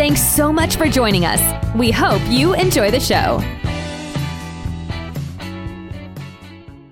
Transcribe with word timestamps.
Thanks 0.00 0.22
so 0.22 0.50
much 0.50 0.76
for 0.76 0.88
joining 0.88 1.26
us. 1.26 1.42
We 1.76 1.90
hope 1.90 2.22
you 2.26 2.54
enjoy 2.54 2.90
the 2.90 2.98
show. 2.98 3.38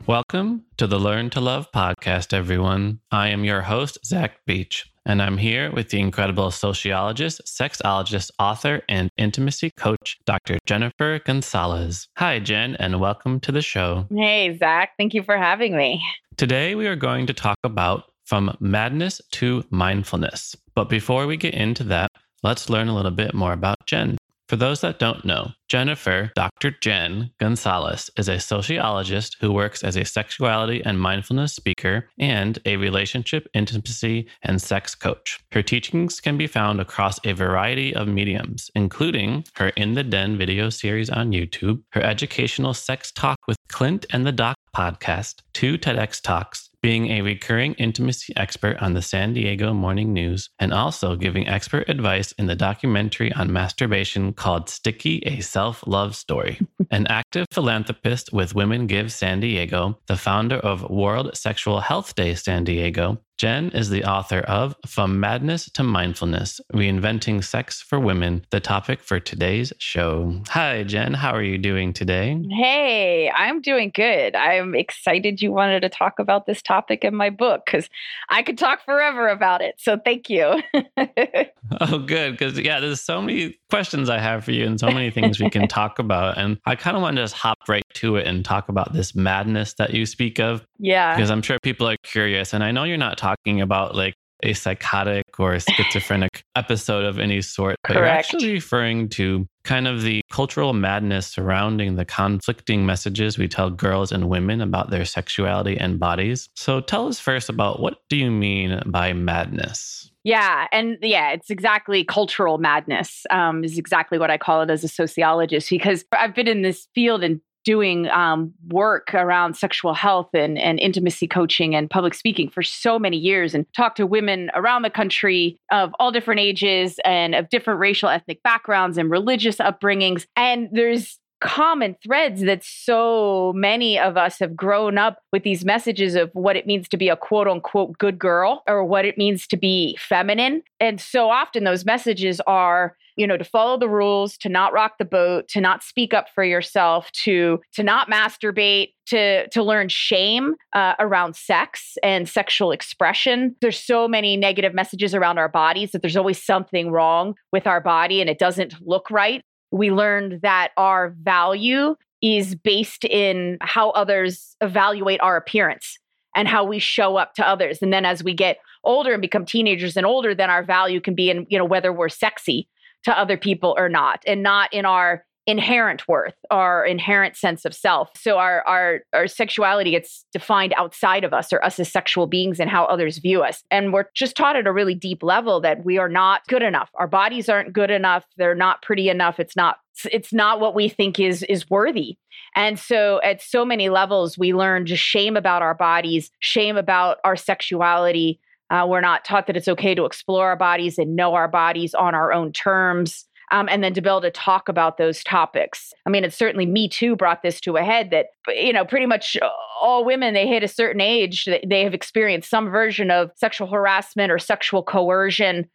Welcome 0.06 0.66
to 0.76 0.86
the 0.86 0.98
Learn 0.98 1.30
to 1.30 1.40
Love 1.40 1.72
podcast, 1.72 2.34
everyone. 2.34 3.00
I 3.10 3.28
am 3.28 3.44
your 3.44 3.62
host, 3.62 3.96
Zach 4.04 4.44
Beach, 4.44 4.84
and 5.06 5.22
I'm 5.22 5.38
here 5.38 5.72
with 5.72 5.88
the 5.88 6.00
incredible 6.00 6.50
sociologist, 6.50 7.40
sexologist, 7.46 8.30
author, 8.38 8.82
and 8.90 9.08
intimacy 9.16 9.70
coach, 9.70 10.18
Dr. 10.26 10.58
Jennifer 10.66 11.18
Gunsaullus. 11.18 12.08
Hi, 12.18 12.40
Jenn, 12.40 12.76
and 12.76 13.00
welcome 13.00 13.40
to 13.40 13.50
the 13.50 13.62
show. 13.62 14.06
Hey, 14.14 14.54
Zach. 14.58 14.90
Thank 14.98 15.14
you 15.14 15.22
for 15.22 15.38
having 15.38 15.74
me. 15.74 16.04
Today, 16.36 16.74
we 16.74 16.86
are 16.86 16.94
going 16.94 17.26
to 17.28 17.32
talk 17.32 17.56
about 17.64 18.04
from 18.26 18.54
madness 18.60 19.22
to 19.30 19.64
mindfulness. 19.70 20.54
But 20.74 20.90
before 20.90 21.26
we 21.26 21.38
get 21.38 21.54
into 21.54 21.82
that, 21.84 22.07
let's 22.42 22.70
learn 22.70 22.88
a 22.88 22.94
little 22.94 23.10
bit 23.10 23.34
more 23.34 23.52
about 23.52 23.86
Jenn. 23.86 24.18
For 24.48 24.56
those 24.56 24.80
that 24.80 24.98
don't 24.98 25.26
know, 25.26 25.50
Jennifer, 25.68 26.32
Dr. 26.34 26.70
Jenn 26.70 27.32
Gunsaullus, 27.38 28.08
is 28.16 28.28
a 28.28 28.40
sociologist 28.40 29.36
who 29.42 29.52
works 29.52 29.84
as 29.84 29.94
a 29.94 30.06
sexuality 30.06 30.82
and 30.82 30.98
mindfulness 30.98 31.52
speaker 31.52 32.08
and 32.18 32.58
a 32.64 32.78
relationship, 32.78 33.46
intimacy, 33.52 34.26
and 34.42 34.62
sex 34.62 34.94
coach. 34.94 35.38
Her 35.52 35.60
teachings 35.62 36.18
can 36.18 36.38
be 36.38 36.46
found 36.46 36.80
across 36.80 37.20
a 37.26 37.34
variety 37.34 37.94
of 37.94 38.08
mediums, 38.08 38.70
including 38.74 39.44
her 39.56 39.68
In 39.76 39.92
the 39.92 40.02
Den 40.02 40.38
video 40.38 40.70
series 40.70 41.10
on 41.10 41.32
YouTube, 41.32 41.82
her 41.90 42.02
educational 42.02 42.72
sex 42.72 43.12
talk 43.12 43.36
with 43.46 43.58
Clint 43.68 44.06
and 44.14 44.26
the 44.26 44.32
Doc 44.32 44.56
podcast, 44.74 45.42
two 45.52 45.76
TEDx 45.76 46.22
talks, 46.22 46.67
being 46.82 47.08
a 47.08 47.22
recurring 47.22 47.74
intimacy 47.74 48.32
expert 48.36 48.76
on 48.78 48.94
the 48.94 49.02
San 49.02 49.32
Diego 49.32 49.72
Morning 49.72 50.12
News, 50.12 50.50
and 50.58 50.72
also 50.72 51.16
giving 51.16 51.48
expert 51.48 51.88
advice 51.88 52.32
in 52.32 52.46
the 52.46 52.54
documentary 52.54 53.32
on 53.32 53.52
masturbation 53.52 54.32
called 54.32 54.68
Sticky 54.68 55.22
A 55.26 55.40
Self 55.40 55.84
Love 55.86 56.14
Story. 56.14 56.60
An 56.90 57.06
active 57.08 57.46
philanthropist 57.50 58.32
with 58.32 58.54
Women 58.54 58.86
Give 58.86 59.12
San 59.12 59.40
Diego, 59.40 59.98
the 60.06 60.16
founder 60.16 60.56
of 60.56 60.88
World 60.88 61.36
Sexual 61.36 61.80
Health 61.80 62.14
Day 62.14 62.34
San 62.34 62.64
Diego, 62.64 63.20
Jenn 63.38 63.68
is 63.68 63.88
the 63.88 64.02
author 64.02 64.40
of 64.40 64.74
From 64.84 65.20
Madness 65.20 65.70
to 65.74 65.84
Mindfulness 65.84 66.60
Reinventing 66.74 67.44
Sex 67.44 67.80
for 67.80 68.00
Women, 68.00 68.44
the 68.50 68.58
topic 68.58 69.00
for 69.00 69.20
today's 69.20 69.72
show. 69.78 70.42
Hi, 70.48 70.82
Jenn. 70.82 71.14
How 71.14 71.30
are 71.34 71.42
you 71.42 71.56
doing 71.56 71.92
today? 71.92 72.36
Hey, 72.50 73.30
I'm 73.30 73.60
doing 73.60 73.92
good. 73.94 74.34
I'm 74.34 74.74
excited 74.74 75.40
you 75.40 75.52
wanted 75.52 75.82
to 75.82 75.88
talk 75.88 76.18
about 76.18 76.46
this 76.46 76.60
topic 76.60 77.04
in 77.04 77.14
my 77.14 77.30
book 77.30 77.64
because 77.64 77.88
I 78.28 78.42
could 78.42 78.58
talk 78.58 78.84
forever 78.84 79.28
about 79.28 79.62
it. 79.62 79.76
So 79.78 79.96
thank 80.04 80.28
you. 80.28 80.60
oh, 81.80 81.98
good. 82.00 82.32
Because, 82.32 82.58
yeah, 82.58 82.80
there's 82.80 83.00
so 83.00 83.22
many 83.22 83.56
questions 83.70 84.10
I 84.10 84.18
have 84.18 84.44
for 84.44 84.50
you 84.50 84.66
and 84.66 84.80
so 84.80 84.90
many 84.90 85.12
things 85.12 85.38
we 85.38 85.48
can 85.48 85.68
talk 85.68 85.98
about. 86.00 86.38
And 86.38 86.58
I 86.66 86.74
kind 86.74 86.96
of 86.96 87.02
want 87.04 87.14
to 87.14 87.22
just 87.22 87.34
hop 87.34 87.58
right 87.68 87.84
to 87.94 88.16
it 88.16 88.26
and 88.26 88.44
talk 88.44 88.68
about 88.68 88.94
this 88.94 89.14
madness 89.14 89.74
that 89.74 89.94
you 89.94 90.06
speak 90.06 90.40
of. 90.40 90.66
Yeah. 90.80 91.14
Because 91.14 91.30
I'm 91.30 91.42
sure 91.42 91.58
people 91.62 91.88
are 91.88 91.96
curious. 92.02 92.52
And 92.52 92.64
I 92.64 92.72
know 92.72 92.82
you're 92.82 92.96
not 92.96 93.16
talking 93.16 93.27
about 93.60 93.94
like 93.94 94.14
a 94.42 94.52
psychotic 94.52 95.24
or 95.38 95.54
a 95.54 95.60
schizophrenic 95.60 96.42
episode 96.56 97.04
of 97.04 97.18
any 97.18 97.42
sort, 97.42 97.76
but 97.82 97.94
Correct. 97.94 98.32
you're 98.32 98.38
actually 98.38 98.52
referring 98.52 99.08
to 99.10 99.46
kind 99.64 99.88
of 99.88 100.02
the 100.02 100.22
cultural 100.30 100.72
madness 100.72 101.26
surrounding 101.26 101.96
the 101.96 102.04
conflicting 102.04 102.86
messages 102.86 103.36
we 103.36 103.48
tell 103.48 103.70
girls 103.70 104.12
and 104.12 104.28
women 104.28 104.60
about 104.60 104.90
their 104.90 105.04
sexuality 105.04 105.76
and 105.76 105.98
bodies. 105.98 106.48
So 106.54 106.80
tell 106.80 107.08
us 107.08 107.18
first 107.18 107.48
about 107.48 107.80
what 107.80 107.98
do 108.08 108.16
you 108.16 108.30
mean 108.30 108.80
by 108.86 109.12
madness? 109.12 110.10
Yeah, 110.24 110.66
and 110.72 110.98
yeah, 111.00 111.30
it's 111.30 111.50
exactly 111.50 112.04
cultural 112.04 112.58
madness. 112.58 113.24
Um, 113.30 113.64
is 113.64 113.78
exactly 113.78 114.18
what 114.18 114.30
I 114.30 114.36
call 114.36 114.62
it 114.62 114.70
as 114.70 114.84
a 114.84 114.88
sociologist 114.88 115.70
because 115.70 116.04
I've 116.12 116.34
been 116.34 116.48
in 116.48 116.62
this 116.62 116.86
field 116.94 117.24
and 117.24 117.40
doing 117.68 118.08
um, 118.08 118.50
work 118.68 119.12
around 119.12 119.52
sexual 119.52 119.92
health 119.92 120.30
and, 120.32 120.56
and 120.56 120.80
intimacy 120.80 121.28
coaching 121.28 121.74
and 121.74 121.90
public 121.90 122.14
speaking 122.14 122.48
for 122.48 122.62
so 122.62 122.98
many 122.98 123.18
years 123.18 123.54
and 123.54 123.66
talked 123.76 123.98
to 123.98 124.06
women 124.06 124.50
around 124.54 124.80
the 124.80 124.88
country 124.88 125.60
of 125.70 125.94
all 125.98 126.10
different 126.10 126.40
ages 126.40 126.98
and 127.04 127.34
of 127.34 127.50
different 127.50 127.78
racial 127.78 128.08
ethnic 128.08 128.42
backgrounds 128.42 128.96
and 128.96 129.10
religious 129.10 129.56
upbringings. 129.56 130.24
And 130.34 130.70
there's 130.72 131.18
common 131.40 131.96
threads 132.02 132.42
that 132.42 132.62
so 132.64 133.52
many 133.54 133.98
of 133.98 134.16
us 134.16 134.38
have 134.38 134.56
grown 134.56 134.98
up 134.98 135.18
with 135.32 135.42
these 135.42 135.64
messages 135.64 136.14
of 136.14 136.30
what 136.32 136.56
it 136.56 136.66
means 136.66 136.88
to 136.88 136.96
be 136.96 137.08
a 137.08 137.16
quote 137.16 137.48
unquote 137.48 137.96
good 137.98 138.18
girl 138.18 138.62
or 138.66 138.84
what 138.84 139.04
it 139.04 139.18
means 139.18 139.46
to 139.46 139.56
be 139.56 139.96
feminine. 140.00 140.62
And 140.80 141.00
so 141.00 141.30
often 141.30 141.64
those 141.64 141.84
messages 141.84 142.40
are, 142.46 142.96
you 143.16 143.26
know, 143.26 143.36
to 143.36 143.44
follow 143.44 143.78
the 143.78 143.88
rules, 143.88 144.36
to 144.38 144.48
not 144.48 144.72
rock 144.72 144.94
the 144.98 145.04
boat, 145.04 145.48
to 145.48 145.60
not 145.60 145.82
speak 145.82 146.14
up 146.14 146.28
for 146.34 146.44
yourself, 146.44 147.10
to 147.12 147.60
to 147.74 147.82
not 147.82 148.10
masturbate, 148.10 148.94
to 149.06 149.48
to 149.48 149.62
learn 149.62 149.88
shame 149.88 150.54
uh, 150.74 150.94
around 150.98 151.36
sex 151.36 151.96
and 152.02 152.28
sexual 152.28 152.70
expression. 152.72 153.56
There's 153.60 153.78
so 153.78 154.08
many 154.08 154.36
negative 154.36 154.74
messages 154.74 155.14
around 155.14 155.38
our 155.38 155.48
bodies 155.48 155.92
that 155.92 156.02
there's 156.02 156.16
always 156.16 156.42
something 156.42 156.90
wrong 156.90 157.34
with 157.52 157.66
our 157.66 157.80
body 157.80 158.20
and 158.20 158.30
it 158.30 158.38
doesn't 158.38 158.74
look 158.80 159.10
right 159.10 159.42
we 159.70 159.90
learned 159.90 160.40
that 160.42 160.70
our 160.76 161.14
value 161.22 161.96
is 162.22 162.54
based 162.54 163.04
in 163.04 163.58
how 163.60 163.90
others 163.90 164.56
evaluate 164.60 165.20
our 165.20 165.36
appearance 165.36 165.98
and 166.34 166.48
how 166.48 166.64
we 166.64 166.78
show 166.78 167.16
up 167.16 167.34
to 167.34 167.48
others. 167.48 167.78
And 167.82 167.92
then 167.92 168.04
as 168.04 168.24
we 168.24 168.34
get 168.34 168.58
older 168.84 169.12
and 169.12 169.22
become 169.22 169.44
teenagers 169.44 169.96
and 169.96 170.06
older, 170.06 170.34
then 170.34 170.50
our 170.50 170.64
value 170.64 171.00
can 171.00 171.14
be 171.14 171.30
in, 171.30 171.46
you 171.48 171.58
know, 171.58 171.64
whether 171.64 171.92
we're 171.92 172.08
sexy 172.08 172.68
to 173.04 173.16
other 173.16 173.36
people 173.36 173.74
or 173.78 173.88
not, 173.88 174.22
and 174.26 174.42
not 174.42 174.72
in 174.72 174.84
our 174.84 175.24
inherent 175.48 176.06
worth, 176.06 176.34
our 176.50 176.84
inherent 176.84 177.34
sense 177.34 177.64
of 177.64 177.74
self. 177.74 178.10
So 178.14 178.36
our 178.36 178.62
our 178.68 179.00
our 179.14 179.26
sexuality 179.26 179.90
gets 179.90 180.26
defined 180.30 180.74
outside 180.76 181.24
of 181.24 181.32
us 181.32 181.54
or 181.54 181.64
us 181.64 181.80
as 181.80 181.90
sexual 181.90 182.26
beings 182.26 182.60
and 182.60 182.68
how 182.68 182.84
others 182.84 183.16
view 183.16 183.42
us. 183.42 183.64
And 183.70 183.90
we're 183.90 184.04
just 184.14 184.36
taught 184.36 184.56
at 184.56 184.66
a 184.66 184.72
really 184.72 184.94
deep 184.94 185.22
level 185.22 185.58
that 185.62 185.86
we 185.86 185.96
are 185.96 186.10
not 186.10 186.42
good 186.48 186.62
enough. 186.62 186.90
Our 186.96 187.08
bodies 187.08 187.48
aren't 187.48 187.72
good 187.72 187.90
enough. 187.90 188.26
They're 188.36 188.54
not 188.54 188.82
pretty 188.82 189.08
enough. 189.08 189.40
It's 189.40 189.56
not 189.56 189.78
it's 190.12 190.34
not 190.34 190.60
what 190.60 190.74
we 190.74 190.86
think 190.90 191.18
is 191.18 191.42
is 191.44 191.68
worthy. 191.70 192.18
And 192.54 192.78
so 192.78 193.18
at 193.24 193.40
so 193.40 193.64
many 193.64 193.88
levels 193.88 194.36
we 194.36 194.52
learn 194.52 194.84
just 194.84 195.02
shame 195.02 195.34
about 195.34 195.62
our 195.62 195.74
bodies, 195.74 196.30
shame 196.40 196.76
about 196.76 197.18
our 197.24 197.36
sexuality. 197.36 198.38
Uh, 198.68 198.86
we're 198.86 199.00
not 199.00 199.24
taught 199.24 199.46
that 199.46 199.56
it's 199.56 199.66
okay 199.66 199.94
to 199.94 200.04
explore 200.04 200.48
our 200.48 200.56
bodies 200.56 200.98
and 200.98 201.16
know 201.16 201.32
our 201.32 201.48
bodies 201.48 201.94
on 201.94 202.14
our 202.14 202.34
own 202.34 202.52
terms 202.52 203.24
um, 203.50 203.68
and 203.68 203.82
then 203.82 203.94
to 203.94 204.00
be 204.00 204.08
able 204.08 204.20
to 204.20 204.30
talk 204.30 204.68
about 204.68 204.98
those 204.98 205.22
topics. 205.24 205.92
I 206.06 206.10
mean, 206.10 206.24
it's 206.24 206.36
certainly 206.36 206.66
Me 206.66 206.88
Too 206.88 207.16
brought 207.16 207.42
this 207.42 207.60
to 207.62 207.76
a 207.76 207.82
head 207.82 208.10
that, 208.10 208.26
you 208.48 208.72
know, 208.72 208.84
pretty 208.84 209.06
much 209.06 209.36
all 209.80 210.04
women, 210.04 210.34
they 210.34 210.46
hit 210.46 210.62
a 210.62 210.68
certain 210.68 211.00
age, 211.00 211.48
they 211.66 211.82
have 211.82 211.94
experienced 211.94 212.50
some 212.50 212.70
version 212.70 213.10
of 213.10 213.30
sexual 213.36 213.68
harassment 213.68 214.32
or 214.32 214.38
sexual 214.38 214.82
coercion 214.82 215.68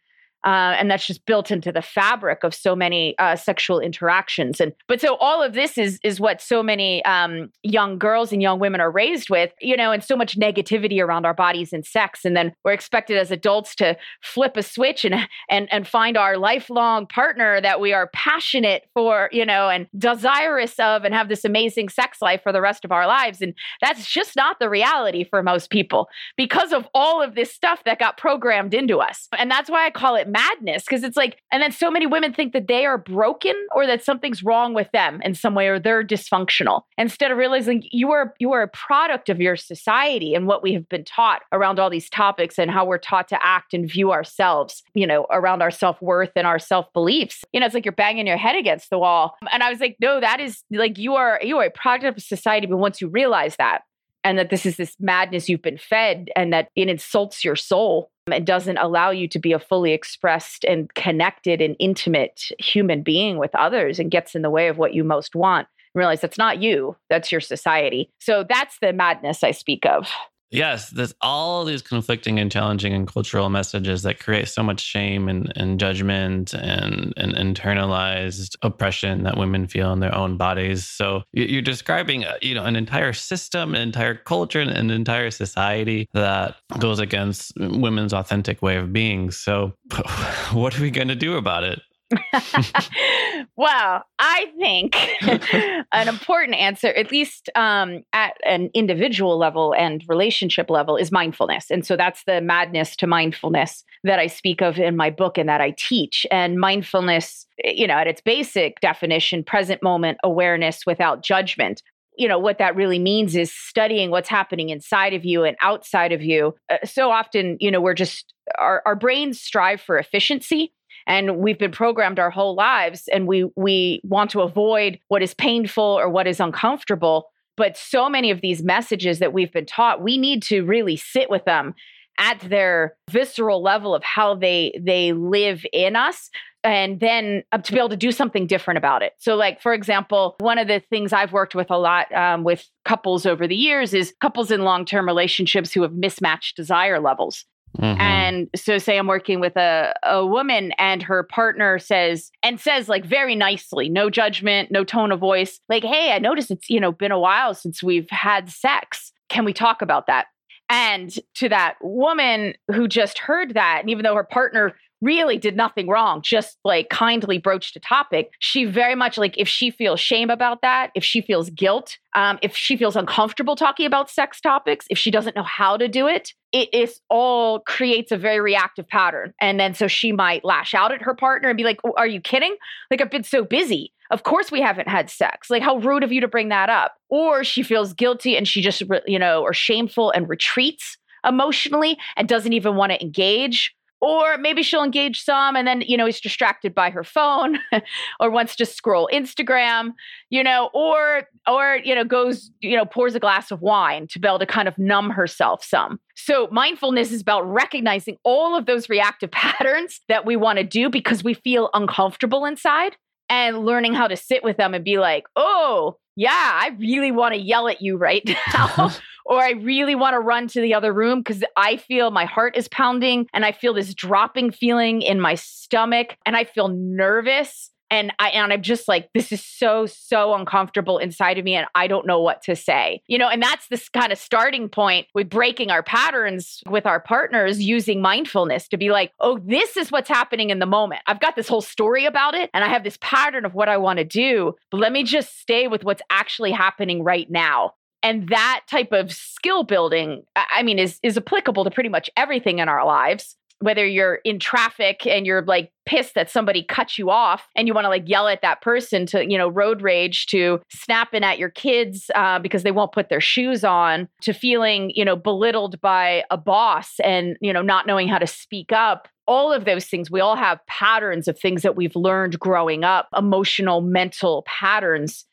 uh, 0.44 0.76
and 0.78 0.90
that's 0.90 1.06
just 1.06 1.24
built 1.24 1.50
into 1.50 1.72
the 1.72 1.80
fabric 1.82 2.44
of 2.44 2.54
so 2.54 2.76
many 2.76 3.16
uh, 3.18 3.34
sexual 3.34 3.80
interactions. 3.80 4.60
And 4.60 4.72
but 4.88 5.00
so 5.00 5.16
all 5.16 5.42
of 5.42 5.54
this 5.54 5.78
is 5.78 5.98
is 6.04 6.20
what 6.20 6.42
so 6.42 6.62
many 6.62 7.04
um, 7.04 7.50
young 7.62 7.98
girls 7.98 8.32
and 8.32 8.42
young 8.42 8.58
women 8.58 8.80
are 8.80 8.90
raised 8.90 9.30
with, 9.30 9.52
you 9.60 9.76
know, 9.76 9.90
and 9.90 10.04
so 10.04 10.16
much 10.16 10.38
negativity 10.38 11.02
around 11.02 11.24
our 11.24 11.34
bodies 11.34 11.72
and 11.72 11.84
sex. 11.86 12.24
And 12.24 12.36
then 12.36 12.52
we're 12.64 12.72
expected 12.72 13.16
as 13.16 13.30
adults 13.30 13.74
to 13.76 13.96
flip 14.22 14.56
a 14.56 14.62
switch 14.62 15.04
and 15.04 15.14
and 15.48 15.68
and 15.72 15.88
find 15.88 16.16
our 16.16 16.36
lifelong 16.36 17.06
partner 17.06 17.60
that 17.60 17.80
we 17.80 17.92
are 17.92 18.10
passionate 18.12 18.84
for, 18.92 19.30
you 19.32 19.46
know, 19.46 19.70
and 19.70 19.86
desirous 19.96 20.78
of, 20.78 21.04
and 21.04 21.14
have 21.14 21.28
this 21.28 21.44
amazing 21.44 21.88
sex 21.88 22.20
life 22.20 22.42
for 22.42 22.52
the 22.52 22.60
rest 22.60 22.84
of 22.84 22.92
our 22.92 23.06
lives. 23.06 23.40
And 23.40 23.54
that's 23.80 24.06
just 24.10 24.36
not 24.36 24.58
the 24.58 24.68
reality 24.68 25.24
for 25.24 25.42
most 25.42 25.70
people 25.70 26.08
because 26.36 26.72
of 26.72 26.86
all 26.94 27.22
of 27.22 27.34
this 27.34 27.52
stuff 27.52 27.82
that 27.84 27.98
got 27.98 28.18
programmed 28.18 28.74
into 28.74 28.98
us. 28.98 29.28
And 29.38 29.50
that's 29.50 29.70
why 29.70 29.86
I 29.86 29.90
call 29.90 30.16
it 30.16 30.33
madness 30.34 30.84
because 30.84 31.04
it's 31.04 31.16
like, 31.16 31.38
and 31.52 31.62
then 31.62 31.72
so 31.72 31.90
many 31.90 32.06
women 32.06 32.34
think 32.34 32.52
that 32.52 32.68
they 32.68 32.84
are 32.84 32.98
broken 32.98 33.54
or 33.74 33.86
that 33.86 34.04
something's 34.04 34.42
wrong 34.42 34.74
with 34.74 34.90
them 34.92 35.20
in 35.22 35.34
some 35.34 35.54
way 35.54 35.68
or 35.68 35.78
they're 35.78 36.04
dysfunctional 36.04 36.82
instead 36.98 37.30
of 37.30 37.38
realizing 37.38 37.84
you 37.90 38.10
are 38.10 38.34
you 38.38 38.52
are 38.52 38.62
a 38.62 38.68
product 38.68 39.28
of 39.28 39.40
your 39.40 39.56
society 39.56 40.34
and 40.34 40.46
what 40.46 40.62
we 40.62 40.72
have 40.74 40.88
been 40.88 41.04
taught 41.04 41.42
around 41.52 41.78
all 41.78 41.88
these 41.88 42.10
topics 42.10 42.58
and 42.58 42.70
how 42.70 42.84
we're 42.84 42.98
taught 42.98 43.28
to 43.28 43.46
act 43.46 43.72
and 43.72 43.90
view 43.90 44.10
ourselves, 44.12 44.82
you 44.94 45.06
know, 45.06 45.26
around 45.30 45.62
our 45.62 45.70
self-worth 45.70 46.32
and 46.36 46.46
our 46.46 46.58
self-beliefs. 46.58 47.44
You 47.52 47.60
know, 47.60 47.66
it's 47.66 47.74
like 47.74 47.84
you're 47.84 47.92
banging 47.92 48.26
your 48.26 48.36
head 48.36 48.56
against 48.56 48.90
the 48.90 48.98
wall. 48.98 49.36
And 49.52 49.62
I 49.62 49.70
was 49.70 49.80
like, 49.80 49.96
no, 50.00 50.20
that 50.20 50.40
is 50.40 50.62
like 50.70 50.98
you 50.98 51.14
are 51.14 51.40
you 51.42 51.58
are 51.58 51.64
a 51.64 51.70
product 51.70 52.18
of 52.18 52.22
society, 52.22 52.66
but 52.66 52.78
once 52.78 53.00
you 53.00 53.08
realize 53.08 53.56
that 53.56 53.82
and 54.24 54.38
that 54.38 54.50
this 54.50 54.66
is 54.66 54.76
this 54.76 54.96
madness 54.98 55.48
you've 55.48 55.62
been 55.62 55.78
fed 55.78 56.30
and 56.34 56.52
that 56.52 56.68
it 56.74 56.88
insults 56.88 57.44
your 57.44 57.56
soul 57.56 58.10
it 58.32 58.44
doesn't 58.44 58.78
allow 58.78 59.10
you 59.10 59.28
to 59.28 59.38
be 59.38 59.52
a 59.52 59.58
fully 59.58 59.92
expressed 59.92 60.64
and 60.64 60.92
connected 60.94 61.60
and 61.60 61.76
intimate 61.78 62.50
human 62.58 63.02
being 63.02 63.38
with 63.38 63.54
others 63.54 63.98
and 63.98 64.10
gets 64.10 64.34
in 64.34 64.42
the 64.42 64.50
way 64.50 64.68
of 64.68 64.78
what 64.78 64.94
you 64.94 65.04
most 65.04 65.34
want. 65.34 65.68
Realize 65.94 66.20
that's 66.20 66.38
not 66.38 66.60
you 66.60 66.96
that's 67.10 67.30
your 67.30 67.40
society. 67.40 68.10
So 68.18 68.44
that's 68.48 68.78
the 68.80 68.92
madness 68.92 69.44
i 69.44 69.50
speak 69.50 69.86
of 69.86 70.08
Yes, 70.54 70.90
there's 70.90 71.12
all 71.20 71.64
these 71.64 71.82
conflicting 71.82 72.38
and 72.38 72.50
challenging 72.50 72.94
and 72.94 73.08
cultural 73.12 73.50
messages 73.50 74.02
that 74.04 74.20
create 74.20 74.48
so 74.48 74.62
much 74.62 74.80
shame 74.80 75.28
and, 75.28 75.52
and 75.56 75.80
judgment 75.80 76.54
and, 76.54 77.12
and 77.16 77.34
internalized 77.34 78.54
oppression 78.62 79.24
that 79.24 79.36
women 79.36 79.66
feel 79.66 79.92
in 79.92 79.98
their 79.98 80.14
own 80.14 80.36
bodies. 80.36 80.86
So 80.86 81.24
you're 81.32 81.60
describing, 81.60 82.24
uh, 82.24 82.36
you 82.40 82.54
know, 82.54 82.64
an 82.64 82.76
entire 82.76 83.12
system, 83.12 83.74
an 83.74 83.80
entire 83.80 84.14
culture, 84.14 84.60
and 84.60 84.70
an 84.70 84.90
entire 84.90 85.32
society 85.32 86.08
that 86.12 86.54
goes 86.78 87.00
against 87.00 87.52
women's 87.56 88.12
authentic 88.12 88.62
way 88.62 88.76
of 88.76 88.92
being. 88.92 89.32
So 89.32 89.72
what 90.52 90.78
are 90.78 90.82
we 90.82 90.92
going 90.92 91.08
to 91.08 91.16
do 91.16 91.36
about 91.36 91.64
it? 91.64 91.80
well, 93.56 94.04
I 94.18 94.46
think 94.58 94.96
an 95.92 96.08
important 96.08 96.56
answer, 96.56 96.88
at 96.88 97.10
least 97.10 97.50
um, 97.54 98.02
at 98.12 98.36
an 98.44 98.70
individual 98.74 99.38
level 99.38 99.74
and 99.74 100.04
relationship 100.08 100.70
level, 100.70 100.96
is 100.96 101.10
mindfulness. 101.10 101.70
And 101.70 101.86
so 101.86 101.96
that's 101.96 102.24
the 102.24 102.40
madness 102.40 102.96
to 102.96 103.06
mindfulness 103.06 103.84
that 104.04 104.18
I 104.18 104.26
speak 104.26 104.60
of 104.60 104.78
in 104.78 104.96
my 104.96 105.10
book 105.10 105.38
and 105.38 105.48
that 105.48 105.60
I 105.60 105.74
teach. 105.76 106.26
And 106.30 106.58
mindfulness, 106.58 107.46
you 107.64 107.86
know, 107.86 107.94
at 107.94 108.06
its 108.06 108.20
basic 108.20 108.80
definition, 108.80 109.42
present 109.42 109.82
moment 109.82 110.18
awareness 110.22 110.86
without 110.86 111.22
judgment 111.22 111.82
you 112.16 112.28
know 112.28 112.38
what 112.38 112.58
that 112.58 112.76
really 112.76 112.98
means 112.98 113.34
is 113.34 113.52
studying 113.52 114.10
what's 114.10 114.28
happening 114.28 114.68
inside 114.68 115.14
of 115.14 115.24
you 115.24 115.44
and 115.44 115.56
outside 115.60 116.12
of 116.12 116.22
you 116.22 116.54
uh, 116.70 116.76
so 116.84 117.10
often 117.10 117.56
you 117.60 117.70
know 117.70 117.80
we're 117.80 117.94
just 117.94 118.32
our, 118.58 118.82
our 118.86 118.94
brains 118.94 119.40
strive 119.40 119.80
for 119.80 119.98
efficiency 119.98 120.72
and 121.06 121.38
we've 121.38 121.58
been 121.58 121.70
programmed 121.70 122.18
our 122.18 122.30
whole 122.30 122.54
lives 122.54 123.08
and 123.12 123.26
we 123.26 123.50
we 123.56 124.00
want 124.04 124.30
to 124.30 124.40
avoid 124.40 124.98
what 125.08 125.22
is 125.22 125.34
painful 125.34 125.84
or 125.84 126.08
what 126.08 126.26
is 126.26 126.40
uncomfortable. 126.40 127.30
But 127.56 127.76
so 127.76 128.08
many 128.08 128.30
of 128.30 128.40
these 128.40 128.62
messages 128.62 129.20
that 129.20 129.32
we've 129.32 129.52
been 129.52 129.66
taught 129.66 130.02
we 130.02 130.18
need 130.18 130.42
to 130.44 130.64
really 130.64 130.96
sit 130.96 131.30
with 131.30 131.44
them 131.44 131.74
at 132.18 132.38
their 132.40 132.96
visceral 133.10 133.62
level 133.62 133.94
of 133.94 134.02
how 134.02 134.34
they 134.34 134.78
they 134.80 135.12
live 135.12 135.64
in 135.72 135.96
us 135.96 136.30
and 136.62 137.00
then 137.00 137.42
uh, 137.52 137.58
to 137.58 137.72
be 137.72 137.78
able 137.78 137.90
to 137.90 137.96
do 137.96 138.10
something 138.10 138.46
different 138.46 138.78
about 138.78 139.02
it. 139.02 139.12
So 139.18 139.34
like 139.34 139.60
for 139.60 139.74
example 139.74 140.36
one 140.38 140.58
of 140.58 140.68
the 140.68 140.80
things 140.90 141.12
i've 141.12 141.32
worked 141.32 141.54
with 141.54 141.70
a 141.70 141.78
lot 141.78 142.12
um, 142.14 142.44
with 142.44 142.68
couples 142.84 143.26
over 143.26 143.46
the 143.46 143.56
years 143.56 143.92
is 143.94 144.14
couples 144.20 144.50
in 144.50 144.62
long-term 144.62 145.06
relationships 145.06 145.72
who 145.72 145.82
have 145.82 145.92
mismatched 145.92 146.56
desire 146.56 147.00
levels 147.00 147.44
Mm-hmm. 147.78 148.00
And 148.00 148.50
so, 148.54 148.78
say 148.78 148.96
I'm 148.98 149.06
working 149.06 149.40
with 149.40 149.56
a, 149.56 149.94
a 150.04 150.24
woman 150.24 150.72
and 150.78 151.02
her 151.02 151.24
partner 151.24 151.78
says, 151.78 152.30
and 152.42 152.60
says, 152.60 152.88
like, 152.88 153.04
very 153.04 153.34
nicely, 153.34 153.88
no 153.88 154.10
judgment, 154.10 154.70
no 154.70 154.84
tone 154.84 155.10
of 155.10 155.20
voice, 155.20 155.60
like, 155.68 155.82
hey, 155.82 156.12
I 156.12 156.18
noticed 156.18 156.50
it's, 156.50 156.70
you 156.70 156.78
know, 156.78 156.92
been 156.92 157.12
a 157.12 157.18
while 157.18 157.52
since 157.54 157.82
we've 157.82 158.08
had 158.10 158.48
sex. 158.48 159.12
Can 159.28 159.44
we 159.44 159.52
talk 159.52 159.82
about 159.82 160.06
that? 160.06 160.26
And 160.70 161.14
to 161.34 161.48
that 161.48 161.74
woman 161.82 162.54
who 162.72 162.88
just 162.88 163.18
heard 163.18 163.54
that, 163.54 163.78
and 163.80 163.90
even 163.90 164.04
though 164.04 164.14
her 164.14 164.24
partner 164.24 164.74
really 165.04 165.36
did 165.36 165.56
nothing 165.56 165.86
wrong, 165.86 166.22
just 166.22 166.58
like 166.64 166.88
kindly 166.88 167.38
broached 167.38 167.76
a 167.76 167.80
topic. 167.80 168.30
She 168.38 168.64
very 168.64 168.94
much 168.94 169.18
like 169.18 169.36
if 169.36 169.46
she 169.46 169.70
feels 169.70 170.00
shame 170.00 170.30
about 170.30 170.62
that, 170.62 170.90
if 170.94 171.04
she 171.04 171.20
feels 171.20 171.50
guilt, 171.50 171.98
um, 172.14 172.38
if 172.42 172.56
she 172.56 172.76
feels 172.76 172.96
uncomfortable 172.96 173.54
talking 173.54 173.86
about 173.86 174.10
sex 174.10 174.40
topics, 174.40 174.86
if 174.88 174.96
she 174.96 175.10
doesn't 175.10 175.36
know 175.36 175.42
how 175.42 175.76
to 175.76 175.88
do 175.88 176.08
it, 176.08 176.32
it 176.52 176.72
is 176.72 177.00
all 177.10 177.60
creates 177.60 178.12
a 178.12 178.16
very 178.16 178.40
reactive 178.40 178.88
pattern. 178.88 179.34
And 179.40 179.60
then 179.60 179.74
so 179.74 179.86
she 179.88 180.10
might 180.10 180.44
lash 180.44 180.72
out 180.72 180.92
at 180.92 181.02
her 181.02 181.14
partner 181.14 181.50
and 181.50 181.56
be 181.56 181.64
like, 181.64 181.80
Are 181.96 182.06
you 182.06 182.20
kidding? 182.20 182.56
Like, 182.90 183.02
I've 183.02 183.10
been 183.10 183.24
so 183.24 183.44
busy. 183.44 183.92
Of 184.10 184.22
course, 184.22 184.50
we 184.50 184.60
haven't 184.60 184.88
had 184.88 185.10
sex. 185.10 185.50
Like, 185.50 185.62
how 185.62 185.78
rude 185.78 186.04
of 186.04 186.12
you 186.12 186.20
to 186.20 186.28
bring 186.28 186.48
that 186.50 186.70
up. 186.70 186.94
Or 187.08 187.44
she 187.44 187.62
feels 187.62 187.92
guilty 187.92 188.36
and 188.36 188.46
she 188.46 188.62
just, 188.62 188.82
you 189.06 189.18
know, 189.18 189.42
or 189.42 189.52
shameful 189.52 190.10
and 190.12 190.28
retreats 190.28 190.96
emotionally 191.26 191.98
and 192.16 192.28
doesn't 192.28 192.52
even 192.52 192.76
want 192.76 192.92
to 192.92 193.02
engage 193.02 193.74
or 194.04 194.36
maybe 194.38 194.62
she'll 194.62 194.84
engage 194.84 195.22
some 195.22 195.56
and 195.56 195.66
then 195.66 195.80
you 195.82 195.96
know 195.96 196.06
he's 196.06 196.20
distracted 196.20 196.74
by 196.74 196.90
her 196.90 197.04
phone 197.04 197.58
or 198.20 198.30
wants 198.30 198.54
to 198.54 198.66
scroll 198.66 199.08
instagram 199.12 199.92
you 200.30 200.42
know 200.42 200.70
or 200.74 201.22
or 201.48 201.78
you 201.84 201.94
know 201.94 202.04
goes 202.04 202.50
you 202.60 202.76
know 202.76 202.84
pours 202.84 203.14
a 203.14 203.20
glass 203.20 203.50
of 203.50 203.60
wine 203.62 204.06
to 204.08 204.18
be 204.18 204.28
able 204.28 204.38
to 204.38 204.46
kind 204.46 204.68
of 204.68 204.78
numb 204.78 205.10
herself 205.10 205.64
some. 205.64 205.98
So 206.16 206.48
mindfulness 206.50 207.10
is 207.10 207.20
about 207.20 207.42
recognizing 207.42 208.16
all 208.22 208.56
of 208.56 208.66
those 208.66 208.88
reactive 208.88 209.30
patterns 209.32 210.00
that 210.08 210.24
we 210.24 210.36
want 210.36 210.58
to 210.58 210.64
do 210.64 210.90
because 210.90 211.24
we 211.24 211.34
feel 211.34 211.70
uncomfortable 211.74 212.44
inside 212.44 212.96
and 213.28 213.64
learning 213.64 213.94
how 213.94 214.06
to 214.06 214.16
sit 214.16 214.44
with 214.44 214.56
them 214.58 214.74
and 214.74 214.84
be 214.84 214.98
like 214.98 215.24
oh 215.34 215.96
yeah 216.14 216.30
i 216.30 216.68
really 216.78 217.10
want 217.10 217.34
to 217.34 217.40
yell 217.40 217.68
at 217.68 217.80
you 217.80 217.96
right 217.96 218.22
now 218.52 218.90
or 219.24 219.40
I 219.40 219.50
really 219.50 219.94
want 219.94 220.14
to 220.14 220.20
run 220.20 220.48
to 220.48 220.60
the 220.60 220.74
other 220.74 220.92
room 220.92 221.20
because 221.20 221.42
I 221.56 221.76
feel 221.76 222.10
my 222.10 222.24
heart 222.24 222.56
is 222.56 222.68
pounding 222.68 223.26
and 223.32 223.44
I 223.44 223.52
feel 223.52 223.74
this 223.74 223.94
dropping 223.94 224.50
feeling 224.50 225.02
in 225.02 225.20
my 225.20 225.34
stomach 225.34 226.16
and 226.26 226.36
I 226.36 226.44
feel 226.44 226.68
nervous. 226.68 227.70
And 227.90 228.12
I 228.18 228.30
and 228.30 228.52
I'm 228.52 228.62
just 228.62 228.88
like, 228.88 229.10
this 229.14 229.30
is 229.30 229.44
so, 229.44 229.86
so 229.86 230.34
uncomfortable 230.34 230.98
inside 230.98 231.38
of 231.38 231.44
me, 231.44 231.54
and 231.54 231.66
I 231.74 231.86
don't 231.86 232.06
know 232.06 232.18
what 232.18 232.42
to 232.44 232.56
say. 232.56 233.02
You 233.06 233.18
know, 233.18 233.28
and 233.28 233.42
that's 233.42 233.68
this 233.68 233.88
kind 233.90 234.10
of 234.10 234.18
starting 234.18 234.68
point 234.68 235.06
with 235.14 235.28
breaking 235.28 235.70
our 235.70 235.82
patterns 235.82 236.62
with 236.68 236.86
our 236.86 236.98
partners 236.98 237.62
using 237.62 238.00
mindfulness 238.00 238.68
to 238.68 238.78
be 238.78 238.90
like, 238.90 239.12
oh, 239.20 239.38
this 239.44 239.76
is 239.76 239.92
what's 239.92 240.08
happening 240.08 240.50
in 240.50 240.58
the 240.58 240.66
moment. 240.66 241.02
I've 241.06 241.20
got 241.20 241.36
this 241.36 241.46
whole 241.46 241.60
story 241.60 242.06
about 242.06 242.34
it, 242.34 242.50
and 242.52 242.64
I 242.64 242.68
have 242.68 242.84
this 242.84 242.98
pattern 243.00 243.44
of 243.44 243.54
what 243.54 243.68
I 243.68 243.76
want 243.76 243.98
to 243.98 244.04
do, 244.04 244.54
but 244.70 244.80
let 244.80 244.90
me 244.90 245.04
just 245.04 245.38
stay 245.38 245.68
with 245.68 245.84
what's 245.84 246.02
actually 246.10 246.52
happening 246.52 247.04
right 247.04 247.30
now 247.30 247.74
and 248.04 248.28
that 248.28 248.60
type 248.70 248.92
of 248.92 249.10
skill 249.10 249.64
building 249.64 250.22
i 250.36 250.62
mean 250.62 250.78
is 250.78 251.00
is 251.02 251.16
applicable 251.16 251.64
to 251.64 251.70
pretty 251.70 251.88
much 251.88 252.08
everything 252.16 252.60
in 252.60 252.68
our 252.68 252.86
lives 252.86 253.36
whether 253.60 253.86
you're 253.86 254.16
in 254.24 254.38
traffic 254.38 255.06
and 255.06 255.26
you're 255.26 255.42
like 255.42 255.72
pissed 255.86 256.14
that 256.14 256.28
somebody 256.30 256.62
cut 256.62 256.98
you 256.98 257.08
off 257.08 257.48
and 257.56 257.66
you 257.66 257.74
want 257.74 257.84
to 257.84 257.88
like 257.88 258.06
yell 258.06 258.28
at 258.28 258.42
that 258.42 258.60
person 258.60 259.06
to 259.06 259.28
you 259.28 259.38
know 259.38 259.48
road 259.48 259.80
rage 259.80 260.26
to 260.26 260.60
snapping 260.68 261.24
at 261.24 261.38
your 261.38 261.50
kids 261.50 262.10
uh, 262.14 262.38
because 262.38 262.62
they 262.62 262.70
won't 262.70 262.92
put 262.92 263.08
their 263.08 263.20
shoes 263.20 263.64
on 263.64 264.08
to 264.20 264.32
feeling 264.32 264.90
you 264.94 265.04
know 265.04 265.16
belittled 265.16 265.80
by 265.80 266.24
a 266.30 266.36
boss 266.36 267.00
and 267.02 267.36
you 267.40 267.52
know 267.52 267.62
not 267.62 267.86
knowing 267.86 268.08
how 268.08 268.18
to 268.18 268.26
speak 268.26 268.70
up. 268.72 269.08
All 269.26 269.52
of 269.52 269.64
those 269.64 269.86
things 269.86 270.10
we 270.10 270.20
all 270.20 270.36
have 270.36 270.60
patterns 270.66 271.28
of 271.28 271.38
things 271.38 271.62
that 271.62 271.76
we've 271.76 271.96
learned 271.96 272.38
growing 272.38 272.84
up 272.84 273.08
emotional 273.16 273.80
mental 273.80 274.42
patterns 274.46 275.24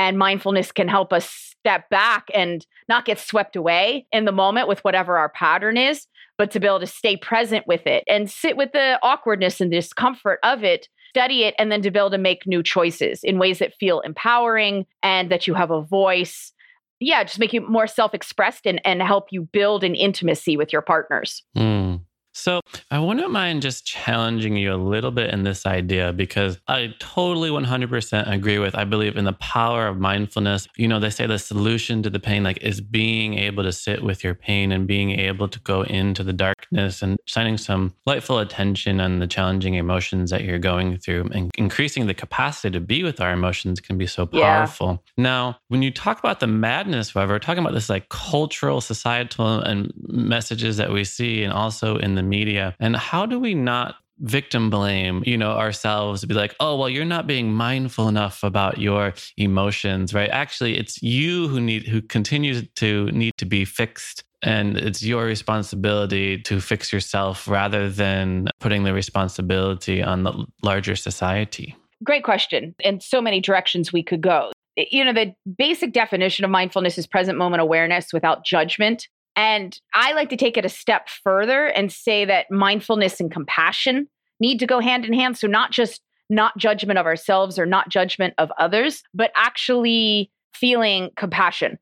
and 0.00 0.16
mindfulness 0.16 0.72
can 0.72 0.88
help 0.88 1.12
us 1.12 1.28
step 1.28 1.86
back 1.90 2.28
and 2.32 2.66
not 2.88 3.04
get 3.04 3.18
swept 3.18 3.54
away 3.54 4.06
in 4.12 4.24
the 4.24 4.32
moment 4.32 4.66
with 4.66 4.82
whatever 4.82 5.18
our 5.18 5.28
pattern 5.28 5.76
is, 5.76 6.06
but 6.38 6.50
to 6.50 6.58
be 6.58 6.66
able 6.66 6.80
to 6.80 6.86
stay 6.86 7.18
present 7.18 7.66
with 7.66 7.86
it 7.86 8.02
and 8.08 8.30
sit 8.30 8.56
with 8.56 8.72
the 8.72 8.98
awkwardness 9.02 9.60
and 9.60 9.70
discomfort 9.70 10.38
of 10.42 10.64
it, 10.64 10.88
study 11.10 11.44
it, 11.44 11.54
and 11.58 11.70
then 11.70 11.82
to 11.82 11.90
be 11.90 11.98
able 11.98 12.10
to 12.10 12.16
make 12.16 12.46
new 12.46 12.62
choices 12.62 13.22
in 13.22 13.38
ways 13.38 13.58
that 13.58 13.74
feel 13.74 14.00
empowering 14.00 14.86
and 15.02 15.30
that 15.30 15.46
you 15.46 15.52
have 15.52 15.70
a 15.70 15.82
voice. 15.82 16.50
Yeah, 16.98 17.22
just 17.22 17.38
make 17.38 17.52
you 17.52 17.60
more 17.60 17.86
self 17.86 18.14
expressed 18.14 18.66
and, 18.66 18.80
and 18.86 19.02
help 19.02 19.26
you 19.30 19.42
build 19.52 19.84
an 19.84 19.94
intimacy 19.94 20.56
with 20.56 20.72
your 20.72 20.82
partners. 20.82 21.42
Mm. 21.54 22.00
So, 22.40 22.60
I 22.90 22.98
wouldn't 22.98 23.30
mind 23.30 23.60
just 23.60 23.84
challenging 23.84 24.56
you 24.56 24.72
a 24.72 24.76
little 24.76 25.10
bit 25.10 25.30
in 25.30 25.42
this 25.42 25.66
idea 25.66 26.12
because 26.12 26.58
I 26.66 26.94
totally 26.98 27.50
100% 27.50 28.32
agree 28.32 28.58
with. 28.58 28.74
I 28.74 28.84
believe 28.84 29.16
in 29.16 29.26
the 29.26 29.34
power 29.34 29.86
of 29.86 29.98
mindfulness. 29.98 30.66
You 30.76 30.88
know, 30.88 30.98
they 30.98 31.10
say 31.10 31.26
the 31.26 31.38
solution 31.38 32.02
to 32.02 32.10
the 32.10 32.18
pain 32.18 32.42
like 32.42 32.62
is 32.62 32.80
being 32.80 33.34
able 33.34 33.62
to 33.62 33.72
sit 33.72 34.02
with 34.02 34.24
your 34.24 34.34
pain 34.34 34.72
and 34.72 34.86
being 34.86 35.10
able 35.10 35.48
to 35.48 35.60
go 35.60 35.82
into 35.82 36.24
the 36.24 36.32
darkness 36.32 37.02
and 37.02 37.18
shining 37.26 37.58
some 37.58 37.94
lightful 38.06 38.38
attention 38.38 39.00
on 39.00 39.18
the 39.18 39.26
challenging 39.26 39.74
emotions 39.74 40.30
that 40.30 40.42
you're 40.42 40.58
going 40.58 40.96
through 40.96 41.28
and 41.32 41.50
increasing 41.58 42.06
the 42.06 42.14
capacity 42.14 42.70
to 42.70 42.80
be 42.80 43.02
with 43.02 43.20
our 43.20 43.32
emotions 43.32 43.80
can 43.80 43.98
be 43.98 44.06
so 44.06 44.24
powerful. 44.24 45.02
Yeah. 45.16 45.22
Now, 45.24 45.58
when 45.68 45.82
you 45.82 45.90
talk 45.90 46.18
about 46.18 46.40
the 46.40 46.46
madness, 46.46 47.10
however, 47.10 47.38
talking 47.38 47.62
about 47.62 47.74
this 47.74 47.90
like 47.90 48.08
cultural, 48.08 48.80
societal 48.80 49.60
and 49.60 49.92
messages 50.08 50.78
that 50.78 50.90
we 50.90 51.04
see 51.04 51.42
and 51.42 51.52
also 51.52 51.96
in 51.96 52.14
the 52.14 52.29
media. 52.30 52.74
And 52.80 52.96
how 52.96 53.26
do 53.26 53.38
we 53.38 53.54
not 53.54 53.96
victim 54.20 54.70
blame, 54.70 55.22
you 55.26 55.36
know, 55.36 55.52
ourselves 55.52 56.20
to 56.20 56.26
be 56.26 56.34
like, 56.34 56.54
oh, 56.60 56.76
well, 56.76 56.88
you're 56.88 57.04
not 57.04 57.26
being 57.26 57.52
mindful 57.52 58.08
enough 58.08 58.42
about 58.42 58.78
your 58.78 59.14
emotions, 59.36 60.14
right? 60.14 60.30
Actually, 60.30 60.78
it's 60.78 61.02
you 61.02 61.48
who 61.48 61.60
need 61.60 61.86
who 61.86 62.02
continues 62.02 62.66
to 62.76 63.06
need 63.12 63.32
to 63.38 63.46
be 63.46 63.64
fixed. 63.64 64.24
And 64.42 64.78
it's 64.78 65.02
your 65.02 65.24
responsibility 65.24 66.38
to 66.42 66.60
fix 66.60 66.92
yourself 66.92 67.46
rather 67.46 67.90
than 67.90 68.48
putting 68.58 68.84
the 68.84 68.94
responsibility 68.94 70.02
on 70.02 70.22
the 70.22 70.46
larger 70.62 70.96
society. 70.96 71.76
Great 72.02 72.24
question. 72.24 72.74
And 72.82 73.02
so 73.02 73.20
many 73.20 73.40
directions 73.40 73.92
we 73.92 74.02
could 74.02 74.22
go. 74.22 74.50
You 74.76 75.04
know, 75.04 75.12
the 75.12 75.34
basic 75.58 75.92
definition 75.92 76.46
of 76.46 76.50
mindfulness 76.50 76.96
is 76.96 77.06
present 77.06 77.36
moment 77.36 77.60
awareness 77.60 78.14
without 78.14 78.44
judgment. 78.44 79.08
And 79.36 79.78
I 79.94 80.12
like 80.12 80.28
to 80.30 80.36
take 80.36 80.56
it 80.56 80.64
a 80.64 80.68
step 80.68 81.08
further 81.08 81.66
and 81.66 81.92
say 81.92 82.24
that 82.24 82.50
mindfulness 82.50 83.20
and 83.20 83.30
compassion 83.30 84.08
need 84.40 84.58
to 84.58 84.66
go 84.66 84.80
hand 84.80 85.04
in 85.04 85.12
hand. 85.12 85.38
So, 85.38 85.46
not 85.46 85.70
just 85.70 86.02
not 86.28 86.56
judgment 86.56 86.98
of 86.98 87.06
ourselves 87.06 87.58
or 87.58 87.66
not 87.66 87.88
judgment 87.88 88.34
of 88.38 88.52
others, 88.58 89.02
but 89.12 89.32
actually 89.34 90.30
feeling 90.54 91.10
compassion 91.16 91.78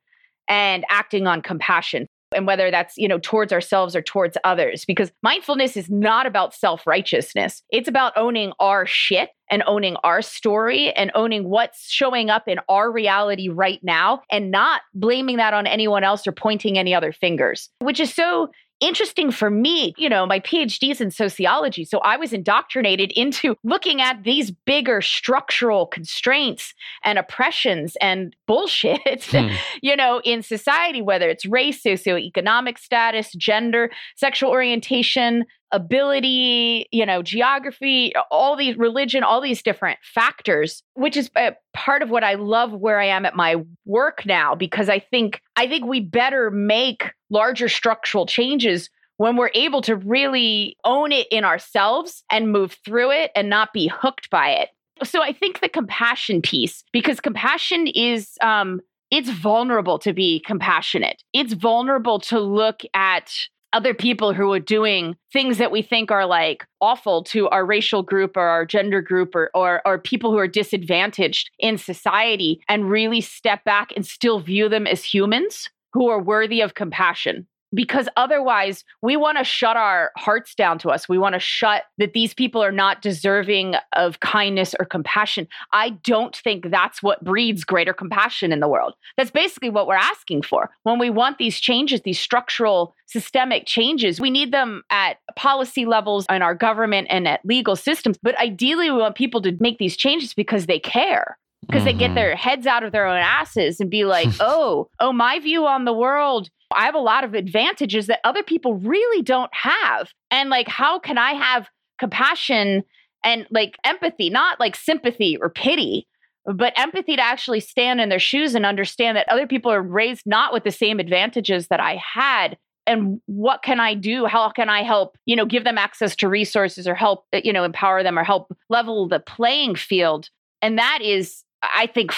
and 0.48 0.84
acting 0.88 1.26
on 1.26 1.42
compassion 1.42 2.08
and 2.34 2.46
whether 2.46 2.70
that's 2.70 2.96
you 2.96 3.08
know 3.08 3.18
towards 3.18 3.52
ourselves 3.52 3.94
or 3.94 4.02
towards 4.02 4.36
others 4.44 4.84
because 4.84 5.10
mindfulness 5.22 5.76
is 5.76 5.90
not 5.90 6.26
about 6.26 6.54
self-righteousness. 6.54 7.62
It's 7.70 7.88
about 7.88 8.12
owning 8.16 8.52
our 8.60 8.86
shit 8.86 9.30
and 9.50 9.62
owning 9.66 9.96
our 10.04 10.22
story 10.22 10.92
and 10.92 11.10
owning 11.14 11.48
what's 11.48 11.90
showing 11.90 12.30
up 12.30 12.48
in 12.48 12.58
our 12.68 12.90
reality 12.90 13.48
right 13.48 13.80
now 13.82 14.22
and 14.30 14.50
not 14.50 14.82
blaming 14.94 15.38
that 15.38 15.54
on 15.54 15.66
anyone 15.66 16.04
else 16.04 16.26
or 16.26 16.32
pointing 16.32 16.78
any 16.78 16.94
other 16.94 17.12
fingers 17.12 17.70
which 17.80 18.00
is 18.00 18.12
so 18.12 18.48
interesting 18.80 19.30
for 19.30 19.50
me. 19.50 19.94
You 19.96 20.08
know, 20.08 20.26
my 20.26 20.40
PhD 20.40 20.90
is 20.90 21.00
in 21.00 21.10
sociology. 21.10 21.84
So 21.84 21.98
I 21.98 22.16
was 22.16 22.32
indoctrinated 22.32 23.12
into 23.12 23.56
looking 23.64 24.00
at 24.00 24.24
these 24.24 24.50
bigger 24.50 25.00
structural 25.02 25.86
constraints 25.86 26.74
and 27.04 27.18
oppressions 27.18 27.96
and 28.00 28.34
bullshit, 28.46 29.24
hmm. 29.30 29.48
you 29.82 29.96
know, 29.96 30.20
in 30.24 30.42
society, 30.42 31.02
whether 31.02 31.28
it's 31.28 31.46
race, 31.46 31.82
socioeconomic 31.82 32.78
status, 32.78 33.32
gender, 33.32 33.90
sexual 34.16 34.50
orientation, 34.50 35.44
ability, 35.70 36.86
you 36.92 37.04
know, 37.04 37.22
geography, 37.22 38.12
all 38.30 38.56
these 38.56 38.76
religion, 38.76 39.22
all 39.22 39.40
these 39.40 39.62
different 39.62 39.98
factors, 40.02 40.82
which 40.94 41.16
is 41.16 41.30
part 41.74 42.02
of 42.02 42.10
what 42.10 42.24
I 42.24 42.34
love 42.34 42.72
where 42.72 42.98
I 42.98 43.06
am 43.06 43.26
at 43.26 43.36
my 43.36 43.56
work 43.84 44.24
now 44.24 44.54
because 44.54 44.88
I 44.88 44.98
think 44.98 45.40
I 45.56 45.68
think 45.68 45.84
we 45.84 46.00
better 46.00 46.50
make 46.50 47.12
larger 47.30 47.68
structural 47.68 48.26
changes 48.26 48.90
when 49.16 49.36
we're 49.36 49.50
able 49.54 49.82
to 49.82 49.96
really 49.96 50.76
own 50.84 51.12
it 51.12 51.26
in 51.30 51.44
ourselves 51.44 52.22
and 52.30 52.52
move 52.52 52.76
through 52.84 53.10
it 53.10 53.30
and 53.34 53.50
not 53.50 53.72
be 53.72 53.88
hooked 53.88 54.30
by 54.30 54.50
it. 54.50 54.70
So 55.04 55.22
I 55.22 55.32
think 55.32 55.60
the 55.60 55.68
compassion 55.68 56.40
piece 56.42 56.84
because 56.92 57.20
compassion 57.20 57.86
is 57.88 58.36
um 58.40 58.80
it's 59.10 59.30
vulnerable 59.30 59.98
to 60.00 60.12
be 60.12 60.40
compassionate. 60.40 61.22
It's 61.32 61.54
vulnerable 61.54 62.20
to 62.20 62.38
look 62.40 62.82
at 62.94 63.32
other 63.72 63.94
people 63.94 64.32
who 64.32 64.52
are 64.52 64.60
doing 64.60 65.16
things 65.32 65.58
that 65.58 65.70
we 65.70 65.82
think 65.82 66.10
are 66.10 66.26
like 66.26 66.66
awful 66.80 67.22
to 67.22 67.48
our 67.48 67.64
racial 67.66 68.02
group 68.02 68.36
or 68.36 68.42
our 68.46 68.64
gender 68.64 69.02
group 69.02 69.34
or, 69.34 69.50
or, 69.54 69.82
or 69.86 69.98
people 69.98 70.30
who 70.30 70.38
are 70.38 70.48
disadvantaged 70.48 71.50
in 71.58 71.76
society 71.76 72.60
and 72.68 72.90
really 72.90 73.20
step 73.20 73.62
back 73.64 73.92
and 73.94 74.06
still 74.06 74.40
view 74.40 74.68
them 74.68 74.86
as 74.86 75.04
humans 75.04 75.68
who 75.92 76.08
are 76.08 76.20
worthy 76.20 76.60
of 76.60 76.74
compassion 76.74 77.46
because 77.74 78.08
otherwise 78.16 78.84
we 79.02 79.16
want 79.16 79.38
to 79.38 79.44
shut 79.44 79.76
our 79.76 80.10
hearts 80.16 80.54
down 80.54 80.78
to 80.78 80.90
us. 80.90 81.08
We 81.08 81.18
want 81.18 81.34
to 81.34 81.40
shut 81.40 81.84
that 81.98 82.12
these 82.12 82.34
people 82.34 82.62
are 82.62 82.72
not 82.72 83.02
deserving 83.02 83.74
of 83.94 84.20
kindness 84.20 84.74
or 84.78 84.86
compassion. 84.86 85.46
I 85.72 85.90
don't 85.90 86.34
think 86.34 86.70
that's 86.70 87.02
what 87.02 87.24
breeds 87.24 87.64
greater 87.64 87.92
compassion 87.92 88.52
in 88.52 88.60
the 88.60 88.68
world. 88.68 88.94
That's 89.16 89.30
basically 89.30 89.70
what 89.70 89.86
we're 89.86 89.94
asking 89.96 90.42
for. 90.42 90.70
When 90.84 90.98
we 90.98 91.10
want 91.10 91.38
these 91.38 91.60
changes, 91.60 92.02
these 92.02 92.20
structural 92.20 92.94
systemic 93.06 93.66
changes, 93.66 94.20
we 94.20 94.30
need 94.30 94.52
them 94.52 94.82
at 94.90 95.18
policy 95.36 95.84
levels 95.84 96.26
in 96.30 96.42
our 96.42 96.54
government 96.54 97.08
and 97.10 97.28
at 97.28 97.44
legal 97.44 97.76
systems. 97.76 98.18
But 98.22 98.38
ideally, 98.38 98.90
we 98.90 98.98
want 98.98 99.14
people 99.14 99.42
to 99.42 99.56
make 99.60 99.78
these 99.78 99.96
changes 99.96 100.34
because 100.34 100.66
they 100.66 100.78
care 100.78 101.38
because 101.66 101.80
mm-hmm. 101.80 101.86
they 101.86 101.92
get 101.92 102.06
mm-hmm. 102.06 102.14
their 102.14 102.36
heads 102.36 102.66
out 102.66 102.82
of 102.82 102.92
their 102.92 103.06
own 103.06 103.18
asses 103.18 103.80
and 103.80 103.90
be 103.90 104.04
like, 104.04 104.28
oh, 104.40 104.88
oh, 105.00 105.12
my 105.12 105.38
view 105.38 105.66
on 105.66 105.84
the 105.84 105.94
world 105.94 106.50
I 106.74 106.84
have 106.84 106.94
a 106.94 106.98
lot 106.98 107.24
of 107.24 107.34
advantages 107.34 108.06
that 108.08 108.20
other 108.24 108.42
people 108.42 108.74
really 108.74 109.22
don't 109.22 109.50
have. 109.54 110.10
And 110.30 110.50
like, 110.50 110.68
how 110.68 110.98
can 110.98 111.16
I 111.16 111.32
have 111.32 111.68
compassion 111.98 112.84
and 113.24 113.46
like 113.50 113.76
empathy, 113.84 114.30
not 114.30 114.60
like 114.60 114.76
sympathy 114.76 115.36
or 115.40 115.48
pity, 115.48 116.06
but 116.44 116.72
empathy 116.76 117.16
to 117.16 117.22
actually 117.22 117.60
stand 117.60 118.00
in 118.00 118.08
their 118.08 118.18
shoes 118.18 118.54
and 118.54 118.64
understand 118.64 119.16
that 119.16 119.28
other 119.28 119.46
people 119.46 119.72
are 119.72 119.82
raised 119.82 120.22
not 120.26 120.52
with 120.52 120.64
the 120.64 120.70
same 120.70 121.00
advantages 121.00 121.68
that 121.68 121.80
I 121.80 121.96
had. 121.96 122.56
And 122.86 123.20
what 123.26 123.62
can 123.62 123.80
I 123.80 123.94
do? 123.94 124.26
How 124.26 124.50
can 124.50 124.70
I 124.70 124.82
help, 124.82 125.16
you 125.26 125.36
know, 125.36 125.44
give 125.44 125.64
them 125.64 125.76
access 125.76 126.16
to 126.16 126.28
resources 126.28 126.86
or 126.86 126.94
help, 126.94 127.26
you 127.32 127.52
know, 127.52 127.64
empower 127.64 128.02
them 128.02 128.18
or 128.18 128.24
help 128.24 128.54
level 128.70 129.08
the 129.08 129.20
playing 129.20 129.74
field? 129.74 130.30
And 130.62 130.78
that 130.78 131.00
is, 131.02 131.44
I 131.62 131.86
think, 131.86 132.12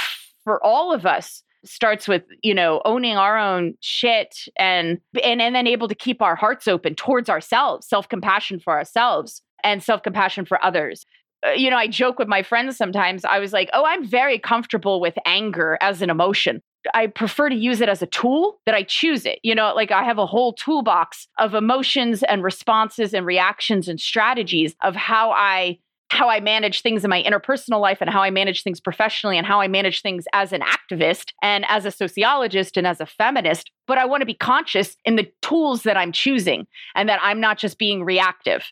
for 0.44 0.62
all 0.64 0.92
of 0.92 1.06
us, 1.06 1.42
starts 1.64 2.08
with 2.08 2.22
you 2.42 2.54
know 2.54 2.80
owning 2.84 3.16
our 3.16 3.38
own 3.38 3.74
shit 3.80 4.34
and 4.56 4.98
and 5.22 5.42
and 5.42 5.54
then 5.54 5.66
able 5.66 5.88
to 5.88 5.94
keep 5.94 6.22
our 6.22 6.34
hearts 6.34 6.66
open 6.66 6.94
towards 6.94 7.28
ourselves 7.28 7.86
self-compassion 7.86 8.60
for 8.60 8.72
ourselves 8.72 9.42
and 9.62 9.82
self-compassion 9.82 10.46
for 10.46 10.62
others 10.64 11.04
uh, 11.46 11.50
you 11.50 11.70
know 11.70 11.76
i 11.76 11.86
joke 11.86 12.18
with 12.18 12.28
my 12.28 12.42
friends 12.42 12.76
sometimes 12.76 13.24
i 13.24 13.38
was 13.38 13.52
like 13.52 13.68
oh 13.74 13.84
i'm 13.84 14.06
very 14.06 14.38
comfortable 14.38 15.00
with 15.00 15.18
anger 15.26 15.76
as 15.80 16.00
an 16.02 16.10
emotion 16.10 16.62
I 16.94 17.08
prefer 17.08 17.50
to 17.50 17.54
use 17.54 17.80
it 17.80 17.88
as 17.88 18.00
a 18.00 18.06
tool 18.06 18.58
that 18.64 18.74
I 18.74 18.82
choose 18.82 19.26
it. 19.26 19.38
You 19.42 19.54
know, 19.54 19.74
like 19.74 19.90
I 19.90 20.02
have 20.02 20.18
a 20.18 20.26
whole 20.26 20.54
toolbox 20.54 21.28
of 21.38 21.54
emotions 21.54 22.22
and 22.22 22.42
responses 22.42 23.12
and 23.12 23.26
reactions 23.26 23.88
and 23.88 24.00
strategies 24.00 24.74
of 24.82 24.96
how 24.96 25.30
I 25.32 25.78
how 26.10 26.28
I 26.28 26.40
manage 26.40 26.82
things 26.82 27.04
in 27.04 27.10
my 27.10 27.22
interpersonal 27.22 27.80
life 27.80 27.98
and 28.00 28.10
how 28.10 28.22
I 28.22 28.30
manage 28.30 28.62
things 28.62 28.80
professionally 28.80 29.38
and 29.38 29.46
how 29.46 29.60
I 29.60 29.68
manage 29.68 30.02
things 30.02 30.26
as 30.32 30.52
an 30.52 30.60
activist 30.60 31.32
and 31.42 31.64
as 31.68 31.86
a 31.86 31.90
sociologist 31.90 32.76
and 32.76 32.86
as 32.86 33.00
a 33.00 33.06
feminist. 33.06 33.70
But 33.86 33.98
I 33.98 34.06
want 34.06 34.20
to 34.20 34.26
be 34.26 34.34
conscious 34.34 34.96
in 35.04 35.16
the 35.16 35.30
tools 35.40 35.84
that 35.84 35.96
I'm 35.96 36.12
choosing 36.12 36.66
and 36.94 37.08
that 37.08 37.20
I'm 37.22 37.40
not 37.40 37.58
just 37.58 37.78
being 37.78 38.04
reactive. 38.04 38.64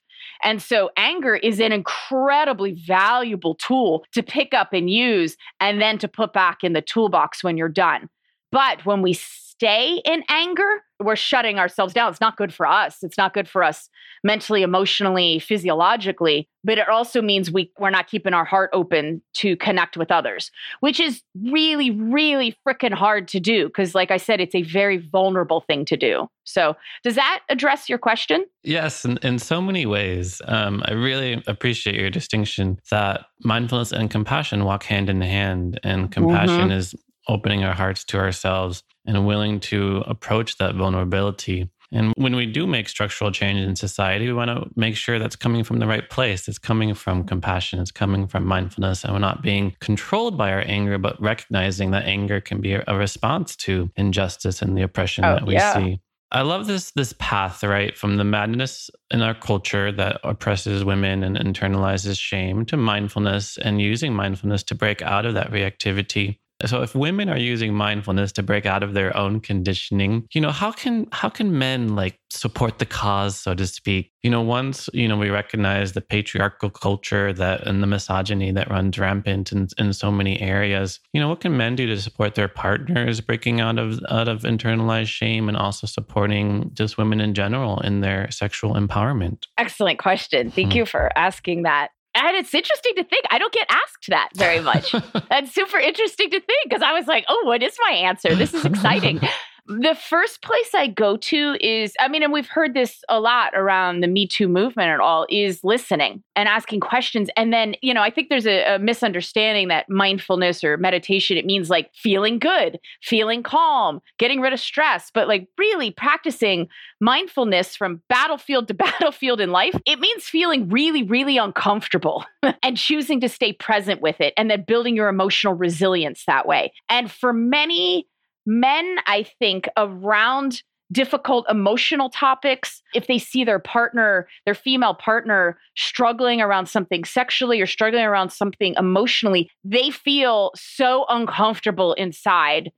And 0.42 0.60
so 0.60 0.90
anger 0.96 1.36
is 1.36 1.60
an 1.60 1.72
incredibly 1.72 2.72
valuable 2.72 3.54
tool 3.54 4.04
to 4.12 4.22
pick 4.22 4.52
up 4.52 4.72
and 4.72 4.90
use 4.90 5.36
and 5.60 5.80
then 5.80 5.98
to 5.98 6.08
put 6.08 6.32
back 6.32 6.64
in 6.64 6.72
the 6.72 6.82
toolbox 6.82 7.44
when 7.44 7.56
you're 7.56 7.68
done. 7.68 8.08
But 8.50 8.84
when 8.84 9.02
we 9.02 9.12
stay 9.58 10.00
in 10.04 10.22
anger, 10.28 10.84
we're 11.00 11.16
shutting 11.16 11.58
ourselves 11.58 11.92
down. 11.92 12.10
It's 12.12 12.20
not 12.20 12.36
good 12.36 12.54
for 12.54 12.64
us. 12.64 13.02
It's 13.02 13.18
not 13.18 13.34
good 13.34 13.48
for 13.48 13.64
us 13.64 13.88
mentally, 14.22 14.62
emotionally, 14.62 15.40
physiologically. 15.40 16.48
But 16.62 16.78
it 16.78 16.88
also 16.88 17.20
means 17.20 17.50
we, 17.50 17.72
we're 17.76 17.90
not 17.90 18.06
keeping 18.08 18.34
our 18.34 18.44
heart 18.44 18.70
open 18.72 19.20
to 19.34 19.56
connect 19.56 19.96
with 19.96 20.12
others, 20.12 20.52
which 20.78 21.00
is 21.00 21.22
really, 21.42 21.90
really 21.90 22.56
freaking 22.66 22.92
hard 22.92 23.26
to 23.28 23.40
do. 23.40 23.66
Because, 23.66 23.96
like 23.96 24.12
I 24.12 24.16
said, 24.16 24.40
it's 24.40 24.54
a 24.54 24.62
very 24.62 24.98
vulnerable 24.98 25.60
thing 25.60 25.84
to 25.86 25.96
do. 25.96 26.28
So, 26.44 26.76
does 27.02 27.16
that 27.16 27.40
address 27.48 27.88
your 27.88 27.98
question? 27.98 28.44
Yes, 28.62 29.04
in, 29.04 29.18
in 29.22 29.40
so 29.40 29.60
many 29.60 29.86
ways. 29.86 30.40
Um, 30.46 30.82
I 30.86 30.92
really 30.92 31.42
appreciate 31.46 31.96
your 31.96 32.10
distinction 32.10 32.78
that 32.90 33.26
mindfulness 33.40 33.92
and 33.92 34.08
compassion 34.08 34.64
walk 34.64 34.84
hand 34.84 35.10
in 35.10 35.20
hand, 35.20 35.80
and 35.82 36.12
compassion 36.12 36.68
mm-hmm. 36.68 36.72
is 36.72 36.94
opening 37.28 37.64
our 37.64 37.74
hearts 37.74 38.04
to 38.04 38.18
ourselves 38.18 38.82
and 39.06 39.26
willing 39.26 39.60
to 39.60 40.02
approach 40.06 40.56
that 40.58 40.74
vulnerability. 40.74 41.70
And 41.90 42.12
when 42.16 42.36
we 42.36 42.44
do 42.44 42.66
make 42.66 42.88
structural 42.88 43.32
change 43.32 43.60
in 43.60 43.74
society, 43.74 44.26
we 44.26 44.34
want 44.34 44.50
to 44.50 44.68
make 44.76 44.94
sure 44.94 45.18
that's 45.18 45.36
coming 45.36 45.64
from 45.64 45.78
the 45.78 45.86
right 45.86 46.08
place. 46.08 46.46
It's 46.46 46.58
coming 46.58 46.92
from 46.92 47.24
compassion, 47.24 47.80
it's 47.80 47.90
coming 47.90 48.26
from 48.26 48.44
mindfulness, 48.44 49.04
and 49.04 49.14
we're 49.14 49.20
not 49.20 49.42
being 49.42 49.74
controlled 49.80 50.36
by 50.36 50.52
our 50.52 50.62
anger, 50.66 50.98
but 50.98 51.20
recognizing 51.20 51.90
that 51.92 52.04
anger 52.04 52.40
can 52.40 52.60
be 52.60 52.74
a 52.74 52.84
response 52.94 53.56
to 53.56 53.90
injustice 53.96 54.60
and 54.60 54.76
the 54.76 54.82
oppression 54.82 55.24
oh, 55.24 55.36
that 55.36 55.46
we 55.46 55.54
yeah. 55.54 55.74
see. 55.74 56.00
I 56.30 56.42
love 56.42 56.66
this 56.66 56.90
this 56.90 57.14
path, 57.18 57.64
right? 57.64 57.96
From 57.96 58.18
the 58.18 58.24
madness 58.24 58.90
in 59.10 59.22
our 59.22 59.34
culture 59.34 59.90
that 59.92 60.20
oppresses 60.24 60.84
women 60.84 61.22
and 61.22 61.38
internalizes 61.38 62.20
shame 62.20 62.66
to 62.66 62.76
mindfulness 62.76 63.56
and 63.56 63.80
using 63.80 64.12
mindfulness 64.12 64.62
to 64.64 64.74
break 64.74 65.00
out 65.00 65.24
of 65.24 65.32
that 65.34 65.50
reactivity 65.50 66.38
So 66.66 66.82
if 66.82 66.94
women 66.94 67.28
are 67.28 67.38
using 67.38 67.72
mindfulness 67.72 68.32
to 68.32 68.42
break 68.42 68.66
out 68.66 68.82
of 68.82 68.94
their 68.94 69.16
own 69.16 69.40
conditioning, 69.40 70.26
you 70.32 70.40
know, 70.40 70.50
how 70.50 70.72
can 70.72 71.06
how 71.12 71.28
can 71.28 71.56
men 71.56 71.94
like 71.94 72.18
support 72.30 72.78
the 72.78 72.86
cause, 72.86 73.38
so 73.38 73.54
to 73.54 73.66
speak? 73.66 74.12
You 74.22 74.30
know, 74.30 74.42
once, 74.42 74.88
you 74.92 75.06
know, 75.06 75.16
we 75.16 75.30
recognize 75.30 75.92
the 75.92 76.00
patriarchal 76.00 76.70
culture 76.70 77.32
that 77.32 77.64
and 77.66 77.80
the 77.82 77.86
misogyny 77.86 78.50
that 78.52 78.70
runs 78.70 78.98
rampant 78.98 79.52
in, 79.52 79.68
in 79.78 79.92
so 79.92 80.10
many 80.10 80.40
areas, 80.40 80.98
you 81.12 81.20
know, 81.20 81.28
what 81.28 81.40
can 81.40 81.56
men 81.56 81.76
do 81.76 81.86
to 81.86 82.00
support 82.00 82.34
their 82.34 82.48
partners 82.48 83.20
breaking 83.20 83.60
out 83.60 83.78
of 83.78 84.00
out 84.10 84.26
of 84.26 84.42
internalized 84.42 85.08
shame 85.08 85.48
and 85.48 85.56
also 85.56 85.86
supporting 85.86 86.70
just 86.74 86.98
women 86.98 87.20
in 87.20 87.34
general 87.34 87.78
in 87.80 88.00
their 88.00 88.28
sexual 88.32 88.74
empowerment? 88.74 89.44
Excellent 89.56 90.00
question. 90.00 90.50
Thank 90.50 90.72
hmm. 90.72 90.78
you 90.78 90.86
for 90.86 91.16
asking 91.16 91.62
that. 91.62 91.90
And 92.18 92.36
it's 92.36 92.52
interesting 92.52 92.94
to 92.96 93.04
think. 93.04 93.24
I 93.30 93.38
don't 93.38 93.52
get 93.52 93.66
asked 93.70 94.06
that 94.08 94.30
very 94.34 94.60
much. 94.60 94.92
That's 95.30 95.52
super 95.52 95.78
interesting 95.78 96.30
to 96.30 96.40
think 96.40 96.58
because 96.64 96.82
I 96.82 96.92
was 96.92 97.06
like, 97.06 97.24
oh, 97.28 97.42
what 97.44 97.62
is 97.62 97.76
my 97.86 97.94
answer? 97.94 98.34
This 98.34 98.54
is 98.54 98.64
exciting. 98.64 99.20
the 99.68 99.94
first 99.94 100.40
place 100.40 100.74
I 100.74 100.86
go 100.86 101.18
to 101.18 101.56
is, 101.60 101.92
I 102.00 102.08
mean, 102.08 102.22
and 102.22 102.32
we've 102.32 102.48
heard 102.48 102.72
this 102.72 103.04
a 103.10 103.20
lot 103.20 103.52
around 103.54 104.00
the 104.00 104.08
Me 104.08 104.26
Too 104.26 104.48
movement 104.48 104.90
and 104.90 105.02
all, 105.02 105.26
is 105.28 105.62
listening 105.62 106.22
and 106.34 106.48
asking 106.48 106.80
questions. 106.80 107.28
And 107.36 107.52
then, 107.52 107.74
you 107.82 107.92
know, 107.92 108.00
I 108.00 108.08
think 108.08 108.30
there's 108.30 108.46
a, 108.46 108.76
a, 108.76 108.78
misunderstanding 108.78 109.68
that 109.68 109.90
mindfulness 109.90 110.64
or 110.64 110.78
meditation, 110.78 111.36
it 111.36 111.44
means 111.44 111.68
like 111.68 111.90
feeling 111.94 112.38
good, 112.38 112.78
feeling 113.02 113.42
calm, 113.42 114.00
getting 114.18 114.40
rid 114.40 114.54
of 114.54 114.60
stress, 114.60 115.10
but 115.12 115.28
like 115.28 115.48
really 115.58 115.90
practicing 115.90 116.68
mindfulness 117.02 117.76
from 117.76 118.00
battlefield 118.08 118.68
to 118.68 118.74
battlefield 118.74 119.38
in 119.38 119.50
life, 119.50 119.78
it 119.84 120.00
means 120.00 120.24
feeling 120.24 120.70
really, 120.70 121.02
really 121.02 121.36
uncomfortable 121.36 122.24
and 122.62 122.78
choosing 122.78 123.20
to 123.20 123.28
stay 123.28 123.52
present 123.52 124.00
with 124.00 124.18
it 124.18 124.32
and 124.38 124.50
then 124.50 124.64
building 124.66 124.96
your 124.96 125.08
emotional 125.08 125.52
resilience 125.52 126.24
that 126.26 126.46
way. 126.46 126.72
And 126.88 127.10
for 127.10 127.34
many, 127.34 128.06
men, 128.48 128.96
I 129.06 129.24
think, 129.38 129.68
around 129.76 130.62
difficult 130.90 131.44
emotional 131.50 132.08
topics, 132.08 132.82
if 132.94 133.06
they 133.06 133.18
see 133.18 133.44
their 133.44 133.58
partner, 133.58 134.26
their 134.46 134.54
female 134.54 134.94
partner, 134.94 135.58
struggling 135.76 136.40
around 136.40 136.66
something 136.66 137.04
sexually 137.04 137.60
or 137.60 137.66
struggling 137.66 138.04
around 138.04 138.30
something 138.30 138.74
emotionally, 138.78 139.50
they 139.64 139.90
feel 139.90 140.50
so 140.56 141.04
uncomfortable 141.10 141.92
inside 141.94 142.72